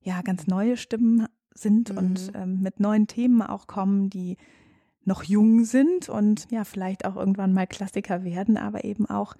ja 0.00 0.22
ganz 0.22 0.46
neue 0.46 0.78
Stimmen 0.78 1.26
sind 1.54 1.92
Mhm. 1.92 1.98
und 1.98 2.32
ähm, 2.34 2.60
mit 2.62 2.80
neuen 2.80 3.06
Themen 3.06 3.42
auch 3.42 3.66
kommen, 3.66 4.08
die 4.10 4.36
noch 5.06 5.22
jung 5.22 5.64
sind 5.64 6.08
und 6.10 6.46
ja, 6.50 6.64
vielleicht 6.64 7.04
auch 7.06 7.16
irgendwann 7.16 7.54
mal 7.54 7.66
Klassiker 7.66 8.22
werden, 8.24 8.56
aber 8.58 8.84
eben 8.84 9.06
auch 9.08 9.34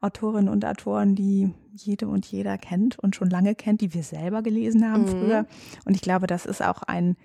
Autorinnen 0.00 0.48
und 0.48 0.64
Autoren, 0.64 1.14
die 1.14 1.52
jede 1.74 2.08
und 2.08 2.26
jeder 2.26 2.58
kennt 2.58 2.98
und 2.98 3.14
schon 3.16 3.30
lange 3.30 3.54
kennt, 3.54 3.80
die 3.80 3.94
wir 3.94 4.02
selber 4.02 4.42
gelesen 4.42 4.84
haben 4.90 5.02
Mhm. 5.04 5.08
früher. 5.08 5.46
Und 5.84 5.94
ich 5.94 6.02
glaube, 6.02 6.26
das 6.26 6.44
ist 6.44 6.60
auch 6.62 6.82
ein, 6.82 7.16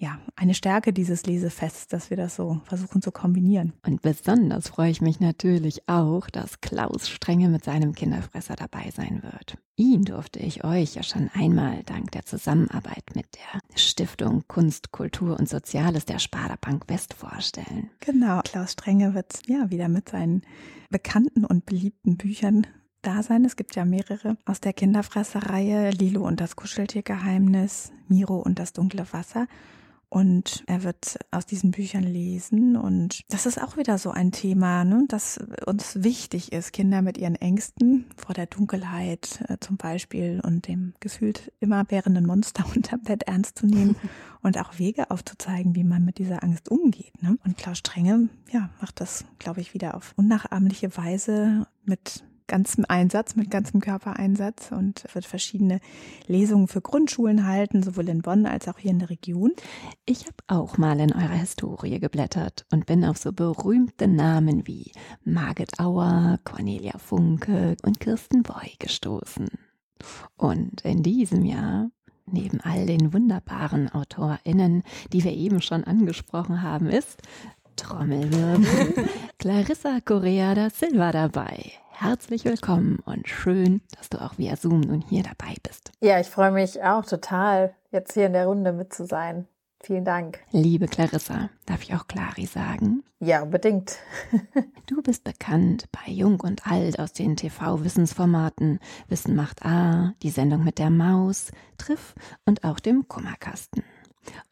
ja, 0.00 0.18
eine 0.34 0.54
Stärke 0.54 0.94
dieses 0.94 1.26
Lesefests, 1.26 1.86
dass 1.86 2.08
wir 2.08 2.16
das 2.16 2.34
so 2.34 2.62
versuchen 2.64 3.02
zu 3.02 3.12
kombinieren. 3.12 3.74
Und 3.86 4.00
besonders 4.00 4.68
freue 4.68 4.90
ich 4.90 5.02
mich 5.02 5.20
natürlich 5.20 5.86
auch, 5.88 6.30
dass 6.30 6.62
Klaus 6.62 7.10
Strenge 7.10 7.50
mit 7.50 7.64
seinem 7.64 7.94
Kinderfresser 7.94 8.56
dabei 8.56 8.90
sein 8.96 9.22
wird. 9.22 9.58
Ihn 9.76 10.04
durfte 10.04 10.38
ich 10.38 10.64
euch 10.64 10.94
ja 10.94 11.02
schon 11.02 11.28
einmal 11.34 11.82
dank 11.84 12.12
der 12.12 12.24
Zusammenarbeit 12.24 13.14
mit 13.14 13.26
der 13.34 13.60
Stiftung 13.78 14.44
Kunst, 14.48 14.90
Kultur 14.90 15.38
und 15.38 15.50
Soziales 15.50 16.06
der 16.06 16.18
Sparda-Bank 16.18 16.84
West 16.88 17.12
vorstellen. 17.12 17.90
Genau, 18.00 18.40
Klaus 18.40 18.72
Strenge 18.72 19.12
wird 19.12 19.46
ja 19.46 19.70
wieder 19.70 19.88
mit 19.88 20.08
seinen 20.08 20.42
bekannten 20.88 21.44
und 21.44 21.66
beliebten 21.66 22.16
Büchern 22.16 22.66
da 23.02 23.22
sein. 23.22 23.44
Es 23.44 23.56
gibt 23.56 23.76
ja 23.76 23.84
mehrere 23.84 24.38
aus 24.46 24.62
der 24.62 24.72
Kinderfresserreihe, 24.72 25.90
Lilo 25.90 26.26
und 26.26 26.40
das 26.40 26.56
Kuscheltiergeheimnis, 26.56 27.92
Miro 28.08 28.36
und 28.36 28.58
das 28.58 28.72
dunkle 28.72 29.06
Wasser. 29.12 29.46
Und 30.10 30.64
er 30.66 30.82
wird 30.82 31.18
aus 31.30 31.46
diesen 31.46 31.70
Büchern 31.70 32.02
lesen. 32.02 32.76
Und 32.76 33.20
das 33.28 33.46
ist 33.46 33.62
auch 33.62 33.76
wieder 33.76 33.96
so 33.96 34.10
ein 34.10 34.32
Thema, 34.32 34.84
ne, 34.84 35.04
das 35.08 35.38
uns 35.66 36.02
wichtig 36.02 36.52
ist, 36.52 36.72
Kinder 36.72 37.00
mit 37.00 37.16
ihren 37.16 37.36
Ängsten 37.36 38.06
vor 38.16 38.34
der 38.34 38.46
Dunkelheit 38.46 39.44
äh, 39.48 39.56
zum 39.60 39.76
Beispiel 39.76 40.40
und 40.44 40.66
dem 40.66 40.94
gefühlt 40.98 41.52
immerwährenden 41.60 42.26
Monster 42.26 42.64
unterm 42.74 43.02
Bett 43.02 43.22
ernst 43.22 43.58
zu 43.58 43.66
nehmen 43.66 43.96
und 44.42 44.58
auch 44.58 44.78
Wege 44.78 45.10
aufzuzeigen, 45.10 45.76
wie 45.76 45.84
man 45.84 46.04
mit 46.04 46.18
dieser 46.18 46.42
Angst 46.42 46.68
umgeht. 46.70 47.22
Ne? 47.22 47.38
Und 47.44 47.56
Klaus 47.56 47.78
Strenge, 47.78 48.28
ja, 48.50 48.70
macht 48.80 49.00
das, 49.00 49.24
glaube 49.38 49.60
ich, 49.60 49.74
wieder 49.74 49.94
auf 49.94 50.12
unnachahmliche 50.16 50.96
Weise 50.96 51.68
mit 51.84 52.24
ganzem 52.50 52.84
Einsatz, 52.88 53.36
mit 53.36 53.48
ganzem 53.48 53.80
Körpereinsatz 53.80 54.72
und 54.72 55.04
wird 55.14 55.24
verschiedene 55.24 55.80
Lesungen 56.26 56.66
für 56.66 56.80
Grundschulen 56.80 57.46
halten, 57.46 57.82
sowohl 57.84 58.08
in 58.08 58.22
Bonn 58.22 58.44
als 58.44 58.66
auch 58.66 58.76
hier 58.76 58.90
in 58.90 58.98
der 58.98 59.08
Region. 59.08 59.52
Ich 60.04 60.26
habe 60.26 60.36
auch 60.48 60.76
mal 60.76 60.98
in 60.98 61.14
eurer 61.14 61.28
Historie 61.28 62.00
geblättert 62.00 62.66
und 62.72 62.86
bin 62.86 63.04
auf 63.04 63.18
so 63.18 63.32
berühmte 63.32 64.08
Namen 64.08 64.66
wie 64.66 64.90
Margit 65.24 65.78
Auer, 65.78 66.40
Cornelia 66.44 66.98
Funke 66.98 67.76
und 67.84 68.00
Kirsten 68.00 68.42
Boy 68.42 68.74
gestoßen. 68.80 69.48
Und 70.36 70.80
in 70.80 71.04
diesem 71.04 71.44
Jahr 71.44 71.90
neben 72.26 72.60
all 72.60 72.84
den 72.86 73.12
wunderbaren 73.12 73.88
AutorInnen, 73.92 74.82
die 75.12 75.22
wir 75.22 75.32
eben 75.32 75.62
schon 75.62 75.84
angesprochen 75.84 76.62
haben, 76.62 76.88
ist 76.88 77.22
Trommelwirbel 77.76 79.08
Clarissa 79.38 80.00
Correa 80.04 80.54
da 80.54 80.68
Silva 80.68 81.12
dabei 81.12 81.72
herzlich 82.00 82.46
willkommen 82.46 82.98
und 83.04 83.28
schön, 83.28 83.82
dass 83.98 84.08
du 84.08 84.22
auch 84.22 84.38
via 84.38 84.56
Zoom 84.56 84.80
nun 84.80 85.02
hier 85.02 85.22
dabei 85.22 85.54
bist. 85.62 85.92
Ja, 86.00 86.18
ich 86.18 86.28
freue 86.28 86.50
mich 86.50 86.82
auch 86.82 87.04
total, 87.04 87.74
jetzt 87.90 88.14
hier 88.14 88.26
in 88.26 88.32
der 88.32 88.46
Runde 88.46 88.72
mit 88.72 88.94
zu 88.94 89.04
sein. 89.04 89.46
Vielen 89.82 90.06
Dank. 90.06 90.40
Liebe 90.50 90.88
Clarissa, 90.88 91.50
darf 91.66 91.82
ich 91.82 91.94
auch 91.94 92.06
Clari 92.06 92.46
sagen? 92.46 93.02
Ja, 93.18 93.42
unbedingt. 93.42 93.98
du 94.86 95.02
bist 95.02 95.24
bekannt 95.24 95.88
bei 95.92 96.10
Jung 96.10 96.40
und 96.40 96.66
Alt 96.66 96.98
aus 96.98 97.12
den 97.12 97.36
TV-Wissensformaten 97.36 98.80
Wissen 99.08 99.36
macht 99.36 99.64
A, 99.64 100.14
die 100.22 100.30
Sendung 100.30 100.64
mit 100.64 100.78
der 100.78 100.90
Maus, 100.90 101.50
Triff 101.76 102.14
und 102.46 102.64
auch 102.64 102.80
dem 102.80 103.08
Kummerkasten. 103.08 103.84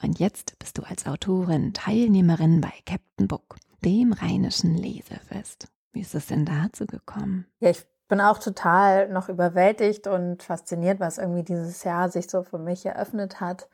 Und 0.02 0.18
jetzt 0.18 0.58
bist 0.58 0.76
du 0.76 0.82
als 0.82 1.06
Autorin 1.06 1.72
Teilnehmerin 1.72 2.61
bei 2.61 2.72
Captain 2.84 3.26
Book, 3.26 3.56
dem 3.84 4.12
rheinischen 4.12 4.74
Lesefest. 4.74 5.68
Wie 5.92 6.01
ist 6.01 6.14
es 6.14 6.27
denn 6.27 6.44
dazu 6.44 6.87
gekommen? 6.87 7.46
Ja, 7.61 7.70
ich 7.70 7.87
bin 8.09 8.20
auch 8.20 8.38
total 8.38 9.09
noch 9.09 9.29
überwältigt 9.29 10.07
und 10.07 10.42
fasziniert, 10.42 11.01
was 11.01 11.18
irgendwie 11.18 11.42
dieses 11.42 11.85
Jahr 11.85 12.09
sich 12.11 12.29
so 12.29 12.42
für 12.42 12.59
mich 12.59 12.87
eröffnet 12.87 13.40
hat 13.40 13.68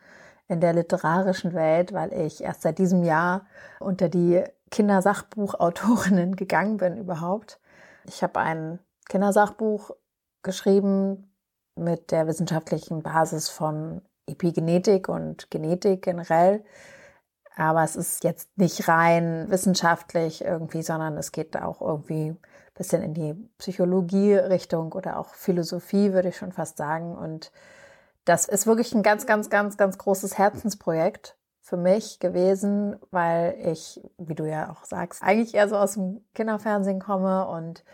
in 0.48 0.60
der 0.60 0.74
literarischen 0.74 1.54
Welt, 1.54 1.92
weil 1.92 2.12
ich 2.12 2.42
erst 2.42 2.62
seit 2.62 2.78
diesem 2.78 3.02
Jahr 3.02 3.46
unter 3.80 4.08
die 4.08 4.42
Kindersachbuchautorinnen 4.70 6.36
gegangen 6.36 6.76
bin 6.76 6.96
überhaupt. 6.96 7.60
Ich 8.06 8.22
habe 8.22 8.40
ein 8.40 8.80
Kindersachbuch 9.08 9.92
geschrieben 10.42 11.32
mit 11.76 12.10
der 12.10 12.26
wissenschaftlichen 12.26 13.02
Basis 13.02 13.48
von 13.48 14.02
Epigenetik 14.26 15.08
und 15.08 15.50
Genetik 15.50 16.02
generell 16.02 16.64
aber 17.56 17.84
es 17.84 17.96
ist 17.96 18.24
jetzt 18.24 18.56
nicht 18.58 18.88
rein 18.88 19.46
wissenschaftlich 19.48 20.44
irgendwie, 20.44 20.82
sondern 20.82 21.16
es 21.16 21.32
geht 21.32 21.56
auch 21.56 21.80
irgendwie 21.80 22.30
ein 22.30 22.38
bisschen 22.74 23.02
in 23.02 23.14
die 23.14 23.34
Psychologie-Richtung 23.58 24.92
oder 24.92 25.18
auch 25.18 25.34
Philosophie, 25.34 26.12
würde 26.12 26.30
ich 26.30 26.36
schon 26.36 26.52
fast 26.52 26.76
sagen. 26.76 27.16
Und 27.16 27.52
das 28.24 28.46
ist 28.46 28.66
wirklich 28.66 28.94
ein 28.94 29.02
ganz, 29.02 29.26
ganz, 29.26 29.50
ganz, 29.50 29.76
ganz 29.76 29.98
großes 29.98 30.36
Herzensprojekt 30.38 31.36
für 31.60 31.76
mich 31.76 32.18
gewesen, 32.18 32.96
weil 33.10 33.56
ich, 33.64 34.00
wie 34.18 34.34
du 34.34 34.44
ja 34.44 34.70
auch 34.70 34.84
sagst, 34.84 35.22
eigentlich 35.22 35.54
eher 35.54 35.68
so 35.68 35.76
aus 35.76 35.94
dem 35.94 36.24
Kinderfernsehen 36.34 37.00
komme 37.00 37.46
und 37.46 37.84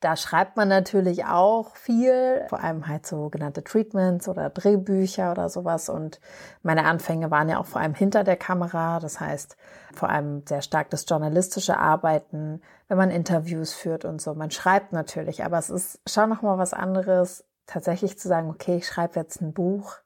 da 0.00 0.16
schreibt 0.16 0.56
man 0.56 0.68
natürlich 0.68 1.26
auch 1.26 1.76
viel, 1.76 2.44
vor 2.48 2.60
allem 2.64 2.88
halt 2.88 3.06
sogenannte 3.06 3.62
Treatments 3.62 4.28
oder 4.28 4.48
Drehbücher 4.48 5.30
oder 5.30 5.50
sowas. 5.50 5.90
Und 5.90 6.20
meine 6.62 6.86
Anfänge 6.86 7.30
waren 7.30 7.50
ja 7.50 7.58
auch 7.58 7.66
vor 7.66 7.82
allem 7.82 7.94
hinter 7.94 8.24
der 8.24 8.36
Kamera. 8.36 8.98
Das 8.98 9.20
heißt, 9.20 9.58
vor 9.94 10.08
allem 10.08 10.42
sehr 10.46 10.62
stark 10.62 10.88
das 10.88 11.04
journalistische 11.06 11.76
Arbeiten, 11.78 12.62
wenn 12.88 12.96
man 12.96 13.10
Interviews 13.10 13.74
führt 13.74 14.06
und 14.06 14.22
so. 14.22 14.34
Man 14.34 14.50
schreibt 14.50 14.92
natürlich, 14.94 15.44
aber 15.44 15.58
es 15.58 15.68
ist 15.68 16.00
schon 16.08 16.30
nochmal 16.30 16.56
was 16.56 16.72
anderes, 16.72 17.44
tatsächlich 17.66 18.18
zu 18.18 18.26
sagen, 18.26 18.48
okay, 18.48 18.76
ich 18.76 18.86
schreibe 18.86 19.20
jetzt 19.20 19.42
ein 19.42 19.52
Buch 19.52 19.98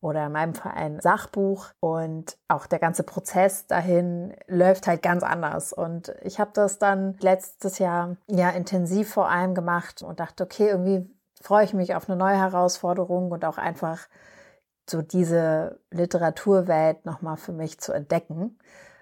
oder 0.00 0.26
in 0.26 0.32
meinem 0.32 0.54
Fall 0.54 0.72
ein 0.72 1.00
Sachbuch 1.00 1.68
und 1.80 2.38
auch 2.46 2.66
der 2.66 2.78
ganze 2.78 3.02
Prozess 3.02 3.66
dahin 3.66 4.34
läuft 4.46 4.86
halt 4.86 5.02
ganz 5.02 5.22
anders. 5.22 5.72
Und 5.72 6.14
ich 6.22 6.38
habe 6.38 6.50
das 6.54 6.78
dann 6.78 7.16
letztes 7.20 7.78
Jahr 7.78 8.16
ja 8.28 8.50
intensiv 8.50 9.12
vor 9.12 9.28
allem 9.28 9.54
gemacht 9.54 10.02
und 10.02 10.20
dachte, 10.20 10.44
okay, 10.44 10.68
irgendwie 10.68 11.10
freue 11.40 11.64
ich 11.64 11.74
mich 11.74 11.94
auf 11.94 12.08
eine 12.08 12.16
neue 12.16 12.36
Herausforderung 12.36 13.30
und 13.30 13.44
auch 13.44 13.58
einfach 13.58 14.06
so 14.88 15.02
diese 15.02 15.80
Literaturwelt 15.90 17.04
nochmal 17.04 17.36
für 17.36 17.52
mich 17.52 17.80
zu 17.80 17.92
entdecken. 17.92 18.58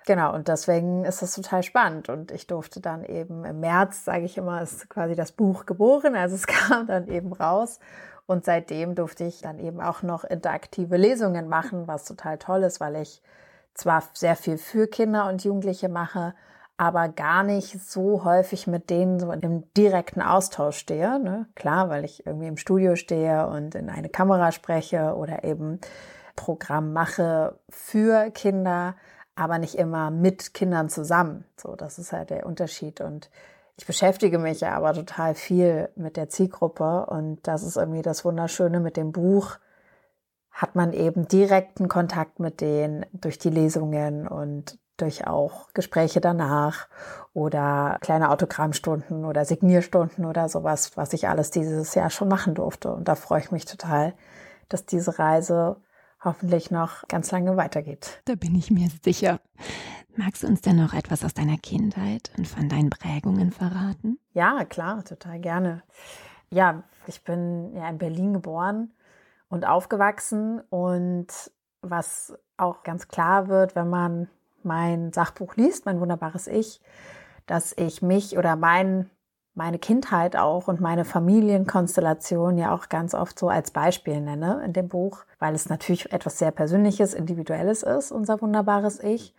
Genau, 0.06 0.32
und 0.35 0.46
deswegen 0.46 1.04
ist 1.04 1.20
das 1.20 1.35
total 1.35 1.64
spannend. 1.64 2.09
Und 2.09 2.30
ich 2.30 2.46
durfte 2.46 2.80
dann 2.80 3.04
eben 3.04 3.44
im 3.44 3.59
März, 3.61 4.04
sage 4.04 4.24
ich 4.24 4.38
immer, 4.38 4.62
ist 4.62 4.88
quasi 4.88 5.16
das 5.16 5.32
Buch 5.32 5.66
geboren. 5.66 6.14
Also 6.14 6.37
es 6.37 6.46
kam 6.46 6.87
dann 6.87 7.09
eben 7.09 7.32
raus. 7.32 7.80
Und 8.26 8.44
seitdem 8.44 8.94
durfte 8.94 9.24
ich 9.24 9.40
dann 9.40 9.58
eben 9.58 9.80
auch 9.80 10.02
noch 10.02 10.24
interaktive 10.24 10.96
Lesungen 10.96 11.48
machen, 11.48 11.86
was 11.86 12.04
total 12.04 12.38
toll 12.38 12.64
ist, 12.64 12.80
weil 12.80 12.96
ich 12.96 13.22
zwar 13.74 14.02
sehr 14.14 14.36
viel 14.36 14.58
für 14.58 14.88
Kinder 14.88 15.28
und 15.28 15.44
Jugendliche 15.44 15.88
mache, 15.88 16.34
aber 16.76 17.08
gar 17.08 17.42
nicht 17.42 17.80
so 17.80 18.24
häufig 18.24 18.66
mit 18.66 18.90
denen 18.90 19.18
so 19.18 19.32
im 19.32 19.72
direkten 19.74 20.20
Austausch 20.20 20.76
stehe. 20.76 21.18
Ne? 21.18 21.46
Klar, 21.54 21.88
weil 21.88 22.04
ich 22.04 22.26
irgendwie 22.26 22.48
im 22.48 22.56
Studio 22.56 22.96
stehe 22.96 23.46
und 23.46 23.74
in 23.74 23.88
eine 23.88 24.08
Kamera 24.08 24.52
spreche 24.52 25.14
oder 25.14 25.44
eben 25.44 25.80
Programm 26.34 26.92
mache 26.92 27.58
für 27.70 28.30
Kinder, 28.30 28.94
aber 29.36 29.58
nicht 29.58 29.76
immer 29.76 30.10
mit 30.10 30.52
Kindern 30.52 30.88
zusammen. 30.88 31.44
So, 31.56 31.76
das 31.76 31.98
ist 31.98 32.12
halt 32.12 32.30
der 32.30 32.44
Unterschied. 32.44 33.00
Und 33.00 33.30
ich 33.76 33.86
beschäftige 33.86 34.38
mich 34.38 34.60
ja 34.60 34.72
aber 34.72 34.94
total 34.94 35.34
viel 35.34 35.90
mit 35.96 36.16
der 36.16 36.28
Zielgruppe 36.28 37.06
und 37.06 37.46
das 37.46 37.62
ist 37.62 37.76
irgendwie 37.76 38.02
das 38.02 38.24
Wunderschöne 38.24 38.80
mit 38.80 38.96
dem 38.96 39.12
Buch. 39.12 39.56
Hat 40.50 40.74
man 40.74 40.94
eben 40.94 41.28
direkten 41.28 41.88
Kontakt 41.88 42.40
mit 42.40 42.62
denen 42.62 43.04
durch 43.12 43.38
die 43.38 43.50
Lesungen 43.50 44.26
und 44.26 44.78
durch 44.96 45.26
auch 45.26 45.74
Gespräche 45.74 46.22
danach 46.22 46.88
oder 47.34 47.98
kleine 48.00 48.30
Autogrammstunden 48.30 49.26
oder 49.26 49.44
Signierstunden 49.44 50.24
oder 50.24 50.48
sowas, 50.48 50.96
was 50.96 51.12
ich 51.12 51.28
alles 51.28 51.50
dieses 51.50 51.94
Jahr 51.94 52.08
schon 52.08 52.28
machen 52.28 52.54
durfte. 52.54 52.90
Und 52.92 53.06
da 53.06 53.14
freue 53.14 53.40
ich 53.40 53.50
mich 53.50 53.66
total, 53.66 54.14
dass 54.70 54.86
diese 54.86 55.18
Reise 55.18 55.76
hoffentlich 56.26 56.70
noch 56.70 57.08
ganz 57.08 57.30
lange 57.30 57.56
weitergeht. 57.56 58.20
Da 58.26 58.34
bin 58.34 58.54
ich 58.54 58.70
mir 58.70 58.88
sicher. 59.02 59.40
Magst 60.16 60.42
du 60.42 60.46
uns 60.46 60.60
denn 60.60 60.76
noch 60.76 60.94
etwas 60.94 61.24
aus 61.24 61.34
deiner 61.34 61.56
Kindheit 61.56 62.30
und 62.36 62.46
von 62.46 62.68
deinen 62.68 62.90
Prägungen 62.90 63.52
verraten? 63.52 64.18
Ja, 64.32 64.64
klar, 64.64 65.04
total 65.04 65.40
gerne. 65.40 65.82
Ja, 66.50 66.84
ich 67.06 67.22
bin 67.22 67.74
ja 67.74 67.88
in 67.88 67.98
Berlin 67.98 68.32
geboren 68.32 68.92
und 69.48 69.66
aufgewachsen 69.66 70.60
und 70.70 71.28
was 71.82 72.36
auch 72.56 72.82
ganz 72.82 73.08
klar 73.08 73.48
wird, 73.48 73.76
wenn 73.76 73.88
man 73.88 74.28
mein 74.62 75.12
Sachbuch 75.12 75.56
liest, 75.56 75.86
mein 75.86 76.00
wunderbares 76.00 76.46
Ich, 76.46 76.80
dass 77.46 77.72
ich 77.76 78.02
mich 78.02 78.36
oder 78.36 78.56
mein, 78.56 79.10
meine 79.57 79.79
Kindheit 79.79 80.37
auch 80.37 80.69
und 80.69 80.81
meine 80.81 81.07
Familienkonstellation 81.07 82.59
ja 82.59 82.75
auch 82.75 82.90
ganz 82.90 83.14
oft 83.14 83.38
so 83.38 83.49
als 83.49 83.71
Beispiel 83.71 84.21
nenne 84.21 84.62
in 84.64 84.75
dem 84.75 84.88
Buch, 84.88 85.25
weil 85.38 85.55
es 85.55 85.71
natürlich 85.71 86.12
etwas 86.12 86.38
sehr 86.38 86.51
Persönliches, 86.51 87.14
Individuelles 87.14 87.83
ist, 87.83 88.12
unser 88.12 88.40
wunderbares 88.42 89.03
Ich. 89.03 89.35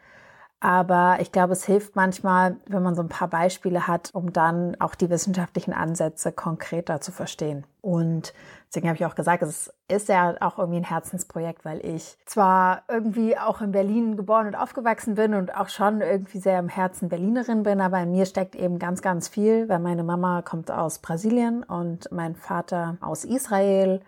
Aber 0.59 1.17
ich 1.19 1.31
glaube, 1.31 1.53
es 1.53 1.65
hilft 1.65 1.95
manchmal, 1.95 2.55
wenn 2.65 2.81
man 2.81 2.95
so 2.95 3.03
ein 3.03 3.09
paar 3.09 3.27
Beispiele 3.27 3.85
hat, 3.85 4.09
um 4.13 4.33
dann 4.33 4.75
auch 4.79 4.95
die 4.95 5.09
wissenschaftlichen 5.11 5.71
Ansätze 5.71 6.31
konkreter 6.31 6.99
zu 6.99 7.11
verstehen. 7.11 7.67
Und 7.81 8.33
deswegen 8.67 8.87
habe 8.87 8.97
ich 8.97 9.05
auch 9.05 9.13
gesagt, 9.13 9.43
es 9.43 9.71
ist 9.87 10.09
ja 10.09 10.35
auch 10.41 10.57
irgendwie 10.57 10.79
ein 10.79 10.83
Herzensprojekt, 10.83 11.63
weil 11.63 11.85
ich 11.85 12.17
zwar 12.25 12.81
irgendwie 12.87 13.37
auch 13.37 13.61
in 13.61 13.71
Berlin 13.71 14.17
geboren 14.17 14.47
und 14.47 14.55
aufgewachsen 14.55 15.13
bin 15.13 15.35
und 15.35 15.55
auch 15.55 15.69
schon 15.69 16.01
irgendwie 16.01 16.39
sehr 16.39 16.57
im 16.57 16.69
Herzen 16.69 17.07
Berlinerin 17.07 17.61
bin, 17.61 17.79
aber 17.79 18.01
in 18.01 18.11
mir 18.11 18.25
steckt 18.25 18.55
eben 18.55 18.79
ganz, 18.79 19.03
ganz 19.03 19.27
viel, 19.27 19.69
weil 19.69 19.79
meine 19.79 20.03
Mama 20.03 20.41
kommt 20.41 20.71
aus 20.71 20.97
Brasilien 20.99 21.61
und 21.63 22.11
mein 22.11 22.35
Vater 22.35 22.97
aus 22.99 23.25
Israel 23.25 24.01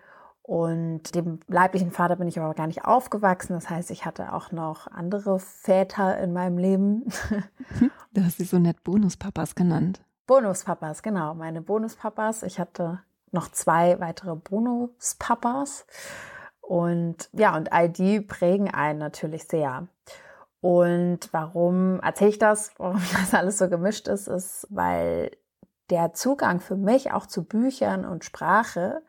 und 0.50 1.14
dem 1.14 1.38
leiblichen 1.46 1.92
Vater 1.92 2.16
bin 2.16 2.26
ich 2.26 2.36
aber 2.36 2.54
gar 2.54 2.66
nicht 2.66 2.84
aufgewachsen. 2.84 3.52
Das 3.52 3.70
heißt, 3.70 3.92
ich 3.92 4.04
hatte 4.04 4.32
auch 4.32 4.50
noch 4.50 4.88
andere 4.88 5.38
Väter 5.38 6.18
in 6.18 6.32
meinem 6.32 6.58
Leben. 6.58 7.04
Du 8.12 8.24
hast 8.24 8.38
sie 8.38 8.44
so 8.44 8.58
nett 8.58 8.82
Bonuspapas 8.82 9.54
genannt. 9.54 10.02
Bonuspapas, 10.26 11.04
genau. 11.04 11.34
Meine 11.34 11.62
Bonuspapas. 11.62 12.42
Ich 12.42 12.58
hatte 12.58 12.98
noch 13.30 13.52
zwei 13.52 14.00
weitere 14.00 14.34
Bonuspapas. 14.34 15.86
Und 16.60 17.30
ja, 17.32 17.56
und 17.56 17.72
all 17.72 17.88
die 17.88 18.20
prägen 18.20 18.74
einen 18.74 18.98
natürlich 18.98 19.44
sehr. 19.44 19.86
Und 20.60 21.28
warum 21.30 22.00
erzähle 22.00 22.30
ich 22.30 22.40
das, 22.40 22.72
warum 22.76 23.00
das 23.20 23.34
alles 23.34 23.58
so 23.58 23.68
gemischt 23.68 24.08
ist, 24.08 24.26
ist, 24.26 24.66
weil 24.68 25.30
der 25.90 26.12
Zugang 26.12 26.58
für 26.58 26.76
mich 26.76 27.12
auch 27.12 27.26
zu 27.26 27.44
Büchern 27.44 28.04
und 28.04 28.24
Sprache 28.24 29.02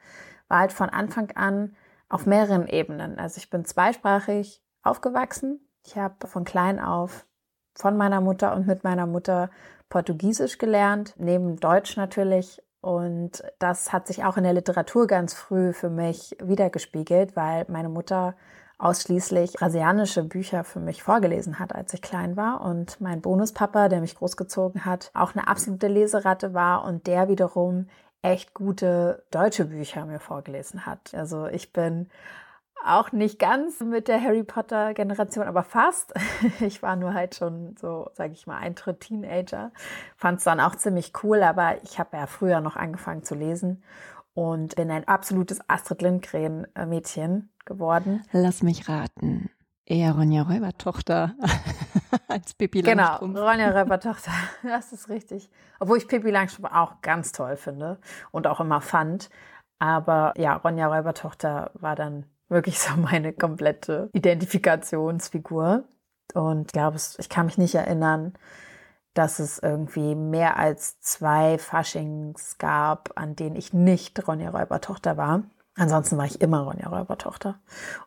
war 0.51 0.59
halt 0.59 0.73
von 0.73 0.89
Anfang 0.89 1.31
an 1.31 1.75
auf 2.09 2.25
mehreren 2.25 2.67
Ebenen. 2.67 3.17
Also 3.17 3.37
ich 3.37 3.49
bin 3.49 3.63
zweisprachig 3.63 4.61
aufgewachsen. 4.83 5.65
Ich 5.85 5.95
habe 5.95 6.27
von 6.27 6.43
klein 6.43 6.79
auf 6.79 7.25
von 7.73 7.95
meiner 7.95 8.19
Mutter 8.19 8.53
und 8.53 8.67
mit 8.67 8.83
meiner 8.83 9.07
Mutter 9.07 9.49
Portugiesisch 9.87 10.57
gelernt, 10.57 11.15
neben 11.17 11.55
Deutsch 11.55 11.95
natürlich. 11.95 12.61
Und 12.81 13.43
das 13.59 13.93
hat 13.93 14.07
sich 14.07 14.25
auch 14.25 14.35
in 14.35 14.43
der 14.43 14.53
Literatur 14.53 15.07
ganz 15.07 15.33
früh 15.33 15.71
für 15.71 15.89
mich 15.89 16.35
wiedergespiegelt, 16.43 17.37
weil 17.37 17.65
meine 17.69 17.89
Mutter 17.89 18.35
ausschließlich 18.77 19.53
brasilianische 19.53 20.23
Bücher 20.23 20.65
für 20.65 20.79
mich 20.79 21.03
vorgelesen 21.03 21.59
hat, 21.59 21.73
als 21.73 21.93
ich 21.93 22.01
klein 22.01 22.35
war. 22.35 22.61
Und 22.61 22.99
mein 22.99 23.21
Bonuspapa, 23.21 23.87
der 23.87 24.01
mich 24.01 24.15
großgezogen 24.15 24.83
hat, 24.83 25.11
auch 25.13 25.33
eine 25.33 25.47
absolute 25.47 25.87
Leseratte 25.87 26.53
war 26.53 26.83
und 26.83 27.07
der 27.07 27.29
wiederum 27.29 27.87
echt 28.21 28.53
gute 28.53 29.23
deutsche 29.31 29.65
Bücher 29.65 30.05
mir 30.05 30.19
vorgelesen 30.19 30.85
hat. 30.85 31.13
Also 31.13 31.47
ich 31.47 31.73
bin 31.73 32.09
auch 32.83 33.11
nicht 33.11 33.39
ganz 33.39 33.79
mit 33.79 34.07
der 34.07 34.21
Harry 34.21 34.43
Potter 34.43 34.93
Generation, 34.93 35.47
aber 35.47 35.63
fast. 35.63 36.13
Ich 36.59 36.81
war 36.81 36.95
nur 36.95 37.13
halt 37.13 37.35
schon 37.35 37.75
so, 37.79 38.09
sage 38.13 38.33
ich 38.33 38.47
mal, 38.47 38.57
Eintritt 38.57 39.01
Teenager. 39.01 39.71
Fand 40.15 40.39
es 40.39 40.43
dann 40.43 40.59
auch 40.59 40.75
ziemlich 40.75 41.13
cool, 41.23 41.43
aber 41.43 41.81
ich 41.83 41.99
habe 41.99 42.17
ja 42.17 42.27
früher 42.27 42.61
noch 42.61 42.75
angefangen 42.75 43.23
zu 43.23 43.35
lesen 43.35 43.83
und 44.33 44.75
bin 44.75 44.91
ein 44.91 45.07
absolutes 45.07 45.59
Astrid 45.67 46.01
Lindgren 46.01 46.67
Mädchen 46.87 47.49
geworden. 47.65 48.23
Lass 48.31 48.63
mich 48.63 48.87
raten. 48.87 49.49
Eher 49.85 50.13
Ronja 50.13 50.43
Räubertochter 50.43 51.35
als 52.27 52.53
Pippi 52.53 52.81
genau, 52.81 53.03
Langstrumpf. 53.03 53.35
Genau, 53.35 53.47
Ronja 53.47 53.69
Räubertochter, 53.71 54.31
das 54.63 54.91
ist 54.91 55.09
richtig. 55.09 55.49
Obwohl 55.79 55.97
ich 55.97 56.07
Pippi 56.07 56.31
Langstrumpf 56.31 56.71
auch 56.73 57.01
ganz 57.01 57.31
toll 57.31 57.55
finde 57.55 57.99
und 58.31 58.47
auch 58.47 58.59
immer 58.59 58.81
fand. 58.81 59.29
Aber 59.79 60.33
ja, 60.37 60.55
Ronja 60.55 60.87
Räubertochter 60.87 61.71
war 61.73 61.95
dann 61.95 62.25
wirklich 62.49 62.79
so 62.79 62.95
meine 62.97 63.33
komplette 63.33 64.09
Identifikationsfigur. 64.13 65.85
Und 66.33 66.67
ich 66.67 66.73
glaube, 66.73 66.97
ich 67.17 67.29
kann 67.29 67.47
mich 67.47 67.57
nicht 67.57 67.75
erinnern, 67.75 68.33
dass 69.13 69.39
es 69.39 69.59
irgendwie 69.59 70.15
mehr 70.15 70.57
als 70.57 70.99
zwei 71.01 71.57
Faschings 71.57 72.57
gab, 72.57 73.11
an 73.17 73.35
denen 73.35 73.55
ich 73.55 73.73
nicht 73.73 74.25
Ronja 74.27 74.51
Räubertochter 74.51 75.17
war. 75.17 75.43
Ansonsten 75.75 76.17
war 76.17 76.25
ich 76.25 76.41
immer 76.41 76.61
Ronja 76.61 76.87
Räubertochter. 76.87 77.59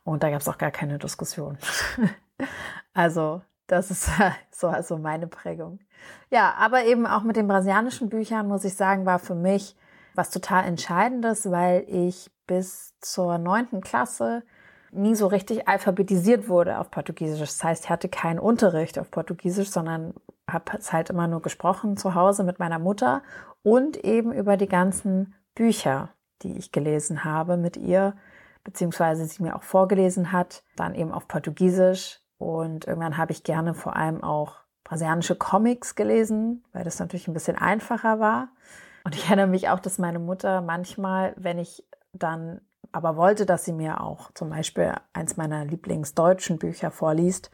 Und 0.05 0.23
da 0.23 0.31
gab 0.31 0.41
es 0.41 0.49
auch 0.49 0.59
gar 0.59 0.71
keine 0.71 0.99
Diskussion. 0.99 1.59
also, 2.95 3.43
das 3.67 3.91
ist 3.91 4.11
so 4.51 4.69
also 4.69 4.99
meine 4.99 5.27
Prägung. 5.27 5.81
Ja, 6.31 6.55
aber 6.59 6.85
eben 6.85 7.07
auch 7.07 7.23
mit 7.23 7.37
den 7.37 7.49
brasilianischen 7.49 8.09
Büchern, 8.09 8.49
muss 8.49 8.65
ich 8.65 8.75
sagen, 8.75 9.07
war 9.07 9.19
für 9.19 9.35
mich 9.35 9.77
was 10.15 10.31
total 10.31 10.65
Entscheidendes, 10.65 11.51
weil 11.51 11.85
ich 11.89 12.31
bis 12.47 12.95
zur 13.01 13.39
neunten 13.39 13.81
Klasse 13.81 14.43
nie 14.93 15.15
so 15.15 15.27
richtig 15.27 15.67
alphabetisiert 15.67 16.49
wurde 16.49 16.79
auf 16.79 16.91
Portugiesisch. 16.91 17.41
Das 17.41 17.65
heißt, 17.65 17.85
ich 17.85 17.91
hatte 17.91 18.09
keinen 18.09 18.39
Unterricht 18.39 18.99
auf 18.99 19.11
Portugiesisch, 19.11 19.71
sondern 19.71 20.15
habe 20.49 20.79
es 20.79 20.93
halt 20.93 21.11
immer 21.11 21.27
nur 21.27 21.43
gesprochen 21.43 21.97
zu 21.97 22.15
Hause 22.15 22.45
mit 22.45 22.59
meiner 22.59 22.79
Mutter 22.79 23.23
und 23.63 23.97
eben 24.05 24.33
über 24.33 24.57
die 24.57 24.69
ganzen 24.69 25.35
Bücher, 25.55 26.11
die 26.43 26.57
ich 26.57 26.71
gelesen 26.71 27.25
habe 27.25 27.57
mit 27.57 27.77
ihr, 27.77 28.15
beziehungsweise 28.63 29.25
sie 29.27 29.43
mir 29.43 29.57
auch 29.57 29.63
vorgelesen 29.63 30.33
hat, 30.33 30.63
dann 30.77 30.95
eben 30.95 31.13
auf 31.13 31.29
Portugiesisch. 31.29 32.21
Und 32.45 32.87
irgendwann 32.87 33.17
habe 33.17 33.33
ich 33.33 33.43
gerne 33.43 33.73
vor 33.73 33.97
allem 33.97 34.23
auch 34.23 34.57
brasilianische 34.85 35.35
Comics 35.35 35.95
gelesen, 35.95 36.63
weil 36.75 36.85
das 36.85 36.99
natürlich 36.99 37.27
ein 37.27 37.33
bisschen 37.33 37.57
einfacher 37.57 38.21
war. 38.21 38.49
Und 39.03 39.15
ich 39.15 39.25
erinnere 39.25 39.47
mich 39.47 39.71
auch, 39.71 39.81
dass 39.81 39.99
meine 39.99 40.19
Mutter 40.19 40.61
manchmal, 40.61 41.33
wenn 41.39 41.59
ich 41.59 41.87
dann 42.13 42.61
aber 42.93 43.17
wollte, 43.17 43.47
dass 43.47 43.65
sie 43.65 43.73
mir 43.73 44.03
auch 44.03 44.31
zum 44.33 44.51
Beispiel 44.51 44.93
eins 45.15 45.39
meiner 45.39 45.65
Lieblingsdeutschen 45.65 46.59
Bücher 46.59 46.91
vorliest, 46.91 47.51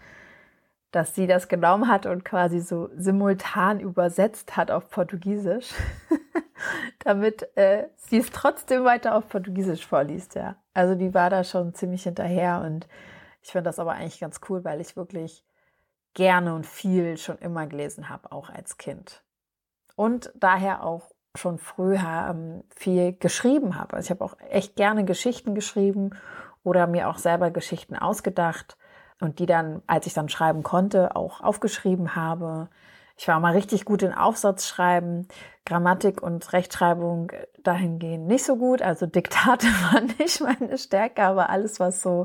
dass 0.90 1.14
sie 1.14 1.28
das 1.28 1.46
genommen 1.46 1.86
hat 1.86 2.06
und 2.06 2.24
quasi 2.24 2.58
so 2.58 2.90
simultan 2.96 3.78
übersetzt 3.78 4.56
hat 4.56 4.72
auf 4.72 4.90
Portugiesisch, 4.90 5.70
damit 7.04 7.48
äh, 7.56 7.86
sie 7.96 8.18
es 8.18 8.30
trotzdem 8.32 8.84
weiter 8.84 9.14
auf 9.14 9.28
Portugiesisch 9.28 9.86
vorliest, 9.86 10.34
ja. 10.34 10.56
Also 10.74 10.96
die 10.96 11.14
war 11.14 11.30
da 11.30 11.44
schon 11.44 11.74
ziemlich 11.74 12.02
hinterher 12.02 12.62
und 12.66 12.88
ich 13.42 13.50
finde 13.50 13.64
das 13.64 13.78
aber 13.78 13.92
eigentlich 13.92 14.20
ganz 14.20 14.40
cool, 14.48 14.64
weil 14.64 14.80
ich 14.80 14.96
wirklich 14.96 15.44
gerne 16.14 16.54
und 16.54 16.66
viel 16.66 17.16
schon 17.16 17.38
immer 17.38 17.66
gelesen 17.66 18.08
habe, 18.08 18.32
auch 18.32 18.50
als 18.50 18.76
Kind. 18.76 19.22
Und 19.96 20.32
daher 20.34 20.84
auch 20.84 21.12
schon 21.36 21.58
früh 21.58 21.94
ähm, 21.96 22.64
viel 22.74 23.12
geschrieben 23.12 23.78
habe. 23.78 23.94
Also 23.94 24.06
ich 24.06 24.10
habe 24.10 24.24
auch 24.24 24.36
echt 24.50 24.76
gerne 24.76 25.04
Geschichten 25.04 25.54
geschrieben 25.54 26.10
oder 26.64 26.86
mir 26.86 27.08
auch 27.08 27.18
selber 27.18 27.50
Geschichten 27.50 27.96
ausgedacht 27.96 28.76
und 29.20 29.38
die 29.38 29.46
dann, 29.46 29.82
als 29.86 30.06
ich 30.06 30.14
dann 30.14 30.28
schreiben 30.28 30.62
konnte, 30.62 31.14
auch 31.14 31.40
aufgeschrieben 31.40 32.16
habe. 32.16 32.68
Ich 33.20 33.28
war 33.28 33.38
mal 33.38 33.52
richtig 33.52 33.84
gut 33.84 34.02
in 34.02 34.14
Aufsatzschreiben, 34.14 35.28
Grammatik 35.66 36.22
und 36.22 36.54
Rechtschreibung 36.54 37.30
dahingehend 37.62 38.26
nicht 38.26 38.44
so 38.44 38.56
gut. 38.56 38.80
Also 38.80 39.04
Diktate 39.04 39.66
waren 39.92 40.10
nicht 40.18 40.40
meine 40.40 40.78
Stärke, 40.78 41.24
aber 41.24 41.50
alles, 41.50 41.80
was 41.80 42.00
so 42.00 42.24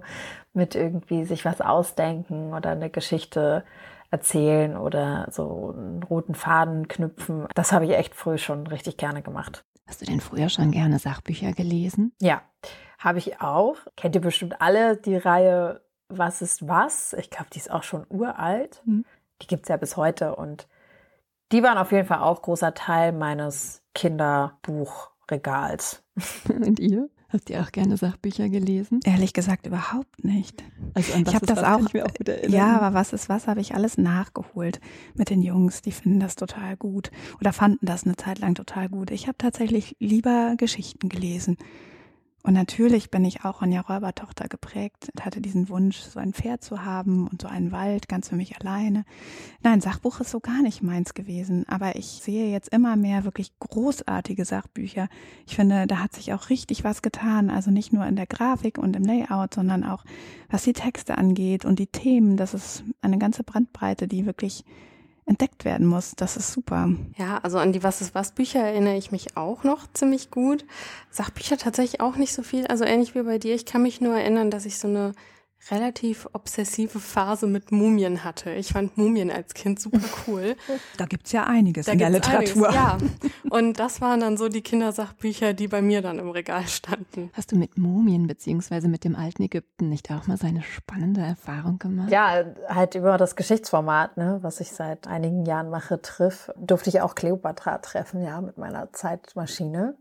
mit 0.54 0.74
irgendwie 0.74 1.26
sich 1.26 1.44
was 1.44 1.60
ausdenken 1.60 2.54
oder 2.54 2.70
eine 2.70 2.90
Geschichte 2.90 3.66
erzählen 4.10 4.78
oder 4.78 5.28
so 5.32 5.74
einen 5.76 6.02
roten 6.02 6.34
Faden 6.34 6.88
knüpfen. 6.88 7.46
Das 7.56 7.74
habe 7.74 7.84
ich 7.84 7.92
echt 7.92 8.16
früh 8.16 8.38
schon 8.38 8.66
richtig 8.66 8.96
gerne 8.96 9.22
gemacht. 9.22 9.66
Hast 9.88 10.00
du 10.00 10.06
denn 10.06 10.22
früher 10.22 10.48
schon 10.48 10.72
gerne 10.72 10.98
Sachbücher 10.98 11.52
gelesen? 11.52 12.14
Ja, 12.22 12.42
habe 13.00 13.18
ich 13.18 13.42
auch. 13.42 13.76
Kennt 13.98 14.16
ihr 14.16 14.22
bestimmt 14.22 14.62
alle 14.62 14.96
die 14.96 15.18
Reihe 15.18 15.82
Was 16.08 16.42
ist 16.42 16.70
was? 16.70 17.12
Ich 17.12 17.30
glaube, 17.30 17.48
die 17.52 17.60
ist 17.60 17.70
auch 17.70 17.84
schon 17.84 18.06
uralt. 18.08 18.82
Mhm. 18.86 19.04
Die 19.42 19.48
gibt 19.48 19.64
es 19.64 19.68
ja 19.68 19.76
bis 19.76 19.98
heute 19.98 20.38
und 20.38 20.70
die 21.52 21.64
waren 21.64 21.78
auf 21.78 21.92
jeden 21.92 22.08
Fall 22.08 22.20
auch 22.20 22.42
großer 22.42 22.74
Teil 22.74 23.12
meines 23.12 23.84
Kinderbuchregals. 23.94 26.04
Und 26.50 26.80
ihr? 26.80 27.10
Habt 27.30 27.50
ihr 27.50 27.62
auch 27.62 27.72
gerne 27.72 27.98
Sachbücher 27.98 28.50
gelesen? 28.50 29.00
Ehrlich 29.04 29.34
gesagt 29.34 29.68
überhaupt 29.68 30.24
nicht. 30.24 30.64
Also 30.94 31.14
an 31.14 31.26
was 31.26 31.34
ich 31.34 31.36
habe 31.36 31.46
das 31.48 31.64
auch, 31.64 31.82
auch 31.82 31.90
ja, 32.48 32.80
aber 32.80 32.94
was 32.94 33.14
ist 33.14 33.28
was, 33.28 33.48
habe 33.48 33.60
ich 33.60 33.76
alles 33.76 33.98
nachgeholt 33.98 34.80
mit 35.16 35.30
den 35.30 35.42
Jungs, 35.42 35.82
die 35.82 35.92
finden 35.92 36.20
das 36.20 36.36
total 36.36 36.78
gut 36.78 37.12
oder 37.42 37.52
fanden 37.52 37.88
das 37.88 38.06
eine 38.06 38.16
Zeit 38.16 38.40
lang 38.40 38.56
total 38.56 38.88
gut. 38.88 39.12
Ich 39.12 39.28
habe 39.28 39.38
tatsächlich 39.38 39.98
lieber 40.00 40.54
Geschichten 40.56 41.10
gelesen. 41.10 41.58
Und 42.46 42.54
natürlich 42.54 43.10
bin 43.10 43.26
ich 43.26 43.44
auch 43.44 43.64
an 43.64 43.72
der 43.72 43.82
Räubertochter 43.82 44.48
geprägt 44.48 45.10
und 45.12 45.26
hatte 45.26 45.42
diesen 45.42 45.68
Wunsch, 45.68 45.98
so 45.98 46.20
ein 46.20 46.32
Pferd 46.32 46.64
zu 46.64 46.86
haben 46.86 47.28
und 47.28 47.42
so 47.42 47.48
einen 47.48 47.72
Wald 47.72 48.08
ganz 48.08 48.30
für 48.30 48.36
mich 48.36 48.62
alleine. 48.62 49.04
Nein, 49.64 49.82
Sachbuch 49.82 50.20
ist 50.20 50.30
so 50.30 50.40
gar 50.42 50.62
nicht 50.62 50.84
meins 50.84 51.16
gewesen, 51.16 51.68
aber 51.68 51.96
ich 51.96 52.06
sehe 52.06 52.52
jetzt 52.52 52.70
immer 52.70 52.98
mehr 52.98 53.24
wirklich 53.24 53.52
großartige 53.58 54.46
Sachbücher. 54.46 55.10
Ich 55.48 55.56
finde, 55.56 55.88
da 55.88 55.98
hat 55.98 56.14
sich 56.14 56.34
auch 56.34 56.52
richtig 56.52 56.84
was 56.84 57.02
getan. 57.02 57.50
Also 57.50 57.72
nicht 57.72 57.92
nur 57.92 58.06
in 58.06 58.16
der 58.16 58.28
Grafik 58.28 58.78
und 58.78 58.96
im 58.96 59.06
Layout, 59.06 59.56
sondern 59.56 59.84
auch 59.84 60.06
was 60.48 60.62
die 60.62 60.74
Texte 60.74 61.18
angeht 61.18 61.66
und 61.66 61.80
die 61.80 61.88
Themen. 61.88 62.38
Das 62.38 62.54
ist 62.54 62.84
eine 63.02 63.18
ganze 63.18 63.44
Brandbreite, 63.44 64.08
die 64.08 64.28
wirklich 64.28 64.66
entdeckt 65.26 65.66
werden 65.66 65.88
muss. 65.88 66.14
Das 66.16 66.38
ist 66.38 66.52
super. 66.52 66.90
Ja, 67.18 67.40
also 67.40 67.58
an 67.58 67.74
die 67.74 67.84
Was 67.84 68.02
ist 68.02 68.14
was 68.16 68.32
Bücher 68.32 68.60
erinnere 68.60 68.98
ich 68.98 69.12
mich 69.12 69.36
auch 69.38 69.64
noch 69.64 69.92
ziemlich 69.94 70.32
gut. 70.32 70.66
Sachbücher 71.10 71.58
tatsächlich 71.58 72.02
auch 72.02 72.16
nicht 72.16 72.34
so 72.34 72.44
viel. 72.44 72.68
Also 72.68 72.86
ähnlich 72.86 73.16
wie 73.16 73.24
bei 73.24 73.40
dir. 73.40 73.56
Ich 73.56 73.66
kann 73.66 73.82
mich 73.82 74.02
nur 74.02 74.16
erinnern, 74.16 74.52
dass 74.52 74.66
ich 74.66 74.78
so 74.78 74.88
eine 74.88 75.14
relativ 75.72 76.28
obsessive 76.34 77.00
Phase 77.00 77.48
mit 77.48 77.72
Mumien 77.72 78.24
hatte. 78.24 78.52
Ich 78.52 78.74
fand 78.74 78.98
Mumien 78.98 79.32
als 79.32 79.54
Kind 79.54 79.80
super 79.80 80.02
cool. 80.28 80.56
Da 80.98 81.06
gibt's 81.06 81.32
ja 81.32 81.46
einiges 81.46 81.86
da 81.86 81.94
in 81.94 82.00
der 82.00 82.10
Literatur. 82.10 82.70
Einiges, 82.70 83.12
ja, 83.24 83.50
und 83.50 83.80
das 83.80 84.02
waren 84.02 84.20
dann 84.20 84.38
so 84.38 84.50
die 84.50 84.62
Kindersachbücher, 84.62 85.54
die 85.54 85.68
bei 85.68 85.82
mir 85.82 86.02
dann 86.02 86.20
im 86.20 86.30
Regal 86.30 86.68
standen. 86.68 87.32
Hast 87.34 87.52
du 87.52 87.58
mit 87.58 87.78
Mumien 87.78 88.28
beziehungsweise 88.28 88.88
mit 88.88 89.04
dem 89.04 89.16
alten 89.16 89.44
Ägypten 89.44 89.90
nicht 89.90 90.10
auch 90.12 90.28
mal 90.28 90.38
so 90.38 90.48
eine 90.48 90.62
spannende 90.64 91.22
Erfahrung 91.22 91.80
gemacht? 91.80 92.12
Ja, 92.12 92.46
halt 92.68 92.96
über 92.96 93.18
das 93.18 93.36
Geschichtsformat, 93.36 94.18
ne, 94.18 94.40
was 94.42 94.60
ich 94.60 94.72
seit 94.72 95.08
einigen 95.08 95.46
Jahren 95.46 95.70
mache, 95.70 96.02
triff, 96.02 96.52
durfte 96.58 96.90
ich 96.90 97.02
auch 97.02 97.16
Cleopatra 97.16 97.80
treffen, 97.80 98.24
ja, 98.24 98.42
mit 98.42 98.58
meiner 98.58 98.94
Zeitmaschine 98.94 99.98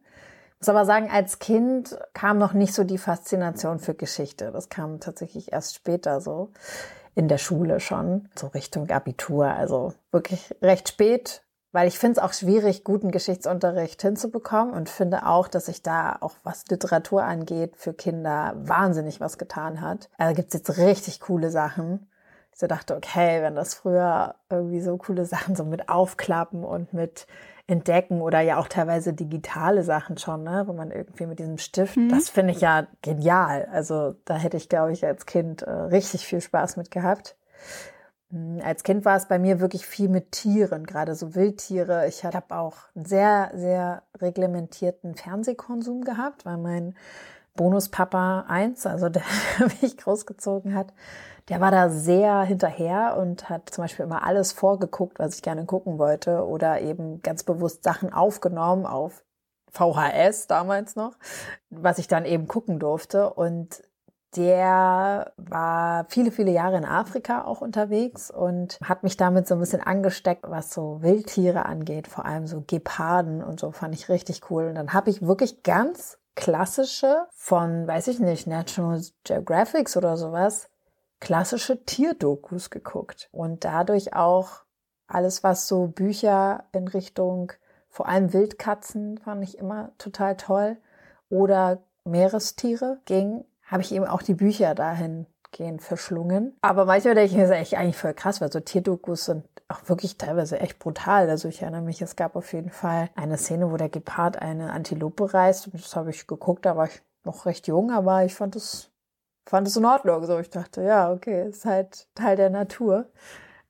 muss 0.64 0.68
aber 0.70 0.86
sagen, 0.86 1.10
als 1.10 1.40
Kind 1.40 1.98
kam 2.14 2.38
noch 2.38 2.54
nicht 2.54 2.72
so 2.72 2.84
die 2.84 2.96
Faszination 2.96 3.78
für 3.80 3.92
Geschichte. 3.92 4.50
Das 4.50 4.70
kam 4.70 4.98
tatsächlich 4.98 5.52
erst 5.52 5.74
später 5.74 6.22
so 6.22 6.52
in 7.14 7.28
der 7.28 7.36
Schule 7.36 7.80
schon, 7.80 8.30
so 8.34 8.46
Richtung 8.46 8.88
Abitur. 8.88 9.46
Also 9.46 9.92
wirklich 10.10 10.54
recht 10.62 10.88
spät 10.88 11.44
weil 11.72 11.88
ich 11.88 11.98
finde 11.98 12.20
es 12.20 12.24
auch 12.24 12.32
schwierig, 12.32 12.84
guten 12.84 13.10
Geschichtsunterricht 13.10 14.00
hinzubekommen 14.00 14.72
und 14.72 14.88
finde 14.88 15.26
auch, 15.26 15.48
dass 15.48 15.66
sich 15.66 15.82
da 15.82 16.16
auch 16.20 16.36
was 16.44 16.64
Literatur 16.68 17.24
angeht 17.24 17.76
für 17.76 17.92
Kinder 17.92 18.52
wahnsinnig 18.54 19.20
was 19.20 19.38
getan 19.38 19.80
hat. 19.80 20.08
Also 20.16 20.36
gibt 20.36 20.54
es 20.54 20.60
jetzt 20.60 20.78
richtig 20.78 21.18
coole 21.18 21.50
Sachen. 21.50 22.08
Ich 22.52 22.60
so 22.60 22.68
dachte, 22.68 22.94
okay, 22.94 23.42
wenn 23.42 23.56
das 23.56 23.74
früher 23.74 24.36
irgendwie 24.50 24.80
so 24.80 24.96
coole 24.98 25.24
Sachen 25.26 25.56
so 25.56 25.64
mit 25.64 25.88
Aufklappen 25.88 26.62
und 26.62 26.92
mit 26.92 27.26
Entdecken 27.66 28.20
oder 28.20 28.40
ja 28.40 28.58
auch 28.58 28.68
teilweise 28.68 29.14
digitale 29.14 29.82
Sachen 29.84 30.18
schon, 30.18 30.42
ne, 30.42 30.64
wo 30.66 30.74
man 30.74 30.90
irgendwie 30.90 31.26
mit 31.26 31.38
diesem 31.38 31.56
Stift, 31.56 31.96
mhm. 31.96 32.10
das 32.10 32.28
finde 32.28 32.52
ich 32.52 32.60
ja 32.60 32.86
genial. 33.00 33.68
Also 33.72 34.16
da 34.26 34.36
hätte 34.36 34.58
ich, 34.58 34.68
glaube 34.68 34.92
ich, 34.92 35.06
als 35.06 35.24
Kind 35.24 35.62
äh, 35.62 35.70
richtig 35.70 36.26
viel 36.26 36.42
Spaß 36.42 36.76
mit 36.76 36.90
gehabt. 36.90 37.36
Hm, 38.30 38.60
als 38.62 38.82
Kind 38.82 39.06
war 39.06 39.16
es 39.16 39.28
bei 39.28 39.38
mir 39.38 39.60
wirklich 39.60 39.86
viel 39.86 40.10
mit 40.10 40.32
Tieren, 40.32 40.84
gerade 40.84 41.14
so 41.14 41.34
Wildtiere. 41.34 42.06
Ich 42.06 42.24
habe 42.24 42.54
auch 42.54 42.76
einen 42.94 43.06
sehr, 43.06 43.50
sehr 43.54 44.02
reglementierten 44.20 45.14
Fernsehkonsum 45.14 46.02
gehabt, 46.04 46.44
weil 46.44 46.58
mein 46.58 46.94
Bonuspapa 47.54 48.44
1, 48.48 48.84
also 48.86 49.08
der 49.10 49.22
mich 49.80 49.96
großgezogen 49.96 50.74
hat, 50.74 50.92
der 51.48 51.60
war 51.60 51.70
da 51.70 51.90
sehr 51.90 52.42
hinterher 52.42 53.16
und 53.18 53.50
hat 53.50 53.70
zum 53.70 53.84
Beispiel 53.84 54.04
immer 54.04 54.24
alles 54.24 54.52
vorgeguckt, 54.52 55.18
was 55.18 55.36
ich 55.36 55.42
gerne 55.42 55.66
gucken 55.66 55.98
wollte 55.98 56.46
oder 56.46 56.80
eben 56.80 57.20
ganz 57.22 57.42
bewusst 57.42 57.84
Sachen 57.84 58.12
aufgenommen 58.12 58.86
auf 58.86 59.24
VHS 59.70 60.46
damals 60.46 60.96
noch, 60.96 61.16
was 61.68 61.98
ich 61.98 62.08
dann 62.08 62.24
eben 62.24 62.46
gucken 62.48 62.78
durfte. 62.78 63.32
Und 63.32 63.82
der 64.36 65.32
war 65.36 66.06
viele, 66.08 66.30
viele 66.30 66.50
Jahre 66.50 66.76
in 66.76 66.84
Afrika 66.84 67.44
auch 67.44 67.60
unterwegs 67.60 68.30
und 68.30 68.78
hat 68.82 69.02
mich 69.02 69.16
damit 69.16 69.46
so 69.46 69.54
ein 69.54 69.60
bisschen 69.60 69.82
angesteckt, 69.82 70.44
was 70.48 70.72
so 70.72 71.02
Wildtiere 71.02 71.66
angeht, 71.66 72.08
vor 72.08 72.24
allem 72.24 72.46
so 72.46 72.64
Geparden 72.66 73.42
und 73.42 73.60
so 73.60 73.70
fand 73.70 73.94
ich 73.94 74.08
richtig 74.08 74.50
cool. 74.50 74.68
Und 74.68 74.76
dann 74.76 74.92
habe 74.92 75.10
ich 75.10 75.22
wirklich 75.22 75.62
ganz 75.62 76.18
klassische 76.34 77.26
von, 77.32 77.86
weiß 77.86 78.08
ich 78.08 78.18
nicht, 78.18 78.46
National 78.46 79.00
Geographics 79.22 79.96
oder 79.96 80.16
sowas, 80.16 80.68
klassische 81.24 81.82
Tierdokus 81.86 82.68
geguckt 82.68 83.30
und 83.32 83.64
dadurch 83.64 84.14
auch 84.14 84.64
alles, 85.06 85.42
was 85.42 85.66
so 85.66 85.86
Bücher 85.86 86.64
in 86.72 86.86
Richtung 86.86 87.52
vor 87.88 88.08
allem 88.08 88.34
Wildkatzen 88.34 89.16
fand 89.16 89.42
ich 89.42 89.56
immer 89.56 89.92
total 89.96 90.36
toll 90.36 90.76
oder 91.30 91.78
Meerestiere 92.04 92.98
ging, 93.06 93.42
habe 93.62 93.80
ich 93.80 93.94
eben 93.94 94.04
auch 94.04 94.20
die 94.20 94.34
Bücher 94.34 94.74
dahingehend 94.74 95.80
verschlungen. 95.80 96.58
Aber 96.60 96.84
manchmal 96.84 97.14
denke 97.14 97.30
ich 97.30 97.36
mir, 97.36 97.46
das 97.46 97.52
ist 97.52 97.56
echt 97.56 97.74
eigentlich 97.74 97.96
voll 97.96 98.12
krass, 98.12 98.42
weil 98.42 98.52
so 98.52 98.60
Tierdokus 98.60 99.24
sind 99.24 99.44
auch 99.68 99.88
wirklich 99.88 100.18
teilweise 100.18 100.60
echt 100.60 100.78
brutal. 100.78 101.30
Also 101.30 101.48
ich 101.48 101.62
erinnere 101.62 101.80
mich, 101.80 102.02
es 102.02 102.16
gab 102.16 102.36
auf 102.36 102.52
jeden 102.52 102.70
Fall 102.70 103.08
eine 103.14 103.38
Szene, 103.38 103.70
wo 103.70 103.78
der 103.78 103.88
Gepard 103.88 104.42
eine 104.42 104.72
Antilope 104.72 105.32
reißt. 105.32 105.68
Und 105.68 105.82
das 105.82 105.96
habe 105.96 106.10
ich 106.10 106.26
geguckt, 106.26 106.66
da 106.66 106.76
war 106.76 106.88
ich 106.88 107.00
noch 107.24 107.46
recht 107.46 107.66
jung, 107.66 107.90
aber 107.90 108.26
ich 108.26 108.34
fand 108.34 108.56
es 108.56 108.90
fand 109.46 109.66
es 109.66 109.76
in 109.76 109.84
Ordnung. 109.84 110.24
So, 110.24 110.38
ich 110.38 110.50
dachte, 110.50 110.82
ja, 110.82 111.12
okay, 111.12 111.48
ist 111.48 111.64
halt 111.64 112.08
Teil 112.14 112.36
der 112.36 112.50
Natur. 112.50 113.10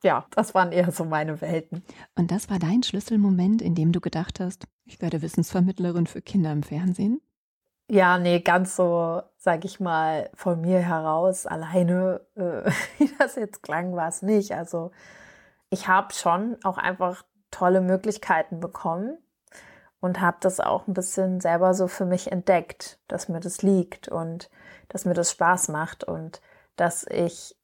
Ja, 0.02 0.26
das 0.30 0.54
waren 0.54 0.70
eher 0.70 0.90
so 0.92 1.04
meine 1.04 1.40
Welten. 1.40 1.82
Und 2.14 2.30
das 2.30 2.50
war 2.50 2.58
dein 2.58 2.82
Schlüsselmoment, 2.82 3.62
in 3.62 3.74
dem 3.74 3.92
du 3.92 4.00
gedacht 4.00 4.38
hast, 4.38 4.64
ich 4.84 5.00
werde 5.00 5.22
Wissensvermittlerin 5.22 6.06
für 6.06 6.20
Kinder 6.20 6.52
im 6.52 6.62
Fernsehen? 6.62 7.22
Ja, 7.90 8.18
nee, 8.18 8.40
ganz 8.40 8.76
so, 8.76 9.22
sag 9.36 9.64
ich 9.64 9.80
mal, 9.80 10.30
von 10.34 10.60
mir 10.60 10.80
heraus 10.80 11.46
alleine, 11.46 12.20
äh, 12.34 12.70
wie 12.98 13.10
das 13.18 13.36
jetzt 13.36 13.62
klang, 13.62 13.94
war 13.94 14.08
es 14.08 14.22
nicht. 14.22 14.52
Also 14.52 14.90
ich 15.70 15.88
habe 15.88 16.12
schon 16.12 16.56
auch 16.64 16.78
einfach 16.78 17.24
tolle 17.50 17.80
Möglichkeiten 17.80 18.60
bekommen 18.60 19.18
und 20.04 20.20
habe 20.20 20.36
das 20.40 20.60
auch 20.60 20.86
ein 20.86 20.92
bisschen 20.92 21.40
selber 21.40 21.72
so 21.72 21.88
für 21.88 22.04
mich 22.04 22.30
entdeckt, 22.30 22.98
dass 23.08 23.30
mir 23.30 23.40
das 23.40 23.62
liegt 23.62 24.06
und 24.06 24.50
dass 24.90 25.06
mir 25.06 25.14
das 25.14 25.30
Spaß 25.30 25.68
macht 25.68 26.04
und 26.04 26.42
dass 26.76 27.06
ich 27.08 27.56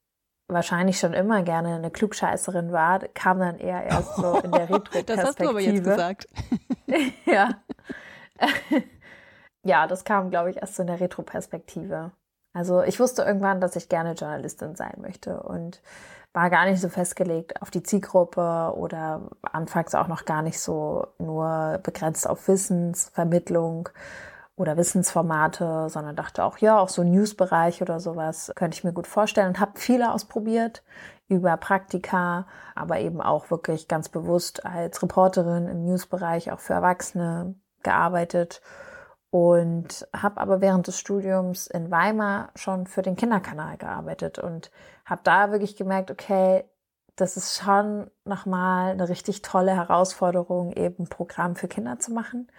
wahrscheinlich 0.48 0.98
schon 0.98 1.12
immer 1.12 1.42
gerne 1.42 1.74
eine 1.74 1.90
Klugscheißerin 1.90 2.72
war, 2.72 3.00
kam 3.08 3.40
dann 3.40 3.58
eher 3.58 3.84
erst 3.84 4.16
so 4.16 4.38
in 4.38 4.52
der 4.52 4.70
Retro-Perspektive. 4.70 5.04
das 5.16 5.22
hast 5.22 5.40
du 5.40 5.50
aber 5.50 5.60
jetzt 5.60 5.84
gesagt. 5.84 6.28
ja. 7.26 7.50
ja, 9.62 9.86
das 9.86 10.04
kam, 10.04 10.30
glaube 10.30 10.50
ich, 10.50 10.56
erst 10.56 10.76
so 10.76 10.82
in 10.82 10.86
der 10.86 10.98
Retro-Perspektive. 10.98 12.12
Also 12.54 12.82
ich 12.82 12.98
wusste 13.00 13.20
irgendwann, 13.20 13.60
dass 13.60 13.76
ich 13.76 13.90
gerne 13.90 14.14
Journalistin 14.14 14.76
sein 14.76 14.94
möchte 14.96 15.42
und 15.42 15.82
war 16.32 16.50
gar 16.50 16.66
nicht 16.66 16.80
so 16.80 16.88
festgelegt 16.88 17.60
auf 17.60 17.70
die 17.70 17.82
Zielgruppe 17.82 18.72
oder 18.76 19.22
anfangs 19.42 19.94
auch 19.94 20.06
noch 20.06 20.24
gar 20.24 20.42
nicht 20.42 20.60
so 20.60 21.08
nur 21.18 21.80
begrenzt 21.82 22.28
auf 22.28 22.46
Wissensvermittlung 22.46 23.88
oder 24.54 24.76
Wissensformate, 24.76 25.88
sondern 25.88 26.16
dachte 26.16 26.44
auch, 26.44 26.58
ja, 26.58 26.78
auch 26.78 26.90
so 26.90 27.02
Newsbereich 27.02 27.82
oder 27.82 27.98
sowas 27.98 28.52
könnte 28.54 28.76
ich 28.76 28.84
mir 28.84 28.92
gut 28.92 29.06
vorstellen 29.06 29.48
und 29.48 29.60
habe 29.60 29.72
viele 29.74 30.12
ausprobiert 30.12 30.84
über 31.28 31.56
Praktika, 31.56 32.46
aber 32.74 33.00
eben 33.00 33.20
auch 33.20 33.50
wirklich 33.50 33.88
ganz 33.88 34.08
bewusst 34.08 34.66
als 34.66 35.02
Reporterin 35.02 35.66
im 35.66 35.84
Newsbereich 35.84 36.52
auch 36.52 36.60
für 36.60 36.74
Erwachsene 36.74 37.54
gearbeitet 37.82 38.60
und 39.30 40.08
habe 40.12 40.40
aber 40.40 40.60
während 40.60 40.88
des 40.88 40.98
Studiums 40.98 41.68
in 41.68 41.90
Weimar 41.90 42.50
schon 42.56 42.86
für 42.86 43.02
den 43.02 43.16
Kinderkanal 43.16 43.76
gearbeitet 43.78 44.38
und 44.38 44.70
habe 45.10 45.22
da 45.24 45.50
wirklich 45.50 45.76
gemerkt, 45.76 46.10
okay, 46.10 46.64
das 47.16 47.36
ist 47.36 47.60
schon 47.60 48.10
nochmal 48.24 48.92
eine 48.92 49.08
richtig 49.08 49.42
tolle 49.42 49.74
Herausforderung, 49.74 50.72
eben 50.72 51.04
ein 51.04 51.08
Programm 51.08 51.56
für 51.56 51.68
Kinder 51.68 51.98
zu 51.98 52.12
machen 52.12 52.50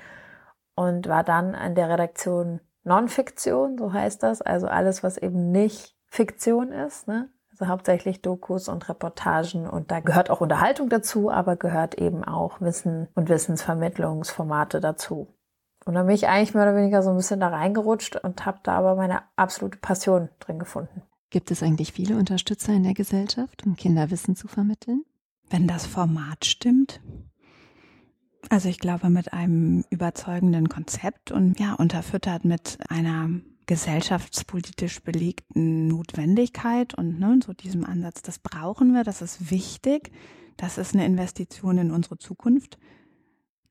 und 0.75 1.07
war 1.07 1.23
dann 1.23 1.55
an 1.55 1.75
der 1.75 1.89
Redaktion 1.89 2.59
Non-Fiktion, 2.83 3.77
so 3.77 3.93
heißt 3.93 4.21
das, 4.23 4.41
also 4.41 4.67
alles, 4.67 5.03
was 5.03 5.17
eben 5.17 5.51
nicht 5.51 5.95
Fiktion 6.07 6.71
ist, 6.71 7.07
ne? 7.07 7.29
also 7.51 7.67
hauptsächlich 7.67 8.21
Dokus 8.21 8.67
und 8.67 8.89
Reportagen 8.89 9.67
und 9.67 9.91
da 9.91 9.99
gehört 9.99 10.29
auch 10.29 10.41
Unterhaltung 10.41 10.89
dazu, 10.89 11.31
aber 11.31 11.55
gehört 11.55 11.95
eben 11.95 12.23
auch 12.23 12.59
Wissen 12.59 13.07
und 13.15 13.29
Wissensvermittlungsformate 13.29 14.79
dazu. 14.79 15.27
Und 15.85 15.95
dann 15.95 16.05
bin 16.05 16.15
ich 16.15 16.27
eigentlich 16.27 16.53
mehr 16.53 16.63
oder 16.63 16.75
weniger 16.75 17.01
so 17.01 17.09
ein 17.11 17.17
bisschen 17.17 17.39
da 17.39 17.47
reingerutscht 17.47 18.15
und 18.17 18.45
habe 18.45 18.59
da 18.63 18.77
aber 18.77 18.95
meine 18.95 19.21
absolute 19.35 19.77
Passion 19.77 20.29
drin 20.39 20.59
gefunden. 20.59 21.01
Gibt 21.31 21.49
es 21.49 21.63
eigentlich 21.63 21.91
viele 21.93 22.17
Unterstützer 22.17 22.73
in 22.73 22.83
der 22.83 22.93
Gesellschaft, 22.93 23.65
um 23.65 23.75
Kinderwissen 23.75 24.35
zu 24.35 24.47
vermitteln? 24.47 25.03
Wenn 25.49 25.67
das 25.67 25.87
Format 25.87 26.45
stimmt. 26.45 27.01
Also 28.49 28.69
ich 28.69 28.79
glaube 28.79 29.09
mit 29.09 29.33
einem 29.33 29.83
überzeugenden 29.89 30.69
Konzept 30.69 31.31
und 31.31 31.59
ja, 31.59 31.73
unterfüttert 31.73 32.45
mit 32.45 32.77
einer 32.89 33.29
gesellschaftspolitisch 33.65 35.01
belegten 35.01 35.87
Notwendigkeit 35.87 36.93
und 36.93 37.19
ne, 37.19 37.39
so 37.43 37.53
diesem 37.53 37.85
Ansatz, 37.85 38.21
das 38.21 38.37
brauchen 38.37 38.93
wir, 38.93 39.03
das 39.03 39.21
ist 39.21 39.49
wichtig, 39.49 40.11
das 40.57 40.77
ist 40.77 40.93
eine 40.93 41.05
Investition 41.05 41.77
in 41.77 41.91
unsere 41.91 42.17
Zukunft 42.17 42.77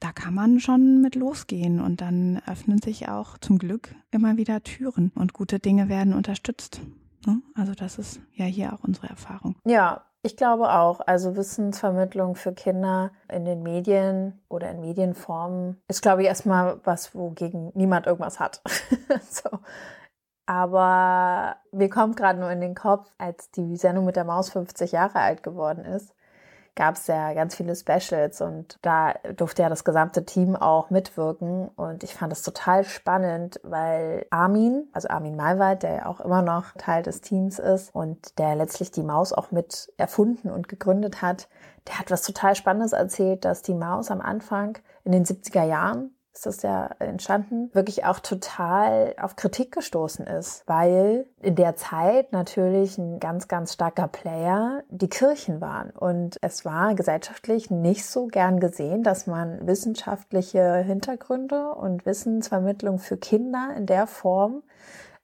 da 0.00 0.12
kann 0.12 0.34
man 0.34 0.60
schon 0.60 1.02
mit 1.02 1.14
losgehen 1.14 1.78
und 1.78 2.00
dann 2.00 2.40
öffnen 2.46 2.80
sich 2.80 3.08
auch 3.08 3.36
zum 3.38 3.58
Glück 3.58 3.94
immer 4.10 4.38
wieder 4.38 4.62
Türen 4.62 5.12
und 5.14 5.34
gute 5.34 5.58
Dinge 5.60 5.88
werden 5.90 6.14
unterstützt. 6.14 6.80
Ne? 7.26 7.42
Also 7.54 7.74
das 7.74 7.98
ist 7.98 8.20
ja 8.34 8.44
hier 8.44 8.72
auch 8.72 8.84
unsere 8.84 9.08
Erfahrung. 9.08 9.56
Ja, 9.64 10.04
ich 10.22 10.36
glaube 10.36 10.72
auch. 10.72 11.00
Also 11.06 11.36
Wissensvermittlung 11.36 12.34
für 12.34 12.52
Kinder 12.52 13.12
in 13.28 13.44
den 13.44 13.62
Medien 13.62 14.40
oder 14.48 14.70
in 14.70 14.80
Medienformen 14.80 15.80
ist, 15.88 16.02
glaube 16.02 16.22
ich, 16.22 16.28
erstmal 16.28 16.80
was, 16.84 17.14
wogegen 17.14 17.72
niemand 17.74 18.06
irgendwas 18.06 18.38
hat. 18.38 18.62
so. 19.30 19.48
Aber 20.46 21.56
mir 21.72 21.88
kommt 21.88 22.16
gerade 22.16 22.40
nur 22.40 22.50
in 22.50 22.60
den 22.60 22.74
Kopf, 22.74 23.08
als 23.18 23.50
die 23.52 23.76
Sendung 23.76 24.04
mit 24.04 24.16
der 24.16 24.24
Maus 24.24 24.50
50 24.50 24.92
Jahre 24.92 25.20
alt 25.20 25.42
geworden 25.42 25.84
ist, 25.84 26.12
gab 26.80 26.96
es 26.96 27.08
ja 27.08 27.34
ganz 27.34 27.56
viele 27.56 27.76
Specials 27.76 28.40
und 28.40 28.78
da 28.80 29.12
durfte 29.36 29.60
ja 29.60 29.68
das 29.68 29.84
gesamte 29.84 30.24
Team 30.24 30.56
auch 30.56 30.88
mitwirken 30.88 31.68
und 31.76 32.02
ich 32.02 32.14
fand 32.14 32.32
es 32.32 32.40
total 32.40 32.84
spannend, 32.84 33.60
weil 33.62 34.24
Armin, 34.30 34.88
also 34.94 35.08
Armin 35.08 35.36
Malwald, 35.36 35.82
der 35.82 35.92
ja 35.92 36.06
auch 36.06 36.20
immer 36.20 36.40
noch 36.40 36.72
Teil 36.78 37.02
des 37.02 37.20
Teams 37.20 37.58
ist 37.58 37.94
und 37.94 38.38
der 38.38 38.56
letztlich 38.56 38.90
die 38.90 39.02
Maus 39.02 39.34
auch 39.34 39.50
mit 39.50 39.92
erfunden 39.98 40.50
und 40.50 40.68
gegründet 40.68 41.20
hat, 41.20 41.50
der 41.86 41.98
hat 41.98 42.10
was 42.10 42.22
total 42.22 42.54
Spannendes 42.54 42.94
erzählt, 42.94 43.44
dass 43.44 43.60
die 43.60 43.74
Maus 43.74 44.10
am 44.10 44.22
Anfang 44.22 44.78
in 45.04 45.12
den 45.12 45.26
70er 45.26 45.64
Jahren 45.64 46.14
ist 46.32 46.46
das 46.46 46.62
ja 46.62 46.90
entstanden, 47.00 47.70
wirklich 47.74 48.04
auch 48.04 48.20
total 48.20 49.14
auf 49.20 49.36
Kritik 49.36 49.72
gestoßen 49.72 50.26
ist, 50.26 50.62
weil 50.66 51.26
in 51.42 51.56
der 51.56 51.76
Zeit 51.76 52.32
natürlich 52.32 52.98
ein 52.98 53.18
ganz, 53.18 53.48
ganz 53.48 53.74
starker 53.74 54.08
Player 54.08 54.82
die 54.88 55.08
Kirchen 55.08 55.60
waren. 55.60 55.90
Und 55.90 56.36
es 56.40 56.64
war 56.64 56.94
gesellschaftlich 56.94 57.70
nicht 57.70 58.06
so 58.06 58.26
gern 58.26 58.60
gesehen, 58.60 59.02
dass 59.02 59.26
man 59.26 59.66
wissenschaftliche 59.66 60.76
Hintergründe 60.76 61.74
und 61.74 62.06
Wissensvermittlung 62.06 62.98
für 62.98 63.16
Kinder 63.16 63.74
in 63.76 63.86
der 63.86 64.06
Form 64.06 64.62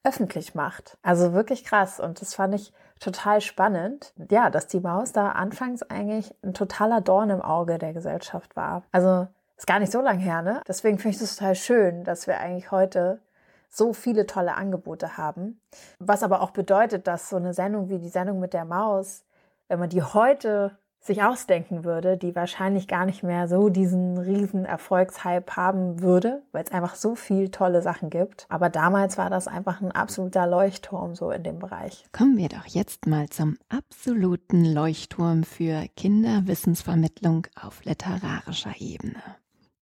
öffentlich 0.03 0.55
macht. 0.55 0.97
Also 1.01 1.33
wirklich 1.33 1.63
krass. 1.63 1.99
Und 1.99 2.21
das 2.21 2.35
fand 2.35 2.55
ich 2.55 2.73
total 2.99 3.41
spannend. 3.41 4.13
Ja, 4.29 4.49
dass 4.49 4.67
die 4.67 4.79
Maus 4.79 5.11
da 5.11 5.31
anfangs 5.31 5.83
eigentlich 5.83 6.33
ein 6.43 6.53
totaler 6.53 7.01
Dorn 7.01 7.29
im 7.29 7.41
Auge 7.41 7.77
der 7.77 7.93
Gesellschaft 7.93 8.55
war. 8.55 8.83
Also 8.91 9.27
ist 9.57 9.67
gar 9.67 9.79
nicht 9.79 9.91
so 9.91 10.01
lang 10.01 10.19
her, 10.19 10.41
ne? 10.41 10.61
Deswegen 10.67 10.99
finde 10.99 11.15
ich 11.15 11.21
es 11.21 11.35
total 11.35 11.55
schön, 11.55 12.03
dass 12.03 12.27
wir 12.27 12.39
eigentlich 12.39 12.71
heute 12.71 13.21
so 13.69 13.93
viele 13.93 14.25
tolle 14.25 14.55
Angebote 14.55 15.17
haben. 15.17 15.59
Was 15.99 16.23
aber 16.23 16.41
auch 16.41 16.51
bedeutet, 16.51 17.07
dass 17.07 17.29
so 17.29 17.35
eine 17.35 17.53
Sendung 17.53 17.89
wie 17.89 17.99
die 17.99 18.09
Sendung 18.09 18.39
mit 18.39 18.53
der 18.53 18.65
Maus, 18.65 19.25
wenn 19.67 19.79
man 19.79 19.89
die 19.89 20.03
heute 20.03 20.77
sich 20.99 21.23
ausdenken 21.23 21.83
würde, 21.83 22.17
die 22.17 22.35
wahrscheinlich 22.35 22.87
gar 22.87 23.05
nicht 23.05 23.23
mehr 23.23 23.47
so 23.47 23.69
diesen 23.69 24.17
riesen 24.17 24.65
Erfolgshype 24.65 25.55
haben 25.55 26.01
würde, 26.01 26.43
weil 26.51 26.63
es 26.63 26.71
einfach 26.71 26.95
so 26.95 27.15
viel 27.15 27.49
tolle 27.49 27.81
Sachen 27.81 28.09
gibt. 28.09 28.45
Aber 28.49 28.69
damals 28.69 29.17
war 29.17 29.29
das 29.29 29.47
einfach 29.47 29.81
ein 29.81 29.91
absoluter 29.91 30.45
Leuchtturm 30.45 31.15
so 31.15 31.31
in 31.31 31.43
dem 31.43 31.59
Bereich. 31.59 32.05
Kommen 32.11 32.37
wir 32.37 32.49
doch 32.49 32.65
jetzt 32.65 33.07
mal 33.07 33.29
zum 33.29 33.57
absoluten 33.69 34.65
Leuchtturm 34.65 35.43
für 35.43 35.85
Kinderwissensvermittlung 35.95 37.47
auf 37.59 37.85
literarischer 37.85 38.73
Ebene. 38.79 39.21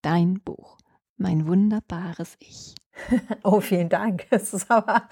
Dein 0.05 0.39
Buch, 0.39 0.77
mein 1.17 1.47
wunderbares 1.47 2.35
Ich. 2.37 2.75
Oh, 3.43 3.59
vielen 3.59 3.89
Dank. 3.89 4.27
Das 4.29 4.53
ist 4.53 4.69
aber. 4.69 5.09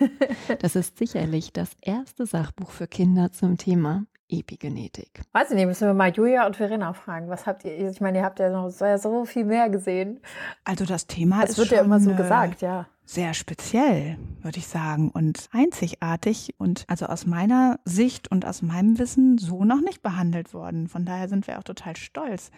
das 0.58 0.74
ist 0.74 0.98
sicherlich 0.98 1.52
das 1.52 1.70
erste 1.80 2.26
Sachbuch 2.26 2.72
für 2.72 2.88
Kinder 2.88 3.30
zum 3.30 3.56
Thema 3.56 4.04
Epigenetik. 4.28 5.22
Weiß 5.30 5.50
ich 5.50 5.54
nicht, 5.54 5.66
müssen 5.66 5.86
wir 5.86 5.94
mal 5.94 6.10
Julia 6.10 6.44
und 6.44 6.56
Verena 6.56 6.92
fragen. 6.92 7.28
Was 7.28 7.46
habt 7.46 7.64
ihr? 7.64 7.88
Ich 7.88 8.00
meine, 8.00 8.18
ihr 8.18 8.24
habt 8.24 8.40
ja 8.40 8.50
noch 8.50 8.70
so 8.70 9.24
viel 9.26 9.44
mehr 9.44 9.70
gesehen. 9.70 10.18
Also 10.64 10.86
das 10.86 11.06
Thema 11.06 11.42
das 11.42 11.50
ist. 11.50 11.58
Wird 11.58 11.70
ja 11.70 11.82
immer 11.82 12.00
so 12.00 12.12
gesagt, 12.12 12.62
ja. 12.62 12.88
Sehr 13.04 13.34
speziell, 13.34 14.18
würde 14.40 14.58
ich 14.58 14.66
sagen, 14.66 15.10
und 15.10 15.50
einzigartig 15.52 16.56
und 16.58 16.84
also 16.88 17.06
aus 17.06 17.26
meiner 17.26 17.78
Sicht 17.84 18.28
und 18.32 18.44
aus 18.44 18.60
meinem 18.60 18.98
Wissen 18.98 19.38
so 19.38 19.64
noch 19.64 19.82
nicht 19.82 20.02
behandelt 20.02 20.52
worden. 20.52 20.88
Von 20.88 21.04
daher 21.04 21.28
sind 21.28 21.46
wir 21.46 21.60
auch 21.60 21.64
total 21.64 21.94
stolz, 21.94 22.50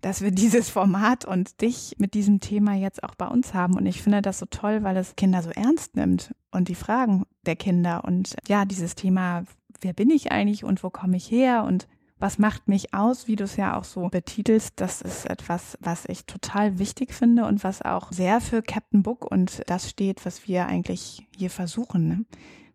dass 0.00 0.22
wir 0.22 0.30
dieses 0.32 0.70
Format 0.70 1.24
und 1.24 1.60
dich 1.60 1.96
mit 1.98 2.14
diesem 2.14 2.40
Thema 2.40 2.74
jetzt 2.74 3.02
auch 3.02 3.14
bei 3.14 3.26
uns 3.26 3.54
haben. 3.54 3.76
Und 3.76 3.86
ich 3.86 4.02
finde 4.02 4.22
das 4.22 4.38
so 4.38 4.46
toll, 4.46 4.82
weil 4.82 4.96
es 4.96 5.16
Kinder 5.16 5.42
so 5.42 5.50
ernst 5.50 5.96
nimmt 5.96 6.34
und 6.50 6.68
die 6.68 6.74
Fragen 6.74 7.24
der 7.46 7.56
Kinder 7.56 8.04
und 8.04 8.36
ja, 8.48 8.64
dieses 8.64 8.94
Thema, 8.94 9.44
wer 9.80 9.92
bin 9.92 10.10
ich 10.10 10.32
eigentlich 10.32 10.64
und 10.64 10.82
wo 10.82 10.90
komme 10.90 11.16
ich 11.16 11.30
her 11.30 11.64
und 11.64 11.86
was 12.20 12.38
macht 12.38 12.68
mich 12.68 12.92
aus, 12.92 13.28
wie 13.28 13.36
du 13.36 13.44
es 13.44 13.56
ja 13.56 13.78
auch 13.78 13.84
so 13.84 14.08
betitelst, 14.08 14.74
das 14.76 15.00
ist 15.00 15.24
etwas, 15.24 15.78
was 15.80 16.04
ich 16.04 16.26
total 16.26 16.78
wichtig 16.78 17.14
finde 17.14 17.46
und 17.46 17.64
was 17.64 17.80
auch 17.80 18.12
sehr 18.12 18.42
für 18.42 18.60
Captain 18.60 19.02
Book 19.02 19.24
und 19.24 19.62
das 19.66 19.88
steht, 19.88 20.26
was 20.26 20.46
wir 20.46 20.66
eigentlich 20.66 21.26
hier 21.34 21.48
versuchen. 21.48 22.08
Ne? 22.08 22.24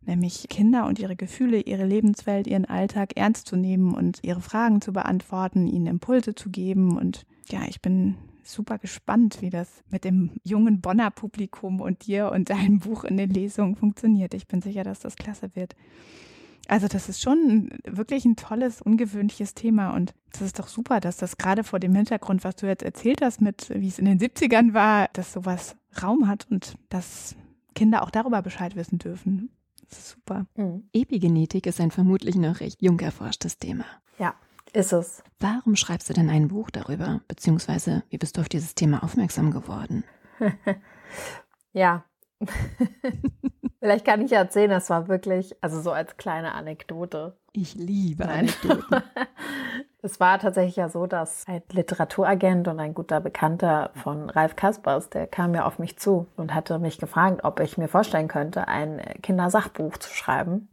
Nämlich 0.06 0.48
Kinder 0.50 0.86
und 0.86 1.00
ihre 1.00 1.16
Gefühle, 1.16 1.62
ihre 1.62 1.86
Lebenswelt, 1.86 2.48
ihren 2.48 2.66
Alltag 2.66 3.14
ernst 3.16 3.48
zu 3.48 3.56
nehmen 3.56 3.94
und 3.94 4.20
ihre 4.24 4.42
Fragen 4.42 4.82
zu 4.82 4.94
beantworten, 4.94 5.68
ihnen 5.68 5.88
Impulse 5.88 6.36
zu 6.36 6.50
geben. 6.50 6.98
Und 6.98 7.26
ja, 7.50 7.62
ich 7.68 7.82
bin 7.82 8.16
super 8.44 8.78
gespannt, 8.78 9.42
wie 9.42 9.50
das 9.50 9.84
mit 9.90 10.04
dem 10.04 10.32
jungen 10.44 10.82
Bonner 10.82 11.12
Publikum 11.12 11.82
und 11.82 12.06
dir 12.06 12.32
und 12.32 12.50
deinem 12.50 12.80
Buch 12.80 13.04
in 13.04 13.18
den 13.18 13.30
Lesungen 13.30 13.76
funktioniert. 13.76 14.34
Ich 14.34 14.48
bin 14.48 14.62
sicher, 14.62 14.84
dass 14.84 15.00
das 15.00 15.16
klasse 15.16 15.56
wird. 15.56 15.76
Also 16.68 16.88
das 16.88 17.10
ist 17.10 17.22
schon 17.22 17.70
wirklich 17.86 18.26
ein 18.26 18.36
tolles, 18.36 18.82
ungewöhnliches 18.82 19.54
Thema 19.54 19.92
und 19.92 20.16
es 20.34 20.42
ist 20.42 20.58
doch 20.58 20.68
super, 20.68 21.00
dass 21.00 21.18
das 21.18 21.38
gerade 21.38 21.64
vor 21.64 21.80
dem 21.80 21.94
Hintergrund, 21.94 22.44
was 22.44 22.56
du 22.56 22.66
jetzt 22.66 22.84
erzählt 22.84 23.22
hast, 23.22 23.40
mit 23.40 23.70
wie 23.70 23.88
es 23.88 24.00
in 24.00 24.06
den 24.06 24.20
70ern 24.20 24.74
war, 24.74 25.10
dass 25.14 25.32
sowas 25.32 25.76
Raum 26.02 26.28
hat 26.28 26.48
und 26.50 26.76
dass 26.90 27.36
Kinder 27.76 28.02
auch 28.02 28.10
darüber 28.10 28.42
Bescheid 28.42 28.76
wissen 28.76 28.98
dürfen. 28.98 29.50
Super. 29.90 30.46
Mhm. 30.56 30.90
Epigenetik 30.94 31.66
ist 31.68 31.80
ein 31.80 31.92
vermutlich 31.92 32.36
noch 32.36 32.60
recht 32.60 32.82
jung 32.82 33.00
erforschtes 33.00 33.58
Thema. 33.58 33.86
Ja, 34.18 34.36
ist 34.74 34.94
es. 34.94 35.24
Warum 35.40 35.76
schreibst 35.76 36.10
du 36.10 36.14
denn 36.14 36.30
ein 36.30 36.48
Buch 36.48 36.70
darüber? 36.70 37.22
Beziehungsweise, 37.28 38.04
wie 38.10 38.18
bist 38.18 38.38
du 38.38 38.42
auf 38.42 38.50
dieses 38.50 38.76
Thema 38.76 39.04
aufmerksam 39.04 39.52
geworden? 39.52 40.04
ja. 41.74 42.06
Vielleicht 43.80 44.06
kann 44.06 44.22
ich 44.22 44.32
erzählen, 44.32 44.70
das 44.70 44.90
war 44.90 45.08
wirklich, 45.08 45.56
also 45.62 45.80
so 45.82 45.92
als 45.92 46.18
kleine 46.18 46.54
Anekdote. 46.54 47.38
Ich 47.54 47.76
liebe 47.76 48.28
Anekdoten. 48.28 48.84
Es 50.02 50.20
war 50.20 50.38
tatsächlich 50.38 50.76
ja 50.76 50.88
so, 50.88 51.08
dass 51.08 51.48
ein 51.48 51.64
Literaturagent 51.72 52.68
und 52.68 52.80
ein 52.80 52.94
guter 52.94 53.20
Bekannter 53.20 53.90
von 53.96 54.30
Ralf 54.30 54.56
Kaspers, 54.56 55.10
der 55.10 55.26
kam 55.26 55.56
ja 55.56 55.66
auf 55.66 55.80
mich 55.80 55.98
zu 55.98 56.28
und 56.38 56.54
hatte 56.54 56.78
mich 56.78 57.00
gefragt, 57.00 57.44
ob 57.44 57.60
ich 57.60 57.80
mir 57.80 57.88
vorstellen 57.88 58.28
könnte, 58.28 58.68
ein 58.68 59.02
Kindersachbuch 59.24 59.98
zu 59.98 60.14
schreiben. 60.14 60.70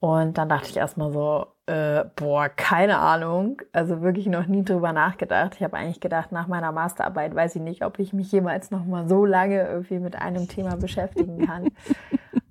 Und 0.00 0.38
dann 0.38 0.48
dachte 0.48 0.70
ich 0.70 0.76
erstmal 0.78 1.12
so, 1.12 1.48
äh, 1.66 2.04
boah, 2.14 2.48
keine 2.48 2.98
Ahnung. 2.98 3.60
Also 3.72 4.00
wirklich 4.00 4.26
noch 4.26 4.46
nie 4.46 4.64
drüber 4.64 4.92
nachgedacht. 4.92 5.54
Ich 5.56 5.62
habe 5.62 5.76
eigentlich 5.76 6.00
gedacht, 6.00 6.32
nach 6.32 6.46
meiner 6.46 6.72
Masterarbeit 6.72 7.34
weiß 7.34 7.56
ich 7.56 7.62
nicht, 7.62 7.84
ob 7.84 7.98
ich 7.98 8.12
mich 8.12 8.30
jemals 8.30 8.70
noch 8.70 8.84
mal 8.84 9.08
so 9.08 9.24
lange 9.24 9.66
irgendwie 9.66 9.98
mit 9.98 10.16
einem 10.16 10.48
Thema 10.48 10.76
beschäftigen 10.76 11.46
kann. 11.46 11.68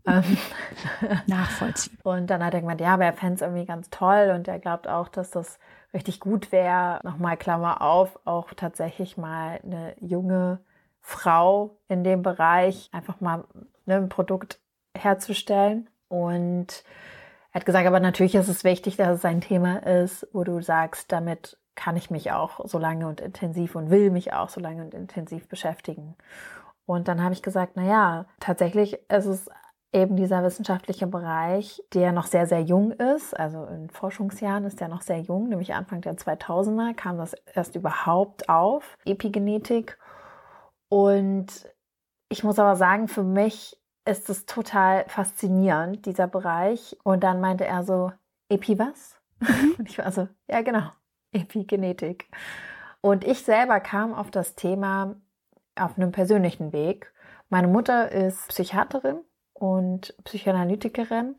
Ähm, 0.07 0.37
Nachvollziehbar. 1.25 2.13
Und 2.17 2.27
dann 2.27 2.45
hat 2.45 2.53
er 2.53 2.61
gemeint, 2.61 2.79
ja, 2.79 2.93
aber 2.93 3.05
er 3.05 3.13
fände 3.13 3.33
es 3.33 3.41
irgendwie 3.41 3.65
ganz 3.65 3.89
toll 3.89 4.31
und 4.35 4.47
er 4.47 4.59
glaubt 4.59 4.87
auch, 4.87 5.07
dass 5.07 5.31
das 5.31 5.57
richtig 5.95 6.19
gut 6.19 6.51
wäre, 6.51 6.99
nochmal 7.01 7.37
Klammer 7.37 7.81
auf, 7.81 8.19
auch 8.23 8.53
tatsächlich 8.53 9.17
mal 9.17 9.59
eine 9.63 9.95
junge 9.99 10.59
Frau 11.01 11.77
in 11.87 12.03
dem 12.03 12.21
Bereich 12.21 12.89
einfach 12.91 13.19
mal 13.19 13.45
ne, 13.87 13.95
ein 13.95 14.09
Produkt 14.09 14.59
herzustellen. 14.95 15.89
Und 16.07 16.83
hat 17.55 17.65
gesagt, 17.65 17.87
aber 17.87 18.01
natürlich 18.01 18.35
ist 18.35 18.49
es 18.49 18.63
wichtig, 18.65 18.97
dass 18.97 19.19
es 19.19 19.25
ein 19.25 19.41
Thema 19.41 19.77
ist, 19.77 20.27
wo 20.33 20.43
du 20.43 20.61
sagst, 20.61 21.11
damit 21.11 21.57
kann 21.75 21.95
ich 21.95 22.09
mich 22.09 22.31
auch 22.31 22.65
so 22.65 22.77
lange 22.77 23.07
und 23.07 23.21
intensiv 23.21 23.75
und 23.75 23.89
will 23.89 24.11
mich 24.11 24.33
auch 24.33 24.49
so 24.49 24.59
lange 24.59 24.83
und 24.83 24.93
intensiv 24.93 25.47
beschäftigen. 25.47 26.15
Und 26.85 27.07
dann 27.07 27.23
habe 27.23 27.33
ich 27.33 27.41
gesagt, 27.41 27.73
na 27.75 27.83
ja, 27.83 28.25
tatsächlich 28.39 28.99
ist 29.09 29.25
es 29.25 29.49
eben 29.93 30.17
dieser 30.17 30.43
wissenschaftliche 30.43 31.07
Bereich, 31.07 31.81
der 31.93 32.11
noch 32.11 32.25
sehr, 32.25 32.45
sehr 32.45 32.61
jung 32.61 32.91
ist. 32.91 33.37
Also 33.37 33.63
in 33.65 33.89
Forschungsjahren 33.89 34.65
ist 34.65 34.81
der 34.81 34.89
noch 34.89 35.01
sehr 35.01 35.19
jung, 35.19 35.47
nämlich 35.47 35.73
Anfang 35.73 36.01
der 36.01 36.15
2000er 36.17 36.93
kam 36.93 37.17
das 37.17 37.33
erst 37.53 37.75
überhaupt 37.75 38.49
auf, 38.49 38.97
Epigenetik. 39.05 39.97
Und 40.89 41.47
ich 42.27 42.43
muss 42.43 42.59
aber 42.59 42.75
sagen, 42.75 43.07
für 43.07 43.23
mich 43.23 43.77
ist 44.05 44.29
es 44.29 44.45
total 44.45 45.05
faszinierend, 45.07 46.05
dieser 46.05 46.27
Bereich. 46.27 46.97
Und 47.03 47.23
dann 47.23 47.41
meinte 47.41 47.65
er 47.65 47.83
so, 47.83 48.11
Epi 48.49 48.77
was? 48.79 49.19
Mhm. 49.39 49.75
Und 49.79 49.89
ich 49.89 49.97
war 49.97 50.11
so, 50.11 50.27
ja 50.49 50.61
genau, 50.61 50.89
Epigenetik. 51.31 52.27
Und 53.01 53.23
ich 53.23 53.43
selber 53.43 53.79
kam 53.79 54.13
auf 54.13 54.31
das 54.31 54.55
Thema 54.55 55.15
auf 55.75 55.97
einem 55.97 56.11
persönlichen 56.11 56.73
Weg. 56.73 57.13
Meine 57.49 57.67
Mutter 57.67 58.11
ist 58.11 58.47
Psychiaterin 58.47 59.19
und 59.53 60.15
Psychoanalytikerin 60.23 61.35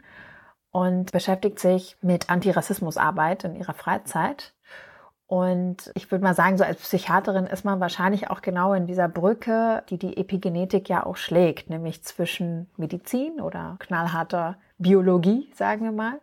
und 0.71 1.11
beschäftigt 1.11 1.59
sich 1.59 1.97
mit 2.03 2.31
Antirassismusarbeit 2.31 3.45
in 3.45 3.57
ihrer 3.57 3.75
Freizeit. 3.75 4.55
Und 5.29 5.91
ich 5.95 6.11
würde 6.11 6.23
mal 6.23 6.35
sagen, 6.35 6.57
so 6.57 6.65
als 6.65 6.81
Psychiaterin 6.81 7.47
ist 7.47 7.65
man 7.65 7.81
wahrscheinlich 7.81 8.31
auch 8.31 8.43
genau 8.43 8.75
in 8.75 8.87
dieser 8.87 9.09
Brücke, 9.09 9.83
die 9.89 9.99
die 9.99 10.17
Epigenetik 10.17 10.89
ja 10.89 11.05
auch 11.05 11.17
schlägt, 11.17 11.69
nämlich 11.69 12.05
zwischen 12.05 12.71
Medizin 12.77 13.41
oder 13.41 13.77
knallharter 13.81 14.57
Biologie, 14.79 15.51
sagen 15.55 15.85
wir 15.85 15.93
mal, 15.93 16.21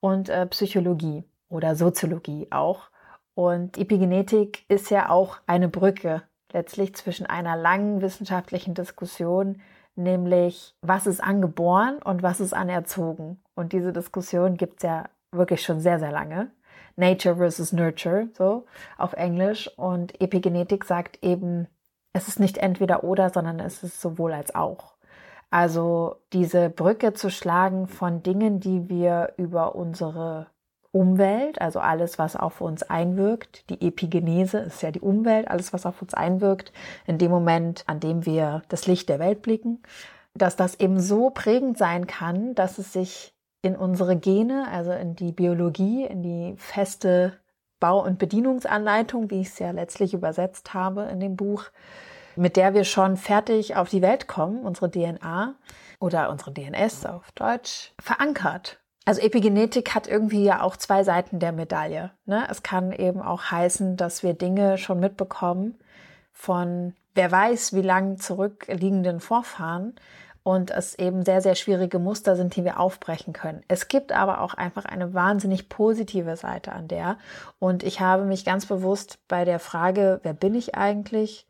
und 0.00 0.28
äh, 0.28 0.46
Psychologie 0.46 1.24
oder 1.48 1.76
Soziologie 1.76 2.48
auch. 2.50 2.90
Und 3.34 3.78
Epigenetik 3.78 4.64
ist 4.68 4.90
ja 4.90 5.10
auch 5.10 5.38
eine 5.46 5.68
Brücke 5.68 6.22
letztlich 6.52 6.96
zwischen 6.96 7.26
einer 7.26 7.56
langen 7.56 8.00
wissenschaftlichen 8.02 8.74
Diskussion 8.74 9.60
nämlich 10.00 10.74
was 10.82 11.06
ist 11.06 11.22
angeboren 11.22 11.98
und 12.02 12.22
was 12.22 12.40
ist 12.40 12.54
anerzogen. 12.54 13.40
Und 13.54 13.72
diese 13.72 13.92
Diskussion 13.92 14.56
gibt 14.56 14.78
es 14.78 14.82
ja 14.82 15.04
wirklich 15.32 15.62
schon 15.62 15.80
sehr, 15.80 15.98
sehr 15.98 16.10
lange. 16.10 16.50
Nature 17.00 17.36
versus 17.36 17.72
Nurture, 17.72 18.28
so 18.34 18.66
auf 18.96 19.14
Englisch. 19.14 19.68
Und 19.76 20.20
Epigenetik 20.20 20.84
sagt 20.84 21.18
eben, 21.22 21.66
es 22.12 22.28
ist 22.28 22.38
nicht 22.38 22.58
entweder 22.58 23.02
oder, 23.02 23.30
sondern 23.30 23.58
es 23.60 23.82
ist 23.82 24.00
sowohl 24.00 24.32
als 24.32 24.54
auch. 24.54 24.94
Also 25.50 26.16
diese 26.32 26.70
Brücke 26.70 27.12
zu 27.12 27.28
schlagen 27.30 27.88
von 27.88 28.22
Dingen, 28.22 28.60
die 28.60 28.88
wir 28.88 29.32
über 29.36 29.74
unsere 29.74 30.46
Umwelt, 30.92 31.60
also 31.60 31.78
alles, 31.80 32.18
was 32.18 32.36
auf 32.36 32.60
uns 32.60 32.82
einwirkt. 32.82 33.68
Die 33.70 33.86
Epigenese 33.86 34.58
ist 34.58 34.82
ja 34.82 34.90
die 34.90 35.00
Umwelt, 35.00 35.48
alles, 35.48 35.72
was 35.72 35.86
auf 35.86 36.02
uns 36.02 36.14
einwirkt, 36.14 36.72
in 37.06 37.18
dem 37.18 37.30
Moment, 37.30 37.84
an 37.86 38.00
dem 38.00 38.26
wir 38.26 38.62
das 38.68 38.86
Licht 38.86 39.08
der 39.08 39.18
Welt 39.18 39.42
blicken, 39.42 39.82
dass 40.34 40.56
das 40.56 40.78
eben 40.78 41.00
so 41.00 41.30
prägend 41.30 41.78
sein 41.78 42.06
kann, 42.06 42.54
dass 42.54 42.78
es 42.78 42.92
sich 42.92 43.34
in 43.62 43.76
unsere 43.76 44.16
Gene, 44.16 44.68
also 44.70 44.92
in 44.92 45.16
die 45.16 45.32
Biologie, 45.32 46.04
in 46.04 46.22
die 46.22 46.54
feste 46.56 47.38
Bau- 47.78 48.04
und 48.04 48.18
Bedienungsanleitung, 48.18 49.30
wie 49.30 49.40
ich 49.40 49.48
es 49.48 49.58
ja 49.58 49.70
letztlich 49.70 50.14
übersetzt 50.14 50.74
habe 50.74 51.04
in 51.04 51.20
dem 51.20 51.36
Buch, 51.36 51.64
mit 52.36 52.56
der 52.56 52.74
wir 52.74 52.84
schon 52.84 53.16
fertig 53.16 53.76
auf 53.76 53.88
die 53.88 54.02
Welt 54.02 54.28
kommen, 54.28 54.64
unsere 54.64 54.90
DNA 54.90 55.54
oder 55.98 56.30
unsere 56.30 56.52
DNS 56.52 57.06
auf 57.06 57.32
Deutsch, 57.32 57.92
verankert. 58.00 58.78
Also 59.06 59.22
Epigenetik 59.22 59.94
hat 59.94 60.06
irgendwie 60.06 60.44
ja 60.44 60.62
auch 60.62 60.76
zwei 60.76 61.04
Seiten 61.04 61.38
der 61.38 61.52
Medaille. 61.52 62.12
Ne? 62.26 62.46
Es 62.50 62.62
kann 62.62 62.92
eben 62.92 63.20
auch 63.22 63.50
heißen, 63.50 63.96
dass 63.96 64.22
wir 64.22 64.34
Dinge 64.34 64.78
schon 64.78 65.00
mitbekommen 65.00 65.78
von 66.32 66.94
wer 67.14 67.30
weiß 67.30 67.72
wie 67.74 67.82
lang 67.82 68.18
zurückliegenden 68.18 69.20
Vorfahren 69.20 69.94
und 70.42 70.70
es 70.70 70.98
eben 70.98 71.24
sehr, 71.24 71.42
sehr 71.42 71.54
schwierige 71.54 71.98
Muster 71.98 72.36
sind, 72.36 72.56
die 72.56 72.64
wir 72.64 72.80
aufbrechen 72.80 73.32
können. 73.32 73.62
Es 73.68 73.88
gibt 73.88 74.12
aber 74.12 74.40
auch 74.40 74.54
einfach 74.54 74.84
eine 74.84 75.12
wahnsinnig 75.14 75.68
positive 75.68 76.36
Seite 76.36 76.72
an 76.72 76.88
der. 76.88 77.18
Und 77.58 77.82
ich 77.82 78.00
habe 78.00 78.24
mich 78.24 78.44
ganz 78.44 78.66
bewusst 78.66 79.18
bei 79.28 79.44
der 79.44 79.58
Frage, 79.58 80.20
wer 80.22 80.34
bin 80.34 80.54
ich 80.54 80.74
eigentlich? 80.74 81.46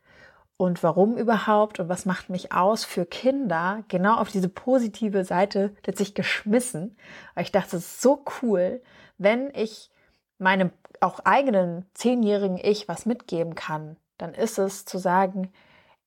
und 0.60 0.82
warum 0.82 1.16
überhaupt 1.16 1.80
und 1.80 1.88
was 1.88 2.04
macht 2.04 2.28
mich 2.28 2.52
aus 2.52 2.84
für 2.84 3.06
Kinder, 3.06 3.82
genau 3.88 4.16
auf 4.18 4.28
diese 4.28 4.50
positive 4.50 5.24
Seite 5.24 5.74
letztlich 5.86 6.14
geschmissen. 6.14 6.98
Weil 7.34 7.44
ich 7.44 7.50
dachte, 7.50 7.78
es 7.78 7.84
ist 7.86 8.02
so 8.02 8.26
cool, 8.42 8.82
wenn 9.16 9.50
ich 9.54 9.90
meinem 10.36 10.70
auch 11.00 11.20
eigenen 11.20 11.86
zehnjährigen 11.94 12.58
Ich 12.58 12.88
was 12.88 13.06
mitgeben 13.06 13.54
kann, 13.54 13.96
dann 14.18 14.34
ist 14.34 14.58
es 14.58 14.84
zu 14.84 14.98
sagen, 14.98 15.50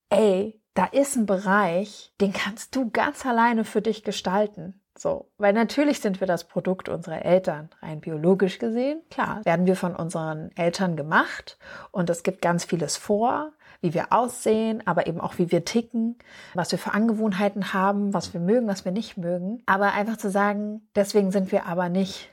ey, 0.10 0.62
da 0.74 0.86
ist 0.86 1.16
ein 1.16 1.26
Bereich, 1.26 2.14
den 2.20 2.34
kannst 2.34 2.76
du 2.76 2.90
ganz 2.90 3.26
alleine 3.26 3.64
für 3.64 3.82
dich 3.82 4.04
gestalten. 4.04 4.80
So, 4.98 5.32
weil 5.38 5.54
natürlich 5.54 6.02
sind 6.02 6.20
wir 6.20 6.28
das 6.28 6.48
Produkt 6.48 6.88
unserer 6.88 7.26
Eltern, 7.26 7.70
rein 7.82 8.00
biologisch 8.00 8.60
gesehen. 8.60 9.02
Klar, 9.10 9.44
werden 9.44 9.66
wir 9.66 9.76
von 9.76 9.96
unseren 9.96 10.52
Eltern 10.56 10.96
gemacht 10.96 11.58
und 11.92 12.10
es 12.12 12.22
gibt 12.22 12.42
ganz 12.42 12.64
vieles 12.64 12.98
vor 12.98 13.54
wie 13.84 13.94
wir 13.94 14.14
aussehen, 14.14 14.82
aber 14.88 15.08
eben 15.08 15.20
auch 15.20 15.38
wie 15.38 15.52
wir 15.52 15.66
ticken, 15.66 16.18
was 16.54 16.72
wir 16.72 16.80
für 16.80 16.94
Angewohnheiten 16.94 17.74
haben, 17.74 18.14
was 18.14 18.34
wir 18.34 18.40
mögen, 18.40 18.66
was 18.66 18.86
wir 18.86 18.94
nicht 18.94 19.18
mögen. 19.18 19.62
Aber 19.66 19.92
einfach 19.92 20.16
zu 20.16 20.32
sagen, 20.32 20.88
deswegen 20.96 21.32
sind 21.32 21.52
wir 21.52 21.66
aber 21.66 21.90
nicht 21.90 22.30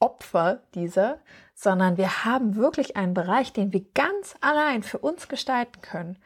Opfer 0.00 0.60
dieser, 0.74 1.18
sondern 1.54 1.96
wir 1.98 2.24
haben 2.24 2.56
wirklich 2.56 2.96
einen 2.96 3.14
Bereich, 3.14 3.52
den 3.52 3.72
wir 3.72 3.84
ganz 3.94 4.34
allein 4.40 4.82
für 4.82 4.98
uns 4.98 5.28
gestalten 5.28 5.80
können. 5.82 6.18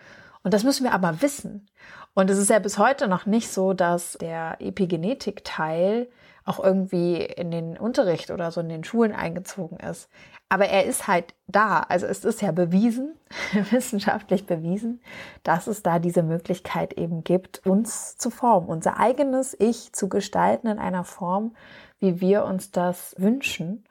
Und 0.43 0.55
das 0.55 0.65
müssen 0.65 0.85
wir 0.85 0.93
aber 0.93 1.23
wissen. 1.23 1.69
Und 2.15 2.29
es 2.31 2.39
ist 2.39 2.51
ja 2.51 2.59
bis 2.59 2.79
heute 2.79 3.09
noch 3.09 3.27
nicht 3.27 3.51
so, 3.51 3.73
dass 3.73 4.15
der 4.15 4.57
Epigenetik-Teil 4.61 6.09
auch 6.45 6.63
irgendwie 6.63 7.17
in 7.25 7.51
den 7.51 7.79
Unterricht 7.79 8.31
oder 8.31 8.51
so 8.51 8.61
in 8.61 8.69
den 8.69 8.85
Schulen 8.85 9.13
eingezogen 9.13 9.79
ist. 9.79 10.09
Aber 10.49 10.67
er 10.67 10.85
ist 10.85 11.07
halt 11.07 11.35
da. 11.47 11.81
Also 11.81 12.07
es 12.07 12.25
ist 12.25 12.43
ja 12.43 12.53
bewiesen, 12.53 13.15
wissenschaftlich 13.71 14.47
bewiesen, 14.47 15.01
dass 15.45 15.67
es 15.67 15.83
da 15.83 15.99
diese 15.99 16.23
Möglichkeit 16.23 16.95
eben 16.95 17.25
gibt, 17.25 17.65
uns 17.67 18.17
zu 18.17 18.31
formen, 18.31 18.69
unser 18.69 18.99
eigenes 18.99 19.57
Ich 19.59 19.93
zu 19.93 20.09
gestalten 20.09 20.67
in 20.67 20.79
einer 20.79 21.05
Form, 21.05 21.55
wie 22.01 22.21
wir 22.21 22.45
uns 22.45 22.73
das 22.73 23.15
wünschen 23.17 23.85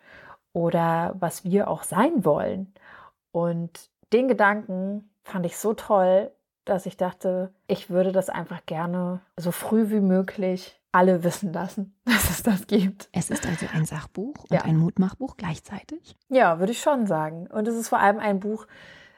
oder 0.53 1.15
was 1.17 1.45
wir 1.45 1.69
auch 1.69 1.83
sein 1.83 2.25
wollen. 2.25 2.73
Und 3.31 3.89
den 4.11 4.27
Gedanken 4.27 5.09
fand 5.23 5.45
ich 5.45 5.57
so 5.57 5.73
toll, 5.73 6.31
dass 6.71 6.85
ich 6.85 6.97
dachte, 6.97 7.53
ich 7.67 7.89
würde 7.89 8.11
das 8.11 8.29
einfach 8.29 8.65
gerne 8.65 9.19
so 9.35 9.51
früh 9.51 9.89
wie 9.89 9.99
möglich 9.99 10.79
alle 10.93 11.23
wissen 11.23 11.51
lassen, 11.53 11.95
dass 12.05 12.29
es 12.29 12.43
das 12.43 12.67
gibt. 12.67 13.09
Es 13.11 13.29
ist 13.29 13.45
also 13.45 13.65
ein 13.73 13.85
Sachbuch 13.85 14.45
und 14.49 14.53
ja. 14.53 14.61
ein 14.61 14.77
Mutmachbuch 14.77 15.37
gleichzeitig? 15.37 16.15
Ja, 16.29 16.59
würde 16.59 16.71
ich 16.71 16.81
schon 16.81 17.07
sagen. 17.07 17.47
Und 17.47 17.67
es 17.67 17.75
ist 17.75 17.89
vor 17.89 17.99
allem 17.99 18.19
ein 18.19 18.39
Buch, 18.39 18.67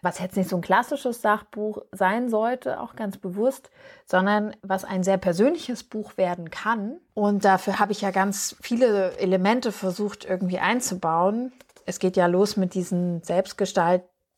was 0.01 0.19
jetzt 0.19 0.35
nicht 0.35 0.49
so 0.49 0.57
ein 0.57 0.61
klassisches 0.61 1.21
Sachbuch 1.21 1.83
sein 1.91 2.27
sollte, 2.27 2.81
auch 2.81 2.95
ganz 2.95 3.17
bewusst, 3.17 3.69
sondern 4.05 4.55
was 4.61 4.83
ein 4.83 5.03
sehr 5.03 5.17
persönliches 5.17 5.83
Buch 5.83 6.17
werden 6.17 6.49
kann. 6.49 6.97
Und 7.13 7.45
dafür 7.45 7.79
habe 7.79 7.91
ich 7.93 8.01
ja 8.01 8.11
ganz 8.11 8.55
viele 8.61 9.15
Elemente 9.17 9.71
versucht 9.71 10.25
irgendwie 10.25 10.59
einzubauen. 10.59 11.53
Es 11.85 11.99
geht 11.99 12.17
ja 12.17 12.25
los 12.25 12.57
mit 12.57 12.73
diesen 12.73 13.23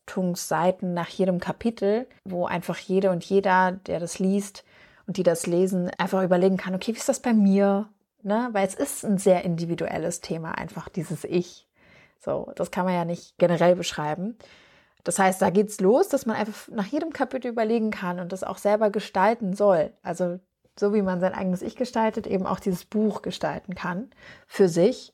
Selbstgestaltungsseiten 0.06 0.94
nach 0.94 1.08
jedem 1.08 1.40
Kapitel, 1.40 2.06
wo 2.24 2.46
einfach 2.46 2.78
jede 2.78 3.10
und 3.10 3.24
jeder, 3.24 3.72
der 3.72 4.00
das 4.00 4.18
liest, 4.18 4.64
und 5.06 5.16
die 5.18 5.22
das 5.22 5.46
lesen, 5.46 5.90
einfach 5.98 6.24
überlegen 6.24 6.56
kann, 6.56 6.74
okay, 6.74 6.92
wie 6.92 6.98
ist 6.98 7.08
das 7.08 7.20
bei 7.20 7.32
mir? 7.32 7.88
Ne? 8.22 8.48
Weil 8.52 8.66
es 8.66 8.74
ist 8.74 9.04
ein 9.04 9.18
sehr 9.18 9.44
individuelles 9.44 10.20
Thema, 10.20 10.58
einfach 10.58 10.88
dieses 10.88 11.22
Ich. 11.22 11.68
So, 12.18 12.50
das 12.56 12.72
kann 12.72 12.86
man 12.86 12.94
ja 12.94 13.04
nicht 13.04 13.38
generell 13.38 13.76
beschreiben. 13.76 14.36
Das 15.04 15.20
heißt, 15.20 15.40
da 15.40 15.50
geht's 15.50 15.80
los, 15.80 16.08
dass 16.08 16.26
man 16.26 16.34
einfach 16.34 16.66
nach 16.72 16.86
jedem 16.86 17.12
Kapitel 17.12 17.52
überlegen 17.52 17.92
kann 17.92 18.18
und 18.18 18.32
das 18.32 18.42
auch 18.42 18.58
selber 18.58 18.90
gestalten 18.90 19.54
soll. 19.54 19.92
Also 20.02 20.40
so 20.76 20.92
wie 20.92 21.02
man 21.02 21.20
sein 21.20 21.34
eigenes 21.34 21.62
Ich 21.62 21.76
gestaltet, 21.76 22.26
eben 22.26 22.44
auch 22.44 22.58
dieses 22.58 22.84
Buch 22.84 23.22
gestalten 23.22 23.76
kann 23.76 24.10
für 24.48 24.68
sich. 24.68 25.12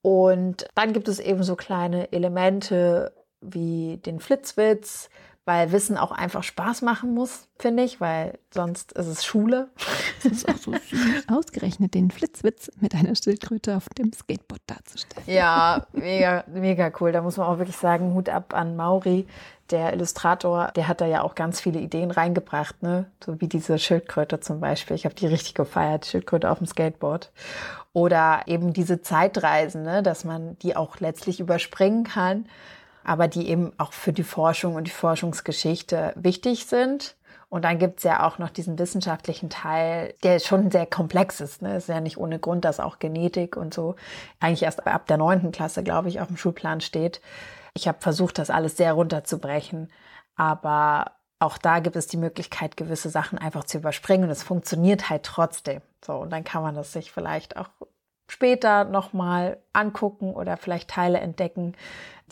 Und 0.00 0.66
dann 0.74 0.92
gibt 0.92 1.06
es 1.06 1.20
eben 1.20 1.44
so 1.44 1.54
kleine 1.54 2.10
Elemente 2.10 3.12
wie 3.42 3.98
den 3.98 4.20
Flitzwitz, 4.20 5.10
weil 5.44 5.72
Wissen 5.72 5.96
auch 5.96 6.12
einfach 6.12 6.44
Spaß 6.44 6.82
machen 6.82 7.14
muss, 7.14 7.48
finde 7.58 7.82
ich, 7.82 8.00
weil 8.00 8.38
sonst 8.54 8.92
ist 8.92 9.06
es 9.06 9.24
Schule. 9.24 9.68
Das 10.22 10.30
ist 10.34 10.48
auch 10.48 10.56
so 10.56 10.70
süß. 10.70 11.24
Ausgerechnet 11.26 11.94
den 11.94 12.12
Flitzwitz 12.12 12.70
mit 12.80 12.94
einer 12.94 13.16
Schildkröte 13.16 13.76
auf 13.76 13.88
dem 13.88 14.12
Skateboard 14.12 14.60
darzustellen. 14.68 15.26
Ja, 15.26 15.84
mega, 15.92 16.44
mega 16.46 16.92
cool. 17.00 17.10
Da 17.10 17.22
muss 17.22 17.38
man 17.38 17.48
auch 17.48 17.58
wirklich 17.58 17.76
sagen, 17.76 18.14
Hut 18.14 18.28
ab 18.28 18.54
an 18.54 18.76
Mauri, 18.76 19.26
der 19.72 19.94
Illustrator, 19.94 20.70
der 20.76 20.86
hat 20.86 21.00
da 21.00 21.06
ja 21.06 21.22
auch 21.22 21.34
ganz 21.34 21.60
viele 21.60 21.80
Ideen 21.80 22.12
reingebracht, 22.12 22.84
ne? 22.84 23.10
So 23.24 23.40
wie 23.40 23.48
diese 23.48 23.80
Schildkröte 23.80 24.38
zum 24.38 24.60
Beispiel. 24.60 24.94
Ich 24.94 25.06
habe 25.06 25.16
die 25.16 25.26
richtig 25.26 25.54
gefeiert, 25.54 26.06
Schildkröte 26.06 26.48
auf 26.52 26.58
dem 26.58 26.68
Skateboard. 26.68 27.32
Oder 27.92 28.42
eben 28.46 28.72
diese 28.72 29.02
Zeitreisen, 29.02 29.82
ne? 29.82 30.04
dass 30.04 30.24
man 30.24 30.56
die 30.60 30.76
auch 30.76 31.00
letztlich 31.00 31.40
überspringen 31.40 32.04
kann 32.04 32.46
aber 33.04 33.28
die 33.28 33.48
eben 33.48 33.72
auch 33.78 33.92
für 33.92 34.12
die 34.12 34.22
Forschung 34.22 34.74
und 34.74 34.84
die 34.84 34.92
Forschungsgeschichte 34.92 36.12
wichtig 36.16 36.66
sind. 36.66 37.16
Und 37.48 37.66
dann 37.66 37.78
gibt's 37.78 38.02
ja 38.02 38.26
auch 38.26 38.38
noch 38.38 38.48
diesen 38.48 38.78
wissenschaftlichen 38.78 39.50
Teil, 39.50 40.14
der 40.22 40.38
schon 40.38 40.70
sehr 40.70 40.86
komplex 40.86 41.40
ist. 41.40 41.60
Ne? 41.60 41.76
Ist 41.76 41.88
ja 41.88 42.00
nicht 42.00 42.16
ohne 42.16 42.38
Grund, 42.38 42.64
dass 42.64 42.80
auch 42.80 42.98
Genetik 42.98 43.56
und 43.56 43.74
so 43.74 43.94
eigentlich 44.40 44.62
erst 44.62 44.86
ab 44.86 45.06
der 45.06 45.18
neunten 45.18 45.52
Klasse, 45.52 45.82
glaube 45.82 46.08
ich, 46.08 46.20
auf 46.20 46.28
dem 46.28 46.38
Schulplan 46.38 46.80
steht. 46.80 47.20
Ich 47.74 47.88
habe 47.88 47.98
versucht, 48.00 48.38
das 48.38 48.48
alles 48.48 48.76
sehr 48.78 48.94
runterzubrechen, 48.94 49.90
aber 50.34 51.12
auch 51.40 51.58
da 51.58 51.80
gibt 51.80 51.96
es 51.96 52.06
die 52.06 52.16
Möglichkeit, 52.16 52.76
gewisse 52.76 53.10
Sachen 53.10 53.38
einfach 53.38 53.64
zu 53.64 53.78
überspringen 53.78 54.24
und 54.24 54.30
es 54.30 54.42
funktioniert 54.42 55.10
halt 55.10 55.24
trotzdem. 55.24 55.82
So, 56.04 56.14
und 56.14 56.30
dann 56.30 56.44
kann 56.44 56.62
man 56.62 56.74
das 56.74 56.92
sich 56.92 57.12
vielleicht 57.12 57.56
auch 57.56 57.68
später 58.28 58.84
nochmal 58.84 59.58
angucken 59.72 60.32
oder 60.32 60.56
vielleicht 60.56 60.88
Teile 60.88 61.20
entdecken, 61.20 61.74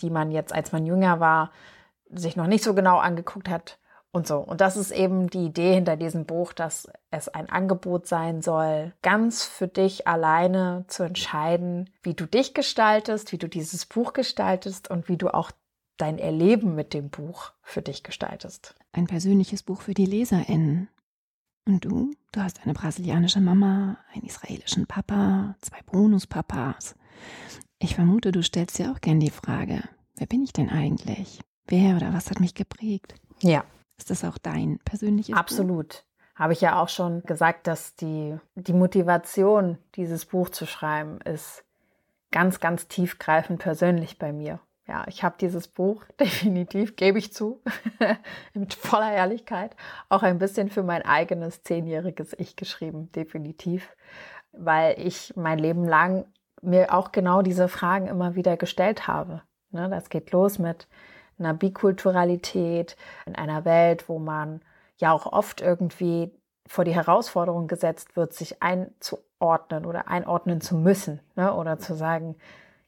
die 0.02 0.10
man 0.10 0.30
jetzt, 0.30 0.52
als 0.52 0.72
man 0.72 0.86
jünger 0.86 1.20
war, 1.20 1.50
sich 2.10 2.36
noch 2.36 2.46
nicht 2.46 2.64
so 2.64 2.74
genau 2.74 2.98
angeguckt 2.98 3.48
hat 3.48 3.78
und 4.12 4.26
so. 4.26 4.38
Und 4.38 4.60
das 4.60 4.76
ist 4.76 4.90
eben 4.90 5.30
die 5.30 5.46
Idee 5.46 5.74
hinter 5.74 5.96
diesem 5.96 6.26
Buch, 6.26 6.52
dass 6.52 6.88
es 7.10 7.28
ein 7.28 7.48
Angebot 7.48 8.06
sein 8.06 8.42
soll, 8.42 8.92
ganz 9.02 9.44
für 9.44 9.68
dich 9.68 10.06
alleine 10.08 10.84
zu 10.88 11.04
entscheiden, 11.04 11.90
wie 12.02 12.14
du 12.14 12.26
dich 12.26 12.54
gestaltest, 12.54 13.32
wie 13.32 13.38
du 13.38 13.48
dieses 13.48 13.86
Buch 13.86 14.12
gestaltest 14.12 14.90
und 14.90 15.08
wie 15.08 15.16
du 15.16 15.32
auch 15.32 15.52
dein 15.96 16.18
Erleben 16.18 16.74
mit 16.74 16.94
dem 16.94 17.10
Buch 17.10 17.52
für 17.62 17.82
dich 17.82 18.02
gestaltest. 18.02 18.74
Ein 18.92 19.06
persönliches 19.06 19.62
Buch 19.62 19.82
für 19.82 19.94
die 19.94 20.06
LeserInnen. 20.06 20.88
Und 21.66 21.84
du? 21.84 22.12
Du 22.32 22.40
hast 22.40 22.62
eine 22.62 22.74
brasilianische 22.74 23.40
Mama, 23.40 23.98
einen 24.14 24.24
israelischen 24.24 24.86
Papa, 24.86 25.54
zwei 25.60 25.78
Bonuspapas. 25.82 26.96
Ich 27.82 27.94
vermute, 27.94 28.30
du 28.30 28.42
stellst 28.42 28.78
dir 28.78 28.92
auch 28.92 29.00
gern 29.00 29.20
die 29.20 29.30
Frage, 29.30 29.82
wer 30.16 30.26
bin 30.26 30.42
ich 30.42 30.52
denn 30.52 30.68
eigentlich? 30.68 31.40
Wer 31.66 31.96
oder 31.96 32.12
was 32.12 32.30
hat 32.30 32.38
mich 32.38 32.54
geprägt? 32.54 33.14
Ja. 33.40 33.64
Ist 33.96 34.10
das 34.10 34.22
auch 34.22 34.36
dein 34.36 34.78
persönliches 34.84 35.34
Absolut. 35.34 35.88
Buch? 35.88 36.34
Habe 36.34 36.52
ich 36.52 36.60
ja 36.60 36.80
auch 36.80 36.90
schon 36.90 37.22
gesagt, 37.22 37.66
dass 37.66 37.96
die, 37.96 38.36
die 38.54 38.74
Motivation, 38.74 39.78
dieses 39.94 40.26
Buch 40.26 40.50
zu 40.50 40.66
schreiben, 40.66 41.22
ist 41.22 41.64
ganz, 42.30 42.60
ganz 42.60 42.86
tiefgreifend 42.86 43.60
persönlich 43.60 44.18
bei 44.18 44.30
mir. 44.30 44.60
Ja, 44.86 45.06
ich 45.08 45.24
habe 45.24 45.36
dieses 45.40 45.66
Buch 45.66 46.04
definitiv, 46.20 46.96
gebe 46.96 47.18
ich 47.18 47.32
zu, 47.32 47.62
mit 48.52 48.74
voller 48.74 49.12
Ehrlichkeit, 49.12 49.74
auch 50.10 50.22
ein 50.22 50.38
bisschen 50.38 50.68
für 50.68 50.82
mein 50.82 51.02
eigenes 51.02 51.62
zehnjähriges 51.62 52.34
Ich 52.38 52.56
geschrieben, 52.56 53.10
definitiv, 53.12 53.88
weil 54.52 55.00
ich 55.00 55.32
mein 55.34 55.58
Leben 55.58 55.86
lang 55.86 56.26
mir 56.62 56.94
auch 56.94 57.12
genau 57.12 57.42
diese 57.42 57.68
Fragen 57.68 58.06
immer 58.06 58.34
wieder 58.34 58.56
gestellt 58.56 59.06
habe. 59.06 59.42
Ne, 59.70 59.88
das 59.88 60.08
geht 60.08 60.32
los 60.32 60.58
mit 60.58 60.88
einer 61.38 61.54
Bikulturalität 61.54 62.96
in 63.26 63.34
einer 63.34 63.64
Welt, 63.64 64.08
wo 64.08 64.18
man 64.18 64.60
ja 64.98 65.12
auch 65.12 65.26
oft 65.26 65.60
irgendwie 65.60 66.32
vor 66.66 66.84
die 66.84 66.94
Herausforderung 66.94 67.66
gesetzt 67.66 68.16
wird, 68.16 68.32
sich 68.32 68.62
einzuordnen 68.62 69.86
oder 69.86 70.08
einordnen 70.08 70.60
zu 70.60 70.76
müssen 70.76 71.20
ne, 71.36 71.54
oder 71.54 71.78
zu 71.78 71.94
sagen, 71.94 72.36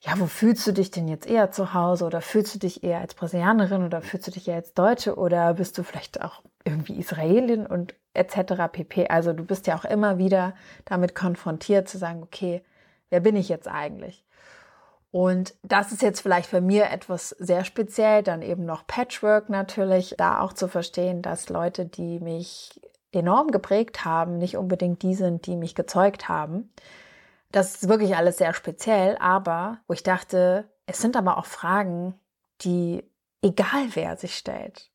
ja, 0.00 0.18
wo 0.18 0.26
fühlst 0.26 0.66
du 0.66 0.72
dich 0.72 0.90
denn 0.90 1.06
jetzt 1.06 1.28
eher 1.28 1.52
zu 1.52 1.74
Hause 1.74 2.04
oder 2.04 2.20
fühlst 2.20 2.54
du 2.54 2.58
dich 2.58 2.82
eher 2.82 3.00
als 3.00 3.14
Brasilianerin 3.14 3.84
oder 3.84 4.02
fühlst 4.02 4.26
du 4.26 4.30
dich 4.32 4.48
eher 4.48 4.56
als 4.56 4.74
Deutsche 4.74 5.16
oder 5.16 5.54
bist 5.54 5.78
du 5.78 5.84
vielleicht 5.84 6.22
auch 6.22 6.42
irgendwie 6.64 6.98
Israelin 6.98 7.66
und 7.66 7.94
etc. 8.14 8.54
pp. 8.70 9.08
Also 9.08 9.32
du 9.32 9.44
bist 9.44 9.68
ja 9.68 9.76
auch 9.76 9.84
immer 9.84 10.18
wieder 10.18 10.54
damit 10.84 11.14
konfrontiert 11.14 11.88
zu 11.88 11.98
sagen, 11.98 12.22
okay, 12.22 12.62
wer 13.12 13.20
bin 13.20 13.36
ich 13.36 13.50
jetzt 13.50 13.68
eigentlich? 13.68 14.24
Und 15.10 15.54
das 15.62 15.92
ist 15.92 16.00
jetzt 16.00 16.22
vielleicht 16.22 16.48
für 16.48 16.62
mir 16.62 16.90
etwas 16.90 17.28
sehr 17.28 17.66
speziell, 17.66 18.22
dann 18.22 18.40
eben 18.40 18.64
noch 18.64 18.86
Patchwork 18.86 19.50
natürlich, 19.50 20.14
da 20.16 20.40
auch 20.40 20.54
zu 20.54 20.66
verstehen, 20.66 21.20
dass 21.20 21.50
Leute, 21.50 21.84
die 21.84 22.18
mich 22.20 22.80
enorm 23.12 23.50
geprägt 23.50 24.06
haben, 24.06 24.38
nicht 24.38 24.56
unbedingt 24.56 25.02
die 25.02 25.14
sind, 25.14 25.44
die 25.44 25.56
mich 25.56 25.74
gezeugt 25.74 26.30
haben. 26.30 26.72
Das 27.50 27.74
ist 27.74 27.88
wirklich 27.90 28.16
alles 28.16 28.38
sehr 28.38 28.54
speziell, 28.54 29.18
aber 29.18 29.80
wo 29.86 29.92
ich 29.92 30.02
dachte, 30.02 30.70
es 30.86 30.98
sind 30.98 31.14
aber 31.14 31.36
auch 31.36 31.44
Fragen, 31.44 32.18
die 32.62 33.04
egal 33.42 33.88
wer 33.92 34.16
sich 34.16 34.38
stellt. 34.38 34.90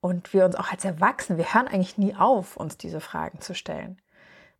Und 0.00 0.34
wir 0.34 0.44
uns 0.44 0.56
auch 0.56 0.72
als 0.72 0.84
Erwachsene, 0.84 1.38
wir 1.38 1.54
hören 1.54 1.68
eigentlich 1.68 1.98
nie 1.98 2.16
auf, 2.16 2.56
uns 2.56 2.76
diese 2.76 2.98
Fragen 2.98 3.40
zu 3.40 3.54
stellen. 3.54 4.02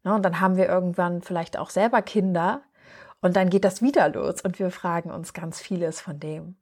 Ne, 0.05 0.15
und 0.15 0.23
dann 0.23 0.39
haben 0.39 0.57
wir 0.57 0.69
irgendwann 0.69 1.23
vielleicht 1.23 1.59
auch 1.59 1.71
selber 1.71 2.03
Kinder 2.03 2.63
und 3.21 3.37
dann 3.37 3.51
geht 3.51 3.65
das 3.65 3.83
wieder 3.83 4.09
los 4.09 4.41
und 4.43 4.59
wir 4.59 4.71
fragen 4.71 5.11
uns 5.11 5.33
ganz 5.33 5.61
vieles 5.61 6.01
von 6.01 6.19
dem. 6.19 6.57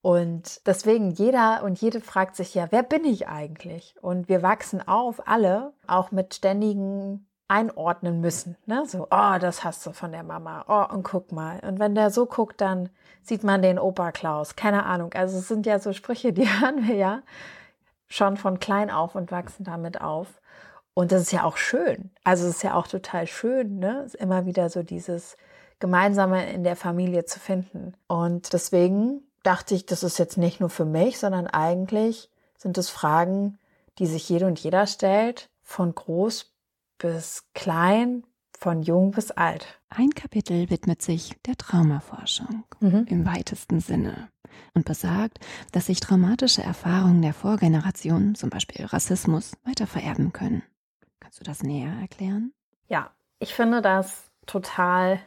Und 0.00 0.66
deswegen 0.66 1.12
jeder 1.12 1.62
und 1.62 1.80
jede 1.80 2.00
fragt 2.00 2.34
sich 2.34 2.54
ja, 2.54 2.66
wer 2.70 2.82
bin 2.82 3.04
ich 3.04 3.28
eigentlich? 3.28 3.94
Und 4.00 4.28
wir 4.28 4.42
wachsen 4.42 4.86
auf, 4.86 5.28
alle, 5.28 5.74
auch 5.86 6.10
mit 6.10 6.34
ständigen 6.34 7.28
einordnen 7.46 8.20
müssen. 8.20 8.56
Ne? 8.66 8.84
So, 8.86 9.06
oh, 9.10 9.38
das 9.38 9.62
hast 9.62 9.86
du 9.86 9.92
von 9.92 10.10
der 10.10 10.24
Mama. 10.24 10.64
Oh, 10.68 10.92
und 10.94 11.04
guck 11.04 11.30
mal. 11.32 11.60
Und 11.60 11.78
wenn 11.78 11.94
der 11.94 12.10
so 12.10 12.26
guckt, 12.26 12.60
dann 12.60 12.88
sieht 13.22 13.44
man 13.44 13.62
den 13.62 13.78
Opa 13.78 14.10
Klaus. 14.10 14.56
Keine 14.56 14.86
Ahnung. 14.86 15.12
Also 15.12 15.38
es 15.38 15.48
sind 15.48 15.66
ja 15.66 15.78
so 15.78 15.92
Sprüche, 15.92 16.32
die 16.32 16.48
hören 16.60 16.88
wir 16.88 16.96
ja 16.96 17.22
schon 18.08 18.36
von 18.36 18.58
klein 18.58 18.90
auf 18.90 19.14
und 19.14 19.30
wachsen 19.30 19.64
damit 19.64 20.00
auf. 20.00 20.40
Und 20.94 21.12
das 21.12 21.22
ist 21.22 21.32
ja 21.32 21.44
auch 21.44 21.56
schön. 21.56 22.10
Also 22.24 22.48
es 22.48 22.56
ist 22.56 22.62
ja 22.62 22.74
auch 22.74 22.86
total 22.86 23.26
schön, 23.26 23.78
ne? 23.78 24.06
Immer 24.18 24.46
wieder 24.46 24.68
so 24.68 24.82
dieses 24.82 25.36
Gemeinsame 25.82 26.48
in 26.52 26.62
der 26.62 26.76
Familie 26.76 27.24
zu 27.24 27.40
finden. 27.40 27.94
Und 28.06 28.52
deswegen 28.52 29.24
dachte 29.42 29.74
ich, 29.74 29.84
das 29.84 30.04
ist 30.04 30.16
jetzt 30.16 30.38
nicht 30.38 30.60
nur 30.60 30.70
für 30.70 30.84
mich, 30.84 31.18
sondern 31.18 31.48
eigentlich 31.48 32.30
sind 32.56 32.78
es 32.78 32.88
Fragen, 32.88 33.58
die 33.98 34.06
sich 34.06 34.28
jede 34.28 34.46
und 34.46 34.60
jeder 34.60 34.86
stellt, 34.86 35.50
von 35.60 35.92
groß 35.92 36.54
bis 36.98 37.42
klein, 37.52 38.22
von 38.56 38.82
jung 38.82 39.10
bis 39.10 39.32
alt. 39.32 39.80
Ein 39.88 40.10
Kapitel 40.10 40.70
widmet 40.70 41.02
sich 41.02 41.36
der 41.46 41.56
Traumaforschung 41.56 42.62
mhm. 42.78 43.06
im 43.08 43.26
weitesten 43.26 43.80
Sinne 43.80 44.28
und 44.74 44.84
besagt, 44.84 45.40
dass 45.72 45.86
sich 45.86 45.98
traumatische 45.98 46.62
Erfahrungen 46.62 47.22
der 47.22 47.34
Vorgeneration, 47.34 48.36
zum 48.36 48.50
Beispiel 48.50 48.86
Rassismus, 48.86 49.54
weiter 49.64 49.88
vererben 49.88 50.32
können. 50.32 50.62
Kannst 51.18 51.40
du 51.40 51.44
das 51.44 51.64
näher 51.64 51.92
erklären? 52.00 52.52
Ja, 52.86 53.10
ich 53.40 53.52
finde 53.52 53.82
das 53.82 54.30
total 54.46 55.18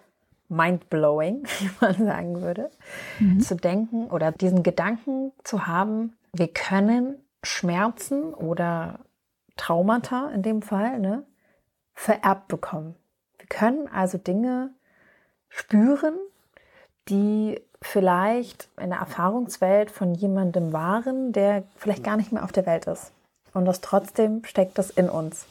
mindblowing, 0.49 1.43
wie 1.59 1.69
man 1.81 1.93
sagen 1.95 2.41
würde, 2.41 2.71
mhm. 3.19 3.39
zu 3.39 3.55
denken 3.55 4.07
oder 4.07 4.31
diesen 4.31 4.63
Gedanken 4.63 5.31
zu 5.43 5.67
haben, 5.67 6.15
wir 6.33 6.47
können 6.47 7.15
Schmerzen 7.43 8.33
oder 8.33 8.99
Traumata 9.55 10.29
in 10.31 10.41
dem 10.41 10.61
Fall 10.61 10.99
ne, 10.99 11.23
vererbt 11.93 12.47
bekommen. 12.47 12.95
Wir 13.37 13.47
können 13.47 13.87
also 13.87 14.17
Dinge 14.17 14.71
spüren, 15.49 16.15
die 17.07 17.61
vielleicht 17.81 18.69
in 18.81 18.89
der 18.89 18.99
Erfahrungswelt 18.99 19.91
von 19.91 20.15
jemandem 20.15 20.73
waren, 20.73 21.31
der 21.31 21.63
vielleicht 21.77 22.03
gar 22.03 22.17
nicht 22.17 22.31
mehr 22.31 22.43
auf 22.43 22.51
der 22.51 22.65
Welt 22.65 22.87
ist. 22.87 23.11
Und 23.53 23.65
das 23.65 23.81
trotzdem 23.81 24.43
steckt 24.43 24.77
das 24.77 24.89
in 24.89 25.09
uns. 25.09 25.45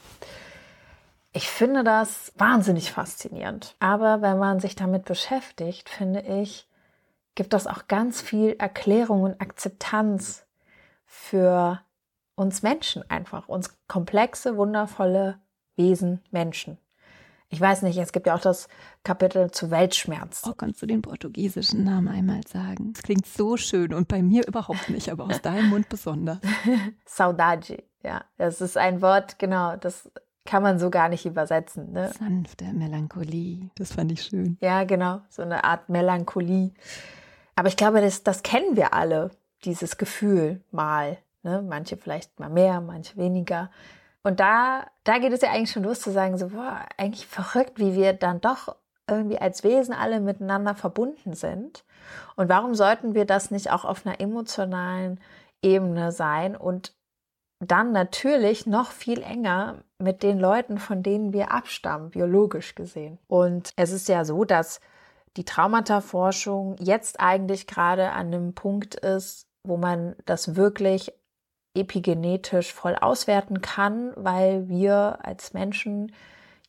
Ich 1.35 1.49
finde 1.49 1.83
das 1.83 2.31
wahnsinnig 2.37 2.93
faszinierend. 2.93 3.75
Aber 3.79 4.21
wenn 4.21 4.39
man 4.39 4.61
sich 4.61 4.73
damit 4.73 5.03
beschäftigt, 5.03 5.89
finde 5.89 6.21
ich, 6.21 6.65
gibt 7.35 7.51
das 7.51 7.67
auch 7.67 7.89
ganz 7.89 8.21
viel 8.21 8.55
Erklärung 8.57 9.23
und 9.23 9.41
Akzeptanz 9.41 10.45
für 11.05 11.81
uns 12.35 12.63
Menschen 12.63 13.03
einfach, 13.09 13.49
uns 13.49 13.77
komplexe, 13.89 14.55
wundervolle 14.55 15.37
Wesen 15.75 16.21
Menschen. 16.31 16.77
Ich 17.49 17.59
weiß 17.59 17.81
nicht, 17.81 17.97
es 17.97 18.13
gibt 18.13 18.27
ja 18.27 18.35
auch 18.35 18.39
das 18.39 18.69
Kapitel 19.03 19.51
zu 19.51 19.71
Weltschmerz. 19.71 20.43
Oh, 20.47 20.53
kannst 20.53 20.81
du 20.81 20.85
den 20.85 21.01
portugiesischen 21.01 21.83
Namen 21.83 22.07
einmal 22.07 22.47
sagen? 22.47 22.93
Das 22.93 23.03
klingt 23.03 23.25
so 23.25 23.57
schön 23.57 23.93
und 23.93 24.07
bei 24.07 24.21
mir 24.21 24.47
überhaupt 24.47 24.89
nicht, 24.89 25.09
aber 25.09 25.25
aus 25.25 25.41
deinem 25.41 25.67
Mund 25.67 25.89
besonders. 25.89 26.39
Saudade, 27.05 27.83
ja. 28.03 28.23
Das 28.37 28.61
ist 28.61 28.77
ein 28.77 29.01
Wort, 29.01 29.37
genau, 29.37 29.75
das 29.75 30.09
kann 30.45 30.63
man 30.63 30.79
so 30.79 30.89
gar 30.89 31.09
nicht 31.09 31.25
übersetzen. 31.25 31.91
Ne? 31.91 32.11
Sanfte 32.17 32.65
Melancholie. 32.65 33.69
Das 33.77 33.93
fand 33.93 34.11
ich 34.11 34.21
schön. 34.23 34.57
Ja, 34.61 34.83
genau. 34.83 35.21
So 35.29 35.41
eine 35.41 35.63
Art 35.63 35.89
Melancholie. 35.89 36.71
Aber 37.55 37.67
ich 37.67 37.77
glaube, 37.77 38.01
das, 38.01 38.23
das 38.23 38.43
kennen 38.43 38.75
wir 38.75 38.93
alle, 38.93 39.31
dieses 39.63 39.97
Gefühl 39.97 40.61
mal. 40.71 41.17
Ne? 41.43 41.63
Manche 41.67 41.97
vielleicht 41.97 42.39
mal 42.39 42.49
mehr, 42.49 42.79
manche 42.81 43.17
weniger. 43.17 43.71
Und 44.23 44.39
da, 44.39 44.87
da 45.03 45.19
geht 45.19 45.33
es 45.33 45.41
ja 45.41 45.51
eigentlich 45.51 45.71
schon 45.71 45.83
los 45.83 45.99
zu 45.99 46.11
sagen, 46.11 46.37
so, 46.37 46.49
boah, 46.49 46.85
eigentlich 46.97 47.27
verrückt, 47.27 47.79
wie 47.79 47.95
wir 47.95 48.13
dann 48.13 48.41
doch 48.41 48.75
irgendwie 49.07 49.37
als 49.37 49.63
Wesen 49.63 49.93
alle 49.93 50.19
miteinander 50.19 50.73
verbunden 50.73 51.33
sind. 51.33 51.83
Und 52.35 52.49
warum 52.49 52.73
sollten 52.73 53.13
wir 53.13 53.25
das 53.25 53.51
nicht 53.51 53.71
auch 53.71 53.85
auf 53.85 54.05
einer 54.05 54.19
emotionalen 54.19 55.19
Ebene 55.61 56.11
sein 56.11 56.55
und 56.55 56.94
dann 57.71 57.91
natürlich 57.91 58.65
noch 58.65 58.91
viel 58.91 59.21
enger 59.21 59.83
mit 59.97 60.23
den 60.23 60.39
Leuten, 60.39 60.77
von 60.77 61.03
denen 61.03 61.33
wir 61.33 61.51
abstammen, 61.51 62.09
biologisch 62.09 62.75
gesehen. 62.75 63.17
Und 63.27 63.71
es 63.75 63.91
ist 63.91 64.07
ja 64.07 64.25
so, 64.25 64.43
dass 64.43 64.79
die 65.37 65.45
Traumata-Forschung 65.45 66.77
jetzt 66.79 67.19
eigentlich 67.19 67.67
gerade 67.67 68.11
an 68.11 68.27
einem 68.27 68.53
Punkt 68.53 68.95
ist, 68.95 69.47
wo 69.63 69.77
man 69.77 70.15
das 70.25 70.55
wirklich 70.55 71.11
epigenetisch 71.73 72.73
voll 72.73 72.95
auswerten 72.95 73.61
kann, 73.61 74.13
weil 74.15 74.69
wir 74.69 75.19
als 75.23 75.53
Menschen 75.53 76.13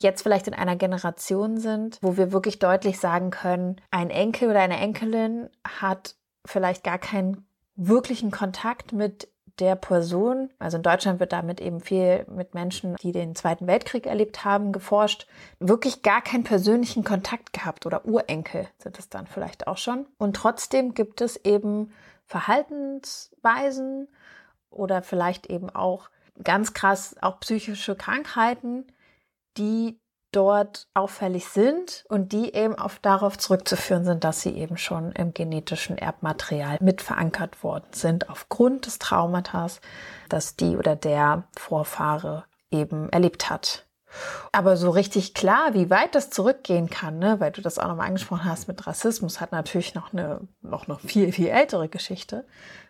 jetzt 0.01 0.23
vielleicht 0.23 0.49
in 0.49 0.55
einer 0.55 0.77
Generation 0.77 1.59
sind, 1.59 1.99
wo 2.03 2.17
wir 2.17 2.33
wirklich 2.33 2.59
deutlich 2.59 2.99
sagen 2.99 3.31
können, 3.31 3.77
ein 3.91 4.11
Enkel 4.11 4.51
oder 4.51 4.61
eine 4.61 4.79
Enkelin 4.79 5.49
hat 5.65 6.17
vielleicht 6.45 6.85
gar 6.85 6.99
keinen 6.99 7.47
wirklichen 7.77 8.31
Kontakt 8.31 8.93
mit 8.93 9.29
der 9.59 9.75
Person, 9.77 10.51
also 10.59 10.77
in 10.77 10.83
Deutschland 10.83 11.21
wird 11.21 11.33
damit 11.33 11.61
eben 11.61 11.81
viel 11.81 12.27
mit 12.29 12.55
Menschen, 12.55 12.97
die 12.97 13.13
den 13.13 13.35
Zweiten 13.35 13.67
Weltkrieg 13.67 14.07
erlebt 14.07 14.45
haben, 14.45 14.73
geforscht, 14.73 15.27
wirklich 15.59 16.03
gar 16.03 16.21
keinen 16.23 16.45
persönlichen 16.45 17.05
Kontakt 17.05 17.53
gehabt 17.53 17.87
oder 17.87 18.05
Urenkel 18.05 18.69
sind 18.79 18.99
es 18.99 19.09
dann 19.09 19.27
vielleicht 19.27 19.67
auch 19.67 19.79
schon. 19.79 20.07
Und 20.19 20.37
trotzdem 20.37 20.95
gibt 20.95 21.21
es 21.21 21.37
eben 21.45 21.93
Verhaltensweisen 22.27 24.09
oder 24.71 25.03
vielleicht 25.03 25.47
eben 25.47 25.71
auch 25.71 26.11
ganz 26.43 26.75
krass 26.75 27.17
auch 27.23 27.41
psychische 27.41 27.97
Krankheiten, 27.97 28.87
die 29.57 29.99
dort 30.37 30.87
auffällig 30.93 31.47
sind 31.47 32.05
und 32.09 32.33
die 32.33 32.55
eben 32.55 32.79
auf 32.79 32.99
darauf 32.99 33.39
zurückzuführen 33.39 34.05
sind, 34.05 34.23
dass 34.23 34.43
sie 34.43 34.51
eben 34.51 34.77
schon 34.77 35.13
im 35.13 35.33
genetischen 35.33 35.97
Erbmaterial 35.97 36.77
mit 36.81 37.01
verankert 37.01 37.65
worden 37.65 37.87
sind 37.93 38.29
aufgrund 38.29 38.87
des 38.87 38.99
Traumatas, 38.99 39.81
das 40.29 40.57
die 40.57 40.77
oder 40.77 40.95
der 40.95 41.45
Vorfahre 41.57 42.45
eben 42.71 43.09
erlebt 43.09 43.49
hat. 43.49 43.87
Aber 44.53 44.77
so 44.77 44.91
richtig 44.91 45.35
klar, 45.35 45.75
wie 45.75 45.91
weit 45.91 46.15
das 46.15 46.31
zurückgehen 46.31 46.89
kann, 46.89 47.19
ne, 47.19 47.41
weil 47.41 47.53
du 47.53 47.61
das 47.61 47.79
auch 47.79 47.89
nochmal 47.89 48.09
angesprochen 48.09 48.45
hast 48.45 48.69
mit 48.69 48.87
Rassismus, 48.87 49.41
hat 49.41 49.53
natürlich 49.53 49.95
noch 49.95 50.13
eine, 50.13 50.41
noch 50.63 50.89
eine 50.89 50.99
viel, 50.99 51.33
viel 51.33 51.49
ältere 51.49 51.89
Geschichte. 51.89 52.47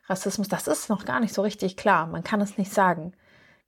Rassismus, 0.08 0.48
das 0.48 0.66
ist 0.66 0.88
noch 0.88 1.04
gar 1.04 1.20
nicht 1.20 1.34
so 1.34 1.42
richtig 1.42 1.76
klar. 1.76 2.06
Man 2.06 2.22
kann 2.22 2.40
es 2.40 2.58
nicht 2.58 2.72
sagen, 2.72 3.12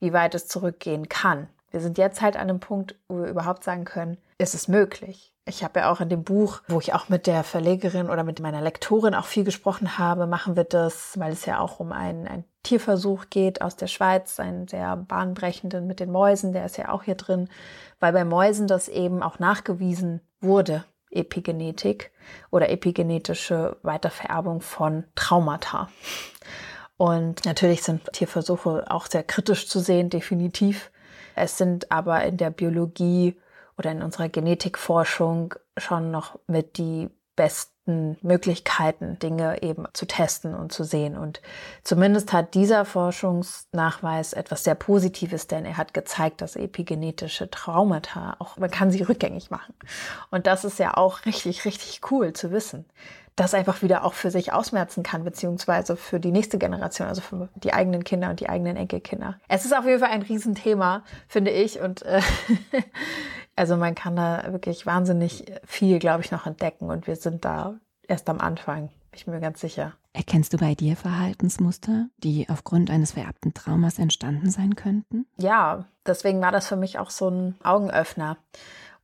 wie 0.01 0.12
weit 0.12 0.35
es 0.35 0.47
zurückgehen 0.47 1.09
kann. 1.09 1.49
Wir 1.70 1.80
sind 1.80 1.98
jetzt 1.98 2.20
halt 2.20 2.36
an 2.36 2.48
einem 2.48 2.60
Punkt, 2.60 2.94
wo 3.08 3.18
wir 3.18 3.28
überhaupt 3.28 3.62
sagen 3.62 3.84
können, 3.84 4.18
ist 4.38 4.54
es 4.54 4.68
möglich. 4.68 5.34
Ich 5.44 5.64
habe 5.64 5.80
ja 5.80 5.90
auch 5.90 6.00
in 6.00 6.08
dem 6.08 6.24
Buch, 6.24 6.60
wo 6.68 6.78
ich 6.78 6.94
auch 6.94 7.08
mit 7.08 7.26
der 7.26 7.42
Verlegerin 7.42 8.10
oder 8.10 8.22
mit 8.22 8.40
meiner 8.40 8.60
Lektorin 8.60 9.14
auch 9.14 9.24
viel 9.24 9.44
gesprochen 9.44 9.98
habe, 9.98 10.26
machen 10.26 10.56
wir 10.56 10.64
das, 10.64 11.18
weil 11.18 11.32
es 11.32 11.46
ja 11.46 11.58
auch 11.58 11.80
um 11.80 11.90
einen, 11.92 12.28
einen 12.28 12.44
Tierversuch 12.62 13.26
geht 13.30 13.62
aus 13.62 13.76
der 13.76 13.86
Schweiz, 13.86 14.38
einen 14.38 14.68
sehr 14.68 14.96
bahnbrechenden 14.96 15.86
mit 15.86 16.00
den 16.00 16.12
Mäusen, 16.12 16.52
der 16.52 16.66
ist 16.66 16.76
ja 16.76 16.90
auch 16.90 17.02
hier 17.02 17.14
drin, 17.14 17.48
weil 17.98 18.12
bei 18.12 18.24
Mäusen 18.24 18.66
das 18.66 18.88
eben 18.88 19.22
auch 19.22 19.38
nachgewiesen 19.38 20.20
wurde, 20.40 20.84
Epigenetik 21.10 22.12
oder 22.50 22.68
epigenetische 22.68 23.78
Weitervererbung 23.82 24.60
von 24.60 25.04
Traumata. 25.14 25.88
Und 26.98 27.46
natürlich 27.46 27.82
sind 27.82 28.12
Tierversuche 28.12 28.84
auch 28.90 29.06
sehr 29.06 29.22
kritisch 29.22 29.68
zu 29.68 29.80
sehen, 29.80 30.10
definitiv. 30.10 30.90
Es 31.39 31.59
sind 31.59 31.91
aber 31.91 32.24
in 32.24 32.36
der 32.36 32.51
Biologie 32.51 33.41
oder 33.76 33.93
in 33.93 34.03
unserer 34.03 34.28
Genetikforschung 34.28 35.55
schon 35.76 36.11
noch 36.11 36.39
mit 36.47 36.78
die 36.78 37.09
besten 37.36 38.18
Möglichkeiten, 38.20 39.18
Dinge 39.20 39.62
eben 39.62 39.84
zu 39.93 40.07
testen 40.07 40.55
und 40.55 40.72
zu 40.72 40.82
sehen. 40.82 41.16
Und 41.16 41.41
zumindest 41.84 42.32
hat 42.32 42.55
dieser 42.55 42.84
Forschungsnachweis 42.84 44.32
etwas 44.32 44.64
sehr 44.64 44.74
Positives, 44.74 45.47
denn 45.47 45.64
er 45.64 45.76
hat 45.76 45.95
gezeigt, 45.95 46.41
dass 46.43 46.57
epigenetische 46.57 47.49
Traumata 47.49 48.36
auch, 48.41 48.57
man 48.57 48.70
kann 48.70 48.91
sie 48.91 49.03
rückgängig 49.03 49.51
machen. 49.51 49.74
Und 50.30 50.49
das 50.49 50.64
ist 50.64 50.80
ja 50.80 50.97
auch 50.97 51.24
richtig, 51.26 51.64
richtig 51.64 52.01
cool 52.11 52.32
zu 52.32 52.51
wissen 52.51 52.84
das 53.39 53.55
einfach 53.55 53.82
wieder 53.82 54.05
auch 54.05 54.14
für 54.14 54.30
sich 54.30 54.53
ausmerzen 54.53 55.03
kann, 55.03 55.24
beziehungsweise 55.24 55.97
für 55.97 56.18
die 56.18 56.32
nächste 56.32 56.59
Generation, 56.59 57.09
also 57.09 57.20
für 57.20 57.49
die 57.55 57.72
eigenen 57.72 58.05
Kinder 58.05 58.30
und 58.30 58.41
die 58.41 58.49
eigenen 58.49 58.76
Enkelkinder. 58.76 59.39
Es 59.49 59.64
ist 59.64 59.76
auf 59.76 59.84
jeden 59.84 60.01
Fall 60.01 60.11
ein 60.11 60.22
Riesenthema, 60.22 61.05
finde 61.28 61.53
ich. 61.53 61.80
Und 61.80 62.03
äh, 62.03 62.20
also 63.57 63.76
man 63.76 63.95
kann 63.95 64.16
da 64.16 64.45
wirklich 64.51 64.86
wahnsinnig 64.86 65.45
viel, 65.64 65.99
glaube 65.99 66.24
ich, 66.24 66.32
noch 66.32 66.47
entdecken. 66.47 66.91
Und 66.91 67.07
wir 67.07 67.16
sind 67.16 67.45
da 67.45 67.74
erst 68.09 68.28
am 68.28 68.41
Anfang, 68.41 68.89
bin 68.89 69.14
ich 69.14 69.26
mir 69.26 69.41
ganz 69.41 69.61
sicher. 69.61 69.93
Erkennst 70.12 70.53
du 70.53 70.57
bei 70.57 70.74
dir 70.74 70.97
Verhaltensmuster, 70.97 72.09
die 72.18 72.49
aufgrund 72.49 72.91
eines 72.91 73.12
vererbten 73.12 73.55
Traumas 73.55 74.01
entstanden 74.01 74.51
sein 74.51 74.74
könnten? 74.74 75.26
Ja, 75.36 75.84
deswegen 76.07 76.41
war 76.41 76.51
das 76.51 76.66
für 76.66 76.76
mich 76.76 76.99
auch 76.99 77.11
so 77.11 77.28
ein 77.28 77.55
Augenöffner. 77.62 78.36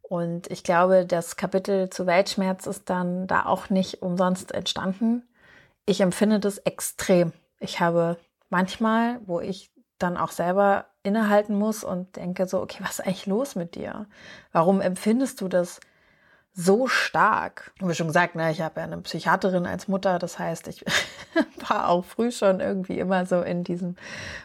Und 0.08 0.50
ich 0.50 0.62
glaube, 0.62 1.06
das 1.06 1.36
Kapitel 1.36 1.88
zu 1.88 2.06
Weltschmerz 2.06 2.66
ist 2.66 2.90
dann 2.90 3.26
da 3.26 3.46
auch 3.46 3.70
nicht 3.70 4.02
umsonst 4.02 4.52
entstanden. 4.52 5.26
Ich 5.86 6.00
empfinde 6.00 6.40
das 6.40 6.58
extrem. 6.58 7.32
Ich 7.58 7.80
habe 7.80 8.18
manchmal, 8.50 9.20
wo 9.24 9.40
ich 9.40 9.72
dann 9.98 10.16
auch 10.16 10.30
selber 10.30 10.86
innehalten 11.02 11.54
muss 11.54 11.84
und 11.84 12.16
denke 12.16 12.46
so, 12.46 12.60
okay, 12.60 12.78
was 12.80 12.98
ist 12.98 13.06
eigentlich 13.06 13.26
los 13.26 13.54
mit 13.54 13.74
dir? 13.74 14.06
Warum 14.52 14.80
empfindest 14.80 15.40
du 15.40 15.48
das 15.48 15.80
so 16.56 16.86
stark. 16.86 17.72
Wie 17.80 17.94
schon 17.94 18.06
gesagt, 18.06 18.36
ne, 18.36 18.52
ich 18.52 18.60
habe 18.60 18.78
ja 18.78 18.86
eine 18.86 18.98
Psychiaterin 18.98 19.66
als 19.66 19.88
Mutter, 19.88 20.20
das 20.20 20.38
heißt, 20.38 20.68
ich 20.68 20.84
war 21.68 21.88
auch 21.88 22.04
früh 22.04 22.30
schon 22.30 22.60
irgendwie 22.60 23.00
immer 23.00 23.26
so 23.26 23.42
in 23.42 23.64
diesem 23.64 23.96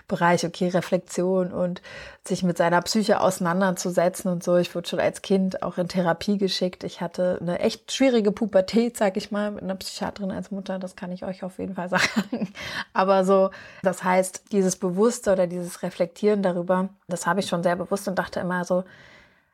Bereich, 0.08 0.44
okay, 0.44 0.70
Reflexion 0.70 1.52
und 1.52 1.84
sich 2.28 2.42
mit 2.42 2.58
seiner 2.58 2.82
Psyche 2.82 3.22
auseinanderzusetzen 3.22 4.32
und 4.32 4.44
so. 4.44 4.58
Ich 4.58 4.74
wurde 4.74 4.90
schon 4.90 5.00
als 5.00 5.22
Kind 5.22 5.62
auch 5.62 5.78
in 5.78 5.88
Therapie 5.88 6.40
geschickt. 6.40 6.84
Ich 6.84 7.00
hatte 7.00 7.38
eine 7.42 7.60
echt 7.60 7.92
schwierige 7.92 8.32
Pubertät, 8.32 8.98
sag 8.98 9.16
ich 9.16 9.30
mal, 9.30 9.52
mit 9.52 9.62
einer 9.62 9.76
Psychiaterin 9.76 10.32
als 10.32 10.50
Mutter, 10.50 10.80
das 10.80 10.96
kann 10.96 11.12
ich 11.12 11.24
euch 11.24 11.44
auf 11.44 11.60
jeden 11.60 11.76
Fall 11.76 11.90
sagen. 11.90 12.52
Aber 12.92 13.24
so, 13.24 13.52
das 13.84 14.04
heißt, 14.04 14.52
dieses 14.52 14.78
Bewusste 14.78 15.32
oder 15.32 15.46
dieses 15.46 15.84
Reflektieren 15.84 16.42
darüber, 16.42 16.90
das 17.08 17.28
habe 17.28 17.42
ich 17.42 17.48
schon 17.48 17.62
sehr 17.62 17.76
bewusst 17.76 18.08
und 18.08 18.18
dachte 18.18 18.40
immer 18.40 18.66
so, 18.66 18.84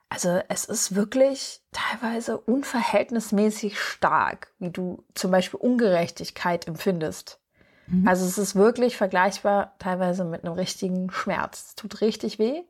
also 0.10 0.40
es 0.50 0.66
ist 0.66 0.96
wirklich 0.96 1.62
teilweise 1.72 2.38
unverhältnismäßig 2.38 3.80
stark, 3.80 4.54
wie 4.60 4.70
du 4.70 5.04
zum 5.14 5.32
Beispiel 5.32 5.60
Ungerechtigkeit 5.60 6.68
empfindest. 6.68 7.40
Mhm. 7.88 8.08
Also 8.08 8.26
es 8.26 8.38
ist 8.38 8.56
wirklich 8.56 8.98
vergleichbar 8.98 9.76
teilweise 9.80 10.24
mit 10.24 10.44
einem 10.44 10.54
richtigen 10.54 11.12
Schmerz. 11.12 11.66
Es 11.70 11.76
tut 11.76 12.02
richtig 12.02 12.40
weh. 12.40 12.64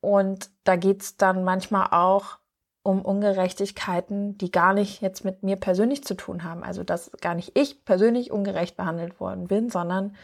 Und 0.00 0.50
da 0.64 0.76
geht 0.76 1.02
es 1.02 1.16
dann 1.16 1.44
manchmal 1.44 1.88
auch 1.90 2.38
um 2.82 3.02
Ungerechtigkeiten, 3.02 4.38
die 4.38 4.50
gar 4.50 4.72
nicht 4.72 5.02
jetzt 5.02 5.24
mit 5.24 5.42
mir 5.42 5.56
persönlich 5.56 6.04
zu 6.04 6.14
tun 6.14 6.44
haben. 6.44 6.62
Also 6.62 6.84
dass 6.84 7.10
gar 7.20 7.34
nicht 7.34 7.58
ich 7.58 7.84
persönlich 7.84 8.30
ungerecht 8.30 8.76
behandelt 8.76 9.20
worden 9.20 9.48
bin, 9.48 9.68
sondern 9.68 10.16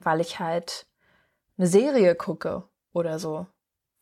weil 0.00 0.20
ich 0.20 0.40
halt 0.40 0.86
eine 1.58 1.66
Serie 1.66 2.14
gucke 2.14 2.64
oder 2.92 3.18
so, 3.18 3.46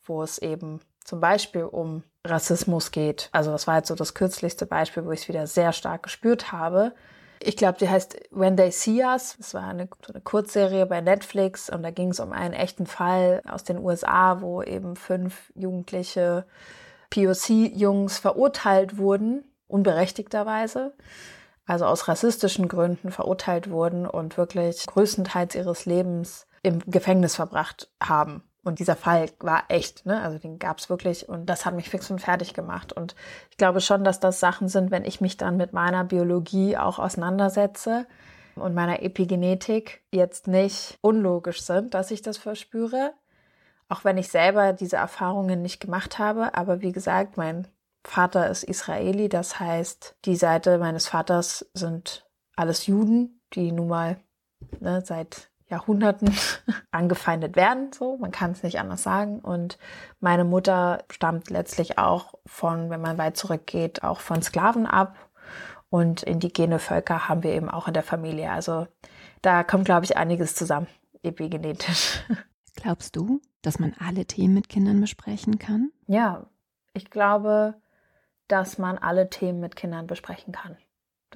wo 0.04 0.22
es 0.22 0.38
eben 0.38 0.80
zum 1.07 1.20
Beispiel 1.20 1.62
um 1.62 2.02
Rassismus 2.24 2.90
geht. 2.90 3.28
Also 3.30 3.52
das 3.52 3.68
war 3.68 3.76
jetzt 3.76 3.88
so 3.88 3.94
das 3.94 4.14
kürzlichste 4.14 4.66
Beispiel, 4.66 5.04
wo 5.04 5.12
ich 5.12 5.20
es 5.22 5.28
wieder 5.28 5.46
sehr 5.46 5.72
stark 5.72 6.02
gespürt 6.02 6.50
habe. 6.50 6.94
Ich 7.40 7.57
glaube, 7.57 7.78
die 7.78 7.88
heißt 7.88 8.16
When 8.32 8.57
They 8.57 8.72
See 8.72 9.04
Us. 9.04 9.36
Das 9.38 9.54
war 9.54 9.68
eine, 9.68 9.88
so 10.04 10.12
eine 10.12 10.20
Kurzserie 10.20 10.84
bei 10.84 11.00
Netflix 11.00 11.70
und 11.70 11.84
da 11.84 11.92
ging 11.92 12.11
es 12.11 12.18
um 12.18 12.32
einen 12.32 12.54
echten 12.54 12.86
Fall 12.86 13.40
aus 13.46 13.62
den 13.62 13.78
USA, 13.78 14.40
wo 14.40 14.62
eben 14.62 14.96
fünf 14.96 15.52
jugendliche 15.54 16.44
POC-Jungs 17.11 18.18
verurteilt 18.18 18.98
wurden, 18.98 19.44
unberechtigterweise, 19.68 20.92
also 21.66 21.84
aus 21.84 22.09
rassistischen 22.09 22.66
Gründen 22.66 23.12
verurteilt 23.12 23.70
wurden 23.70 24.07
und 24.09 24.36
wirklich 24.36 24.84
größtenteils 24.86 25.54
ihres 25.54 25.86
Lebens 25.86 26.48
im 26.64 26.80
Gefängnis 26.86 27.36
verbracht 27.36 27.92
haben. 28.02 28.42
Und 28.66 28.80
dieser 28.80 28.96
Fall 28.96 29.30
war 29.38 29.62
echt, 29.68 30.06
ne? 30.06 30.20
Also 30.20 30.38
den 30.38 30.58
gab 30.58 30.78
es 30.78 30.90
wirklich 30.90 31.28
und 31.28 31.46
das 31.46 31.64
hat 31.64 31.74
mich 31.74 31.88
fix 31.88 32.10
und 32.10 32.18
fertig 32.18 32.52
gemacht. 32.52 32.92
Und 32.92 33.14
ich 33.52 33.56
glaube 33.58 33.80
schon, 33.80 34.02
dass 34.02 34.18
das 34.18 34.40
Sachen 34.40 34.66
sind, 34.66 34.90
wenn 34.90 35.04
ich 35.04 35.20
mich 35.20 35.36
dann 35.36 35.56
mit 35.56 35.72
meiner 35.72 36.02
Biologie 36.02 36.76
auch 36.76 36.98
auseinandersetze 36.98 38.08
und 38.56 38.74
meiner 38.74 39.02
Epigenetik 39.04 40.02
jetzt 40.10 40.48
nicht 40.48 40.98
unlogisch 41.00 41.62
sind, 41.62 41.94
dass 41.94 42.10
ich 42.10 42.22
das 42.22 42.38
verspüre. 42.38 43.14
Auch 43.88 44.02
wenn 44.02 44.18
ich 44.18 44.30
selber 44.30 44.72
diese 44.72 44.96
Erfahrungen 44.96 45.62
nicht 45.62 45.78
gemacht 45.78 46.18
habe. 46.18 46.54
Aber 46.54 46.80
wie 46.80 46.90
gesagt, 46.90 47.36
mein 47.36 47.68
Vater 48.02 48.50
ist 48.50 48.64
Israeli, 48.64 49.28
das 49.28 49.60
heißt, 49.60 50.16
die 50.24 50.34
Seite 50.34 50.78
meines 50.78 51.06
Vaters 51.06 51.70
sind 51.72 52.26
alles 52.56 52.86
Juden, 52.86 53.40
die 53.52 53.70
nun 53.70 53.86
mal 53.86 54.16
ne, 54.80 55.04
seit 55.04 55.50
Jahrhunderten 55.68 56.32
angefeindet 56.90 57.56
werden, 57.56 57.92
so, 57.92 58.16
man 58.18 58.30
kann 58.30 58.52
es 58.52 58.62
nicht 58.62 58.78
anders 58.78 59.02
sagen. 59.02 59.40
Und 59.40 59.78
meine 60.20 60.44
Mutter 60.44 61.04
stammt 61.10 61.50
letztlich 61.50 61.98
auch 61.98 62.34
von, 62.46 62.90
wenn 62.90 63.00
man 63.00 63.18
weit 63.18 63.36
zurückgeht, 63.36 64.02
auch 64.02 64.20
von 64.20 64.42
Sklaven 64.42 64.86
ab. 64.86 65.16
Und 65.88 66.22
indigene 66.22 66.78
Völker 66.78 67.28
haben 67.28 67.42
wir 67.42 67.52
eben 67.52 67.68
auch 67.68 67.88
in 67.88 67.94
der 67.94 68.02
Familie. 68.02 68.50
Also 68.50 68.86
da 69.42 69.62
kommt, 69.64 69.84
glaube 69.84 70.04
ich, 70.04 70.16
einiges 70.16 70.54
zusammen, 70.54 70.88
epigenetisch. 71.22 72.22
Glaubst 72.76 73.16
du, 73.16 73.40
dass 73.62 73.78
man 73.78 73.94
alle 73.98 74.26
Themen 74.26 74.54
mit 74.54 74.68
Kindern 74.68 75.00
besprechen 75.00 75.58
kann? 75.58 75.90
Ja, 76.06 76.46
ich 76.92 77.10
glaube, 77.10 77.74
dass 78.48 78.78
man 78.78 78.98
alle 78.98 79.30
Themen 79.30 79.60
mit 79.60 79.76
Kindern 79.76 80.06
besprechen 80.06 80.52
kann. 80.52 80.76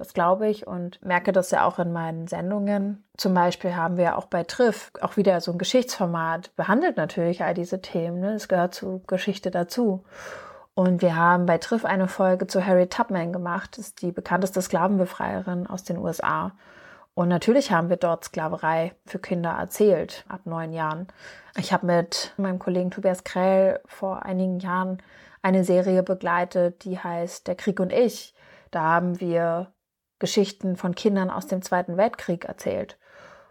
Das 0.01 0.15
glaube 0.15 0.49
ich 0.49 0.65
und 0.65 0.99
merke 1.05 1.31
das 1.31 1.51
ja 1.51 1.63
auch 1.63 1.77
in 1.77 1.93
meinen 1.93 2.25
Sendungen. 2.25 3.03
Zum 3.17 3.35
Beispiel 3.35 3.75
haben 3.75 3.97
wir 3.97 4.17
auch 4.17 4.25
bei 4.25 4.43
Triff 4.43 4.91
auch 4.99 5.15
wieder 5.15 5.39
so 5.41 5.51
ein 5.51 5.59
Geschichtsformat, 5.59 6.55
behandelt 6.55 6.97
natürlich 6.97 7.43
all 7.43 7.53
diese 7.53 7.83
Themen. 7.83 8.19
Ne? 8.19 8.33
Es 8.33 8.47
gehört 8.47 8.73
zu 8.73 9.03
Geschichte 9.05 9.51
dazu. 9.51 10.03
Und 10.73 11.03
wir 11.03 11.15
haben 11.15 11.45
bei 11.45 11.59
Triff 11.59 11.85
eine 11.85 12.07
Folge 12.07 12.47
zu 12.47 12.65
Harry 12.65 12.87
Tubman 12.87 13.31
gemacht. 13.31 13.77
Das 13.77 13.89
ist 13.89 14.01
die 14.01 14.11
bekannteste 14.11 14.59
Sklavenbefreierin 14.59 15.67
aus 15.67 15.83
den 15.83 15.99
USA. 15.99 16.53
Und 17.13 17.27
natürlich 17.27 17.71
haben 17.71 17.89
wir 17.89 17.97
dort 17.97 18.23
Sklaverei 18.23 18.95
für 19.05 19.19
Kinder 19.19 19.51
erzählt, 19.51 20.25
ab 20.27 20.41
neun 20.45 20.73
Jahren. 20.73 21.09
Ich 21.57 21.71
habe 21.73 21.85
mit 21.85 22.33
meinem 22.37 22.57
Kollegen 22.57 22.89
Tobias 22.89 23.23
Krell 23.23 23.79
vor 23.85 24.25
einigen 24.25 24.57
Jahren 24.57 24.97
eine 25.43 25.63
Serie 25.63 26.01
begleitet, 26.01 26.85
die 26.85 26.97
heißt 26.97 27.47
Der 27.47 27.53
Krieg 27.53 27.79
und 27.79 27.93
ich. 27.93 28.33
Da 28.71 28.81
haben 28.81 29.19
wir 29.19 29.71
Geschichten 30.21 30.77
von 30.77 30.95
Kindern 30.95 31.29
aus 31.29 31.47
dem 31.47 31.61
Zweiten 31.61 31.97
Weltkrieg 31.97 32.45
erzählt. 32.45 32.97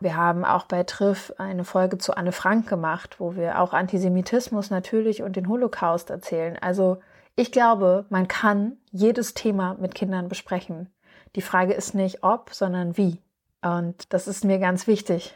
Wir 0.01 0.17
haben 0.17 0.47
auch 0.47 0.65
bei 0.65 0.83
Triff 0.85 1.35
eine 1.37 1.65
Folge 1.65 1.99
zu 1.99 2.17
Anne 2.17 2.33
Frank 2.33 2.67
gemacht, 2.67 3.17
wo 3.21 3.37
wir 3.37 3.61
auch 3.61 3.75
Antisemitismus 3.75 4.71
natürlich 4.71 5.23
und 5.23 5.37
den 5.37 5.49
Holocaust 5.49 6.09
erzählen. 6.09 6.57
Also 6.59 7.01
ich 7.37 7.53
glaube, 7.53 8.07
man 8.09 8.27
kann 8.27 8.79
jedes 8.91 9.35
Thema 9.35 9.75
mit 9.75 9.95
Kindern 9.95 10.29
besprechen. 10.29 10.89
Die 11.37 11.43
Frage 11.43 11.75
ist 11.75 11.95
nicht 11.95 12.23
ob, 12.23 12.55
sondern 12.55 12.97
wie. 12.97 13.21
Und 13.63 14.13
das 14.13 14.27
ist 14.27 14.45
mir 14.45 14.59
ganz 14.59 14.87
wichtig. 14.87 15.35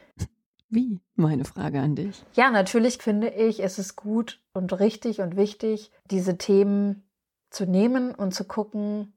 Wie? 0.70 1.00
Meine 1.14 1.44
Frage 1.44 1.80
an 1.80 1.94
dich. 1.94 2.24
Ja, 2.32 2.50
natürlich 2.50 2.98
finde 2.98 3.28
ich, 3.28 3.62
es 3.62 3.78
ist 3.78 3.96
gut 3.96 4.40
und 4.54 4.78
richtig 4.80 5.20
und 5.20 5.36
wichtig, 5.36 5.92
diese 6.10 6.36
Themen 6.38 7.04
zu 7.50 7.64
nehmen 7.64 8.14
und 8.14 8.34
zu 8.34 8.44
gucken, 8.44 9.13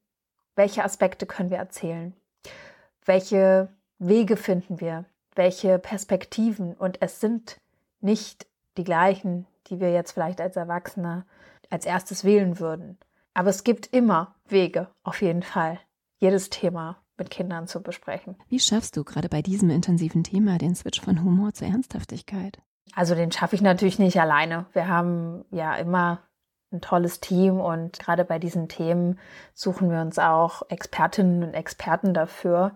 welche 0.57 0.83
Aspekte 0.83 1.25
können 1.25 1.49
wir 1.49 1.57
erzählen? 1.57 2.13
Welche 3.05 3.69
Wege 3.99 4.35
finden 4.35 4.81
wir? 4.81 5.05
Welche 5.35 5.79
Perspektiven? 5.79 6.73
Und 6.73 7.01
es 7.01 7.21
sind 7.21 7.61
nicht 8.01 8.47
die 8.77 8.83
gleichen, 8.83 9.47
die 9.67 9.79
wir 9.79 9.91
jetzt 9.91 10.11
vielleicht 10.11 10.41
als 10.41 10.55
Erwachsene 10.55 11.25
als 11.69 11.85
erstes 11.85 12.23
wählen 12.23 12.59
würden. 12.59 12.97
Aber 13.33 13.49
es 13.49 13.63
gibt 13.63 13.87
immer 13.87 14.35
Wege, 14.47 14.87
auf 15.03 15.21
jeden 15.21 15.43
Fall, 15.43 15.79
jedes 16.19 16.49
Thema 16.49 16.97
mit 17.17 17.29
Kindern 17.29 17.67
zu 17.67 17.81
besprechen. 17.81 18.35
Wie 18.47 18.59
schaffst 18.59 18.95
du 18.95 19.03
gerade 19.03 19.29
bei 19.29 19.41
diesem 19.41 19.69
intensiven 19.69 20.23
Thema 20.23 20.57
den 20.57 20.75
Switch 20.75 21.01
von 21.01 21.23
Humor 21.23 21.53
zur 21.53 21.67
Ernsthaftigkeit? 21.67 22.59
Also 22.93 23.15
den 23.15 23.31
schaffe 23.31 23.55
ich 23.55 23.61
natürlich 23.61 23.99
nicht 23.99 24.19
alleine. 24.19 24.65
Wir 24.73 24.87
haben 24.87 25.43
ja 25.51 25.75
immer 25.75 26.21
ein 26.71 26.81
tolles 26.81 27.19
Team 27.19 27.59
und 27.59 27.99
gerade 27.99 28.25
bei 28.25 28.39
diesen 28.39 28.67
Themen 28.67 29.19
suchen 29.53 29.89
wir 29.89 30.01
uns 30.01 30.19
auch 30.19 30.63
Expertinnen 30.69 31.43
und 31.43 31.53
Experten 31.53 32.13
dafür. 32.13 32.71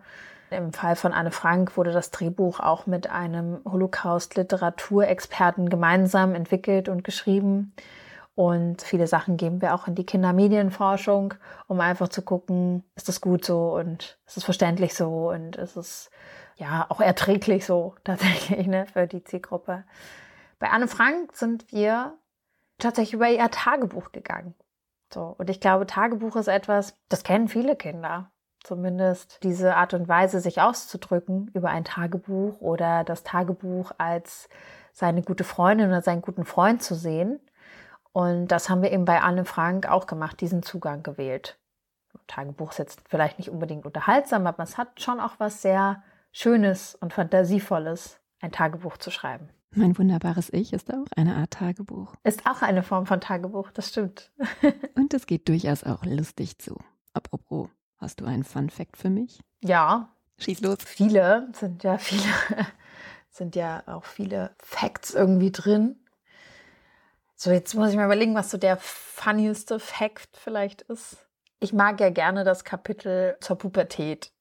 Im 0.50 0.74
Fall 0.74 0.96
von 0.96 1.14
Anne 1.14 1.32
Frank 1.32 1.78
wurde 1.78 1.92
das 1.92 2.12
Drehbuch 2.12 2.60
auch 2.60 2.86
mit 2.86 3.10
einem 3.10 3.62
Holocaust-Literaturexperten 3.66 5.70
gemeinsam 5.70 6.36
entwickelt 6.36 6.90
und 6.90 7.04
geschrieben. 7.04 7.74
Und 8.36 8.82
viele 8.82 9.08
Sachen 9.08 9.38
geben 9.38 9.62
wir 9.62 9.74
auch 9.74 9.88
in 9.88 9.96
die 9.96 10.06
Kindermedienforschung, 10.06 11.34
um 11.68 11.80
einfach 11.80 12.10
zu 12.10 12.22
gucken, 12.22 12.84
ist 12.96 13.08
das 13.08 13.22
gut 13.22 13.46
so 13.46 13.76
und 13.76 14.18
ist 14.26 14.38
es 14.38 14.44
verständlich 14.44 14.94
so 14.94 15.30
und 15.30 15.58
ist 15.58 15.76
es 15.76 16.10
ja 16.56 16.86
auch 16.90 17.02
erträglich 17.02 17.66
so 17.66 17.96
tatsächlich 18.04 18.68
ne, 18.68 18.86
für 18.88 19.08
die 19.08 19.24
Zielgruppe. 19.24 19.84
Bei 20.60 20.70
Anne 20.70 20.88
Frank 20.88 21.36
sind 21.36 21.72
wir 21.72 22.14
tatsächlich 22.82 23.14
über 23.14 23.30
ihr 23.30 23.50
Tagebuch 23.50 24.12
gegangen. 24.12 24.56
So, 25.14 25.36
und 25.38 25.50
ich 25.50 25.60
glaube, 25.60 25.88
Tagebuch 25.88 26.36
ist 26.36 26.48
etwas, 26.48 26.98
das 27.10 27.24
kennen 27.24 27.48
viele 27.48 27.76
Kinder. 27.76 28.32
Zumindest 28.64 29.40
diese 29.44 29.76
Art 29.76 29.94
und 29.94 30.08
Weise, 30.08 30.40
sich 30.40 30.62
auszudrücken 30.62 31.50
über 31.54 31.70
ein 31.70 31.84
Tagebuch 31.84 32.62
oder 32.62 33.04
das 33.04 33.24
Tagebuch 33.24 33.92
als 33.98 34.50
seine 34.94 35.24
gute 35.24 35.44
Freundin 35.44 35.88
oder 35.88 36.02
seinen 36.02 36.22
guten 36.22 36.46
Freund 36.46 36.84
zu 36.84 36.96
sehen. 36.96 37.40
Und 38.14 38.48
das 38.50 38.70
haben 38.70 38.82
wir 38.82 38.92
eben 38.92 39.06
bei 39.06 39.22
Anne 39.22 39.46
Frank 39.46 39.88
auch 39.90 40.06
gemacht, 40.06 40.42
diesen 40.42 40.64
Zugang 40.64 41.02
gewählt. 41.02 41.58
Tagebuch 42.28 42.72
ist 42.72 42.78
jetzt 42.78 43.02
vielleicht 43.10 43.40
nicht 43.40 43.50
unbedingt 43.50 43.86
unterhaltsam, 43.86 44.46
aber 44.46 44.64
es 44.64 44.78
hat 44.78 45.02
schon 45.02 45.20
auch 45.20 45.36
was 45.40 45.62
sehr 45.62 46.04
Schönes 46.32 46.96
und 46.96 47.14
Fantasievolles, 47.14 48.22
ein 48.42 48.52
Tagebuch 48.52 48.98
zu 48.98 49.12
schreiben. 49.12 49.50
Mein 49.74 49.98
wunderbares 49.98 50.52
Ich 50.52 50.74
ist 50.74 50.94
auch 50.94 51.06
eine 51.16 51.36
Art 51.36 51.52
Tagebuch. 51.52 52.14
Ist 52.26 52.46
auch 52.46 52.62
eine 52.62 52.84
Form 52.84 53.06
von 53.06 53.22
Tagebuch, 53.22 53.72
das 53.72 53.88
stimmt. 53.88 54.30
und 54.96 55.14
es 55.14 55.28
geht 55.28 55.48
durchaus 55.48 55.86
auch 55.86 56.04
lustig 56.04 56.58
zu. 56.58 56.78
Apropos, 57.14 57.70
hast 57.98 58.20
du 58.20 58.26
einen 58.26 58.44
Fun 58.44 58.70
Fact 58.70 58.98
für 58.98 59.10
mich? 59.10 59.40
Ja. 59.62 60.10
Schieß 60.40 60.60
los. 60.60 60.80
Viele 60.86 61.48
sind 61.54 61.84
ja 61.84 61.98
viele, 61.98 62.34
sind 63.30 63.56
ja 63.56 63.84
auch 63.86 64.04
viele 64.04 64.54
Facts 64.60 65.14
irgendwie 65.14 65.52
drin. 65.52 66.04
So, 67.36 67.52
jetzt 67.52 67.74
muss 67.74 67.92
ich 67.92 67.96
mal 67.96 68.06
überlegen, 68.06 68.36
was 68.36 68.52
so 68.52 68.58
der 68.58 68.76
funnieste 68.78 69.80
Fact 69.80 70.36
vielleicht 70.36 70.82
ist. 70.82 71.26
Ich 71.62 71.72
mag 71.72 72.02
ja 72.02 72.10
gerne 72.10 72.44
das 72.44 72.66
Kapitel 72.66 73.38
zur 73.40 73.58
Pubertät. 73.58 74.34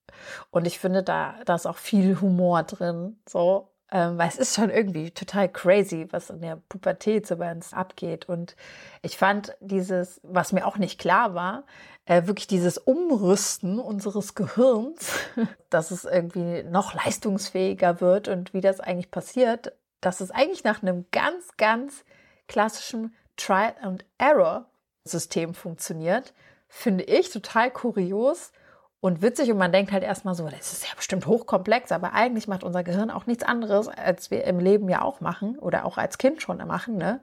Und 0.50 0.66
ich 0.66 0.80
finde, 0.80 1.04
da, 1.04 1.36
da 1.44 1.54
ist 1.54 1.66
auch 1.66 1.78
viel 1.78 2.20
Humor 2.20 2.64
drin. 2.64 3.20
So, 3.28 3.69
ähm, 3.92 4.18
weil 4.18 4.28
es 4.28 4.36
ist 4.36 4.54
schon 4.54 4.70
irgendwie 4.70 5.10
total 5.10 5.48
crazy, 5.48 6.06
was 6.10 6.30
in 6.30 6.40
der 6.40 6.56
Pubertät 6.68 7.26
so 7.26 7.36
bei 7.36 7.50
uns 7.50 7.72
abgeht. 7.72 8.28
Und 8.28 8.56
ich 9.02 9.16
fand 9.16 9.56
dieses, 9.60 10.20
was 10.22 10.52
mir 10.52 10.66
auch 10.66 10.78
nicht 10.78 11.00
klar 11.00 11.34
war, 11.34 11.64
äh, 12.04 12.26
wirklich 12.26 12.46
dieses 12.46 12.78
Umrüsten 12.78 13.78
unseres 13.78 14.34
Gehirns, 14.34 15.12
dass 15.70 15.90
es 15.90 16.04
irgendwie 16.04 16.62
noch 16.62 16.94
leistungsfähiger 16.94 18.00
wird 18.00 18.28
und 18.28 18.54
wie 18.54 18.60
das 18.60 18.80
eigentlich 18.80 19.10
passiert, 19.10 19.72
dass 20.00 20.20
es 20.20 20.30
eigentlich 20.30 20.64
nach 20.64 20.82
einem 20.82 21.06
ganz, 21.10 21.56
ganz 21.56 22.04
klassischen 22.48 23.14
Trial 23.36 23.74
and 23.80 24.04
Error 24.18 24.66
System 25.04 25.54
funktioniert, 25.54 26.32
finde 26.68 27.04
ich 27.04 27.30
total 27.30 27.70
kurios 27.70 28.52
und 29.00 29.22
witzig 29.22 29.50
und 29.50 29.58
man 29.58 29.72
denkt 29.72 29.92
halt 29.92 30.02
erstmal 30.02 30.34
so, 30.34 30.46
das 30.48 30.72
ist 30.72 30.86
ja 30.86 30.94
bestimmt 30.94 31.26
hochkomplex, 31.26 31.90
aber 31.92 32.12
eigentlich 32.12 32.48
macht 32.48 32.64
unser 32.64 32.82
Gehirn 32.84 33.10
auch 33.10 33.26
nichts 33.26 33.44
anderes, 33.44 33.88
als 33.88 34.30
wir 34.30 34.44
im 34.44 34.58
Leben 34.58 34.88
ja 34.88 35.02
auch 35.02 35.20
machen 35.20 35.58
oder 35.58 35.84
auch 35.86 35.96
als 35.98 36.18
Kind 36.18 36.42
schon 36.42 36.58
machen, 36.66 36.96
ne? 36.96 37.20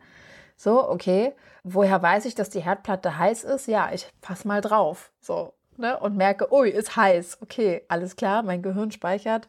So, 0.56 0.90
okay, 0.90 1.36
woher 1.64 2.02
weiß 2.02 2.26
ich, 2.26 2.34
dass 2.34 2.50
die 2.50 2.62
Herdplatte 2.62 3.20
heiß 3.20 3.44
ist? 3.44 3.68
Ja, 3.68 3.92
ich 3.94 4.08
pass 4.22 4.44
mal 4.44 4.62
drauf, 4.62 5.12
so, 5.20 5.54
ne? 5.78 6.00
Und 6.00 6.18
merke, 6.18 6.52
ui, 6.52 6.70
ist 6.70 6.96
heiß. 6.96 7.38
Okay, 7.42 7.84
alles 7.90 8.16
klar, 8.16 8.42
mein 8.42 8.64
Gehirn 8.64 8.92
speichert. 8.92 9.48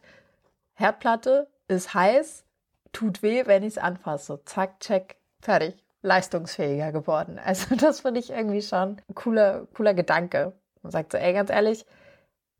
Herdplatte 0.75 1.47
ist 1.67 1.95
heiß, 1.95 2.45
tut 2.93 3.23
weh, 3.23 3.47
wenn 3.47 3.63
ich 3.63 3.69
es 3.69 3.77
anfasse. 3.79 4.39
Zack, 4.45 4.79
check, 4.79 5.17
fertig. 5.41 5.83
Leistungsfähiger 6.01 6.91
geworden. 6.91 7.39
Also 7.45 7.75
das 7.75 8.01
finde 8.01 8.19
ich 8.19 8.29
irgendwie 8.29 8.61
schon 8.61 9.01
ein 9.09 9.15
cooler, 9.15 9.67
cooler 9.73 9.93
Gedanke. 9.93 10.53
Man 10.81 10.91
sagt 10.91 11.11
so, 11.11 11.17
ey, 11.17 11.33
ganz 11.33 11.49
ehrlich, 11.49 11.85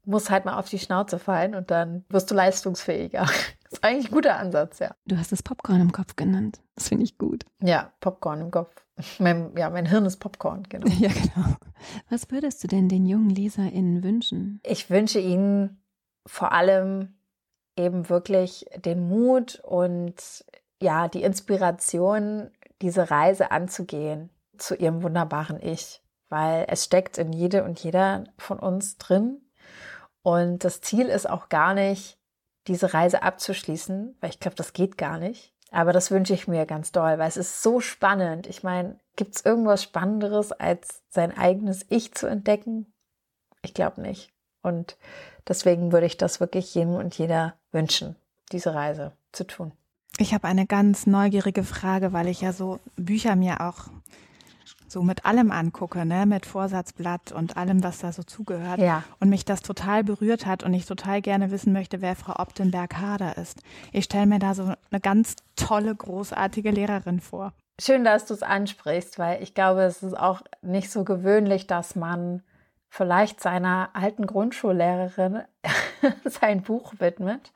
muss 0.10 0.30
halt 0.30 0.45
mal 0.45 0.57
auf 0.57 0.68
die 0.68 0.80
Schnauze 0.80 1.20
fallen 1.20 1.55
und 1.55 1.72
dann 1.72 2.03
wirst 2.10 2.32
du 2.32 2.36
leistungsfähiger. 2.36 3.22
Das 3.22 3.53
ist 3.74 3.84
eigentlich 3.84 4.07
ein 4.07 4.14
guter 4.14 4.38
Ansatz, 4.38 4.80
ja. 4.80 4.95
Du 5.05 5.18
hast 5.18 5.32
es 5.32 5.43
Popcorn 5.43 5.82
im 5.82 5.91
Kopf 5.91 6.16
genannt. 6.16 6.60
Das 6.76 6.89
finde 6.89 7.03
ich 7.03 7.18
gut. 7.18 7.45
Ja, 7.62 7.93
Popcorn 7.99 8.41
im 8.41 8.51
Kopf. 8.51 8.84
Mein, 9.20 9.55
ja, 9.55 9.70
mein 9.70 9.86
Hirn 9.86 10.05
ist 10.05 10.18
Popcorn, 10.18 10.64
genau. 10.68 10.88
Ja, 10.99 11.10
genau. 11.10 11.55
Was 12.10 12.30
würdest 12.32 12.62
du 12.64 12.68
denn 12.68 12.89
den 12.89 13.05
jungen 13.05 13.30
LeserInnen 13.30 14.03
wünschen? 14.03 14.60
Ich 14.66 14.89
wünsche 14.89 15.20
ihnen 15.20 15.82
vor 16.26 16.51
allem 16.51 17.16
eben 17.78 18.10
wirklich 18.10 18.66
den 18.76 19.07
Mut 19.07 19.62
und 19.64 20.43
ja, 20.82 21.07
die 21.07 21.24
Inspiration, 21.24 22.51
diese 22.82 23.10
Reise 23.10 23.51
anzugehen 23.51 24.30
zu 24.57 24.76
ihrem 24.76 25.01
wunderbaren 25.01 25.62
Ich. 25.62 26.01
Weil 26.28 26.66
es 26.68 26.84
steckt 26.84 27.18
in 27.18 27.32
jede 27.32 27.64
und 27.64 27.80
jeder 27.80 28.26
von 28.38 28.60
uns 28.60 28.97
drin 28.97 29.41
und 30.22 30.63
das 30.63 30.82
Ziel 30.82 31.07
ist 31.07 31.30
auch 31.30 31.49
gar 31.49 31.74
nicht, 31.74 32.17
diese 32.67 32.93
Reise 32.93 33.24
abzuschließen, 33.24 34.15
weil 34.20 34.30
ich 34.30 34.39
glaube, 34.39 34.55
das 34.55 34.74
geht 34.74 34.97
gar 34.97 35.17
nicht. 35.17 35.53
Aber 35.72 35.93
das 35.93 36.11
wünsche 36.11 36.34
ich 36.34 36.47
mir 36.47 36.65
ganz 36.65 36.91
doll, 36.91 37.17
weil 37.20 37.28
es 37.28 37.38
ist 37.38 37.61
so 37.61 37.80
spannend. 37.80 38.47
Ich 38.47 38.63
meine, 38.63 38.99
gibt 39.15 39.36
es 39.36 39.45
irgendwas 39.45 39.84
Spannenderes, 39.84 40.51
als 40.51 41.03
sein 41.09 41.36
eigenes 41.38 41.86
Ich 41.89 42.13
zu 42.13 42.28
entdecken? 42.28 42.91
Ich 43.61 43.74
glaube 43.74 44.01
nicht. 44.01 44.32
Und 44.61 44.97
deswegen 45.47 45.91
würde 45.91 46.07
ich 46.07 46.17
das 46.17 46.39
wirklich 46.39 46.74
jedem 46.74 46.95
und 46.95 47.17
jeder 47.17 47.55
wünschen, 47.72 48.15
diese 48.51 48.74
Reise 48.74 49.11
zu 49.32 49.45
tun. 49.45 49.72
Ich 50.17 50.34
habe 50.34 50.47
eine 50.47 50.65
ganz 50.65 51.05
neugierige 51.05 51.63
Frage, 51.63 52.13
weil 52.13 52.28
ich 52.28 52.41
ja 52.41 52.51
so 52.51 52.80
Bücher 52.95 53.36
mir 53.36 53.61
auch 53.61 53.88
so 54.92 55.04
mit 55.04 55.26
allem 55.26 55.52
angucke, 55.52 56.06
ne, 56.06 56.26
mit 56.26 56.46
Vorsatzblatt 56.46 57.32
und 57.32 57.58
allem, 57.58 57.84
was 57.84 58.00
da 58.00 58.12
so 58.12 58.24
zugehört. 58.24 58.80
Ja. 58.80 59.04
Und 59.20 59.30
mich 59.30 59.46
das 59.46 59.62
total 59.62 60.04
berührt 60.04 60.46
hat 60.46 60.64
und 60.64 60.74
ich 60.74 60.86
total 60.86 61.22
gerne 61.22 61.52
wissen 61.52 61.74
möchte, 61.74 62.02
wer 62.02 62.16
Frau 62.16 62.40
Optenberg-Hader 62.40 63.38
ist. 63.38 63.62
Ich 63.92 64.06
stelle 64.06 64.26
mir 64.26 64.40
da 64.40 64.54
so 64.54 64.74
eine 64.92 65.00
ganz 65.00 65.36
tolle, 65.56 65.96
großartige 65.96 66.72
Lehrerin 66.72 67.20
vor. 67.20 67.54
Schön, 67.80 68.04
dass 68.04 68.26
du 68.26 68.34
es 68.34 68.44
ansprichst, 68.44 69.20
weil 69.20 69.42
ich 69.42 69.54
glaube, 69.54 69.84
es 69.84 70.04
ist 70.04 70.18
auch 70.18 70.42
nicht 70.62 70.92
so 70.92 71.04
gewöhnlich, 71.04 71.68
dass 71.68 71.96
man 71.96 72.44
vielleicht 72.90 73.40
seiner 73.40 73.92
alten 73.94 74.26
Grundschullehrerin 74.26 75.44
sein 76.26 76.64
Buch 76.64 76.94
widmet. 76.98 77.54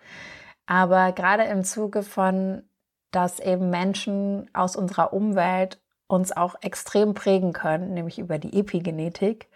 Aber 0.66 1.12
gerade 1.12 1.44
im 1.44 1.64
Zuge 1.64 2.04
von, 2.04 2.64
dass 3.12 3.40
eben 3.40 3.70
Menschen 3.70 4.50
aus 4.54 4.76
unserer 4.76 5.12
Umwelt 5.12 5.80
uns 6.08 6.32
auch 6.32 6.56
extrem 6.62 7.14
prägen 7.14 7.54
können, 7.54 7.94
nämlich 7.94 8.20
über 8.20 8.38
die 8.38 8.60
Epigenetik, 8.60 9.48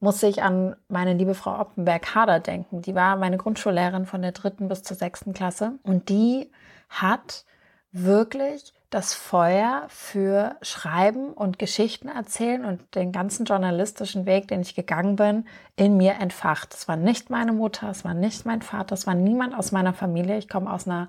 muss 0.00 0.22
ich 0.22 0.42
an 0.42 0.76
meine 0.88 1.12
liebe 1.12 1.34
Frau 1.34 1.60
Oppenberg-Hader 1.60 2.40
denken. 2.40 2.80
Die 2.82 2.94
war 2.94 3.16
meine 3.16 3.36
Grundschullehrerin 3.36 4.06
von 4.06 4.22
der 4.22 4.32
dritten 4.32 4.68
bis 4.68 4.82
zur 4.82 4.96
sechsten 4.96 5.34
Klasse 5.34 5.72
und 5.82 6.08
die 6.08 6.50
hat 6.88 7.44
wirklich 7.92 8.72
das 8.90 9.14
Feuer 9.14 9.84
für 9.88 10.56
Schreiben 10.62 11.32
und 11.32 11.60
Geschichten 11.60 12.08
erzählen 12.08 12.64
und 12.64 12.94
den 12.96 13.12
ganzen 13.12 13.44
journalistischen 13.44 14.26
Weg, 14.26 14.48
den 14.48 14.62
ich 14.62 14.74
gegangen 14.74 15.14
bin, 15.14 15.46
in 15.76 15.96
mir 15.96 16.14
entfacht. 16.14 16.74
Es 16.74 16.88
war 16.88 16.96
nicht 16.96 17.30
meine 17.30 17.52
Mutter, 17.52 17.88
es 17.88 18.04
war 18.04 18.14
nicht 18.14 18.46
mein 18.46 18.62
Vater, 18.62 18.94
es 18.94 19.06
war 19.06 19.14
niemand 19.14 19.54
aus 19.56 19.70
meiner 19.70 19.94
Familie. 19.94 20.38
Ich 20.38 20.48
komme 20.48 20.72
aus 20.72 20.88
einer 20.88 21.08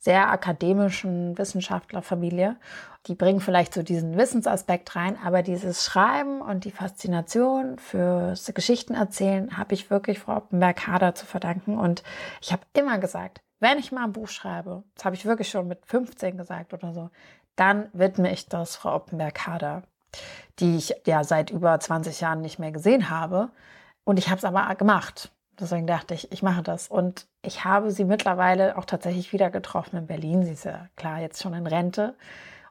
sehr 0.00 0.30
akademischen 0.30 1.36
Wissenschaftlerfamilie. 1.36 2.56
Die 3.06 3.14
bringen 3.14 3.40
vielleicht 3.40 3.74
so 3.74 3.82
diesen 3.82 4.16
Wissensaspekt 4.16 4.96
rein, 4.96 5.18
aber 5.22 5.42
dieses 5.42 5.84
Schreiben 5.84 6.40
und 6.40 6.64
die 6.64 6.70
Faszination 6.70 7.78
fürs 7.78 8.50
Geschichtenerzählen 8.54 9.58
habe 9.58 9.74
ich 9.74 9.90
wirklich 9.90 10.18
Frau 10.18 10.36
Oppenberg-Hader 10.36 11.14
zu 11.14 11.26
verdanken. 11.26 11.78
Und 11.78 12.02
ich 12.40 12.50
habe 12.50 12.62
immer 12.72 12.98
gesagt, 12.98 13.42
wenn 13.60 13.78
ich 13.78 13.92
mal 13.92 14.04
ein 14.04 14.12
Buch 14.12 14.28
schreibe, 14.28 14.84
das 14.94 15.04
habe 15.04 15.14
ich 15.16 15.26
wirklich 15.26 15.50
schon 15.50 15.68
mit 15.68 15.84
15 15.84 16.38
gesagt 16.38 16.72
oder 16.72 16.94
so, 16.94 17.10
dann 17.56 17.90
widme 17.92 18.32
ich 18.32 18.48
das 18.48 18.76
Frau 18.76 18.94
Oppenberg-Hader, 18.94 19.82
die 20.60 20.78
ich 20.78 20.94
ja 21.06 21.24
seit 21.24 21.50
über 21.50 21.78
20 21.78 22.22
Jahren 22.22 22.40
nicht 22.40 22.58
mehr 22.58 22.72
gesehen 22.72 23.10
habe. 23.10 23.50
Und 24.04 24.18
ich 24.18 24.30
habe 24.30 24.38
es 24.38 24.44
aber 24.46 24.74
gemacht. 24.76 25.30
Deswegen 25.60 25.86
dachte 25.86 26.14
ich, 26.14 26.32
ich 26.32 26.42
mache 26.42 26.62
das. 26.62 26.88
Und 26.88 27.26
ich 27.42 27.64
habe 27.64 27.90
sie 27.90 28.04
mittlerweile 28.04 28.76
auch 28.76 28.84
tatsächlich 28.84 29.32
wieder 29.32 29.50
getroffen 29.50 29.96
in 29.96 30.06
Berlin. 30.06 30.44
Sie 30.44 30.52
ist 30.52 30.64
ja 30.64 30.88
klar 30.96 31.20
jetzt 31.20 31.42
schon 31.42 31.54
in 31.54 31.66
Rente. 31.66 32.14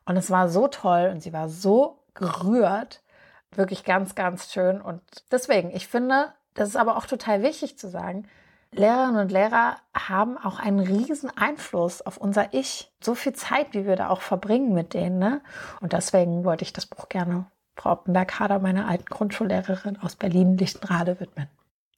Und 0.05 0.17
es 0.17 0.31
war 0.31 0.49
so 0.49 0.67
toll 0.67 1.09
und 1.13 1.21
sie 1.21 1.33
war 1.33 1.49
so 1.49 1.99
gerührt. 2.15 3.01
Wirklich 3.51 3.83
ganz, 3.83 4.15
ganz 4.15 4.51
schön. 4.51 4.81
Und 4.81 5.01
deswegen, 5.31 5.71
ich 5.71 5.87
finde, 5.87 6.33
das 6.53 6.69
ist 6.69 6.75
aber 6.75 6.97
auch 6.97 7.05
total 7.05 7.43
wichtig 7.43 7.77
zu 7.77 7.89
sagen, 7.89 8.27
Lehrerinnen 8.71 9.21
und 9.21 9.31
Lehrer 9.31 9.77
haben 9.95 10.37
auch 10.37 10.59
einen 10.59 10.79
riesen 10.79 11.35
Einfluss 11.35 12.01
auf 12.01 12.17
unser 12.17 12.53
Ich. 12.53 12.91
So 13.01 13.15
viel 13.15 13.33
Zeit, 13.33 13.73
wie 13.73 13.85
wir 13.85 13.95
da 13.95 14.09
auch 14.09 14.21
verbringen 14.21 14.73
mit 14.73 14.93
denen. 14.93 15.17
Ne? 15.17 15.41
Und 15.81 15.93
deswegen 15.93 16.43
wollte 16.43 16.63
ich 16.63 16.73
das 16.73 16.85
Buch 16.85 17.09
gerne 17.09 17.45
Frau 17.75 17.91
Oppenberg-Hader, 17.91 18.59
meiner 18.59 18.87
alten 18.87 19.05
Grundschullehrerin 19.05 19.97
aus 20.01 20.15
Berlin-Lichtenrade, 20.15 21.19
widmen. 21.19 21.47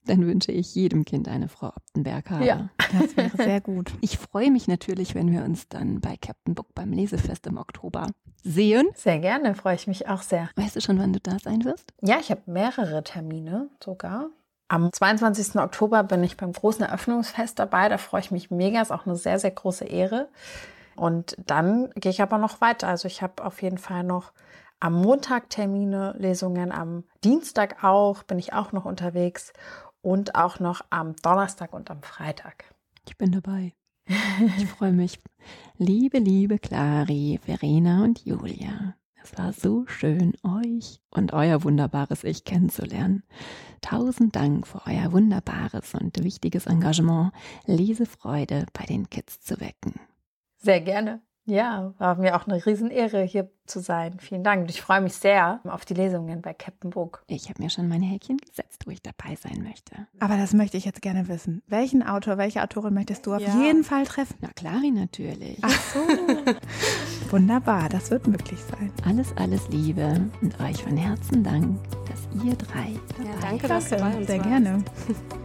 Dann 0.06 0.26
wünsche 0.26 0.52
ich 0.52 0.74
jedem 0.76 1.06
Kind 1.06 1.28
eine 1.28 1.48
Frau 1.48 1.68
Optenberg. 1.68 2.30
Ja, 2.42 2.70
das 2.92 3.16
wäre 3.16 3.38
sehr 3.38 3.62
gut. 3.62 3.92
Ich 4.02 4.18
freue 4.18 4.52
mich 4.52 4.68
natürlich, 4.68 5.16
wenn 5.16 5.32
wir 5.32 5.44
uns 5.44 5.68
dann 5.70 6.02
bei 6.02 6.18
Captain 6.18 6.56
Book 6.56 6.74
beim 6.74 6.92
Lesefest 6.92 7.46
im 7.48 7.58
Oktober 7.58 8.08
sehen. 8.44 8.90
Sehr 8.96 9.20
gerne, 9.20 9.54
freue 9.54 9.76
ich 9.76 9.88
mich 9.88 10.08
auch 10.08 10.22
sehr. 10.22 10.50
Weißt 10.56 10.76
du 10.76 10.82
schon, 10.82 10.98
wann 11.00 11.14
du 11.14 11.20
da 11.20 11.38
sein 11.40 11.64
wirst? 11.66 11.94
Ja, 12.02 12.18
ich 12.20 12.32
habe 12.32 12.42
mehrere 12.46 13.04
Termine 13.04 13.70
sogar. 13.84 14.30
Am 14.68 14.92
22. 14.92 15.58
Oktober 15.58 16.04
bin 16.04 16.24
ich 16.24 16.38
beim 16.38 16.54
großen 16.54 16.86
Eröffnungsfest 16.86 17.60
dabei. 17.60 17.90
Da 17.90 17.98
freue 17.98 18.22
ich 18.22 18.32
mich 18.32 18.50
mega. 18.50 18.82
Ist 18.82 18.92
auch 18.92 19.06
eine 19.06 19.18
sehr, 19.18 19.38
sehr 19.38 19.52
große 19.52 19.86
Ehre. 19.86 20.30
Und 20.96 21.36
dann 21.46 21.92
gehe 21.96 22.12
ich 22.12 22.22
aber 22.22 22.38
noch 22.38 22.62
weiter. 22.62 22.88
Also 22.88 23.08
ich 23.08 23.22
habe 23.22 23.44
auf 23.44 23.62
jeden 23.62 23.78
Fall 23.78 24.04
noch 24.04 24.32
am 24.80 24.94
Montag 24.94 25.50
Termine, 25.50 26.16
Lesungen, 26.18 26.72
am 26.72 27.04
Dienstag 27.24 27.84
auch, 27.84 28.24
bin 28.24 28.40
ich 28.40 28.54
auch 28.54 28.72
noch 28.72 28.86
unterwegs 28.86 29.54
und 30.02 30.36
auch 30.36 30.60
noch 30.60 30.82
am 30.90 31.16
Donnerstag 31.18 31.74
und 31.74 31.90
am 31.92 32.02
Freitag. 32.02 32.66
Ich 33.08 33.18
bin 33.18 33.32
dabei. 33.32 33.74
Ich 34.58 34.66
freue 34.66 34.92
mich. 34.92 35.20
Liebe, 35.78 36.18
liebe 36.18 36.60
Clari, 36.60 37.40
Verena 37.44 38.04
und 38.04 38.26
Julia. 38.26 38.96
Es 39.24 39.38
war 39.38 39.54
so 39.54 39.86
schön, 39.86 40.34
euch 40.44 41.00
und 41.12 41.34
euer 41.34 41.64
wunderbares 41.64 42.24
Ich 42.24 42.44
kennenzulernen. 42.44 43.24
Tausend 43.82 44.36
Dank 44.36 44.68
für 44.68 44.82
euer 44.88 45.12
wunderbares 45.12 45.94
und 45.94 46.24
wichtiges 46.24 46.66
Engagement, 46.66 47.32
Lesefreude 47.66 48.66
bei 48.74 48.86
den 48.86 49.10
Kids 49.10 49.42
zu 49.42 49.60
wecken. 49.60 50.00
Sehr 50.58 50.82
gerne. 50.82 51.22
Ja, 51.52 51.94
war 51.98 52.16
mir 52.16 52.38
auch 52.38 52.48
eine 52.48 52.66
Riesenehre, 52.66 53.24
hier 53.24 53.50
zu 53.66 53.82
sein. 53.82 54.18
Vielen 54.20 54.42
Dank. 54.42 54.70
Ich 54.70 54.82
freue 54.82 55.02
mich 55.02 55.16
sehr 55.16 55.60
auf 55.66 55.84
die 55.84 55.94
Lesungen 55.94 56.42
bei 56.42 56.54
Captain 56.54 56.92
Book. 56.92 57.26
Ich 57.28 57.50
habe 57.50 57.62
mir 57.62 57.70
schon 57.70 57.90
meine 57.90 58.06
Häkchen 58.06 58.38
gesetzt, 58.38 58.84
wo 58.86 58.92
ich 58.92 59.02
dabei 59.02 59.36
sein 59.36 59.62
möchte. 59.62 60.08
Aber 60.22 60.38
das 60.38 60.54
möchte 60.54 60.78
ich 60.78 60.86
jetzt 60.86 61.02
gerne 61.02 61.28
wissen. 61.28 61.62
Welchen 61.68 62.04
Autor, 62.04 62.38
welche 62.38 62.64
Autorin 62.64 62.94
möchtest 62.94 63.26
du 63.26 63.34
auf 63.34 63.42
ja. 63.42 63.54
jeden 63.62 63.84
Fall 63.84 64.06
treffen? 64.06 64.38
Na, 64.40 64.48
Clari 64.56 64.92
natürlich. 64.92 65.58
Ach 65.62 65.82
so. 65.94 66.00
Wunderbar, 67.32 67.90
das 67.90 68.12
wird 68.12 68.28
möglich 68.28 68.60
sein. 68.62 68.90
Alles, 69.06 69.36
alles 69.36 69.68
Liebe 69.68 70.30
und 70.42 70.58
euch 70.62 70.82
von 70.82 70.96
Herzen 70.96 71.44
Dank, 71.44 71.78
dass 72.08 72.46
ihr 72.46 72.56
drei 72.56 72.96
dabei 73.18 73.30
ja, 73.30 73.36
Danke, 73.42 73.68
dass 73.68 73.90
du 73.90 73.98
bei 73.98 74.16
uns 74.16 74.28
Sehr 74.28 74.38
warst. 74.38 74.50
gerne. 74.50 74.86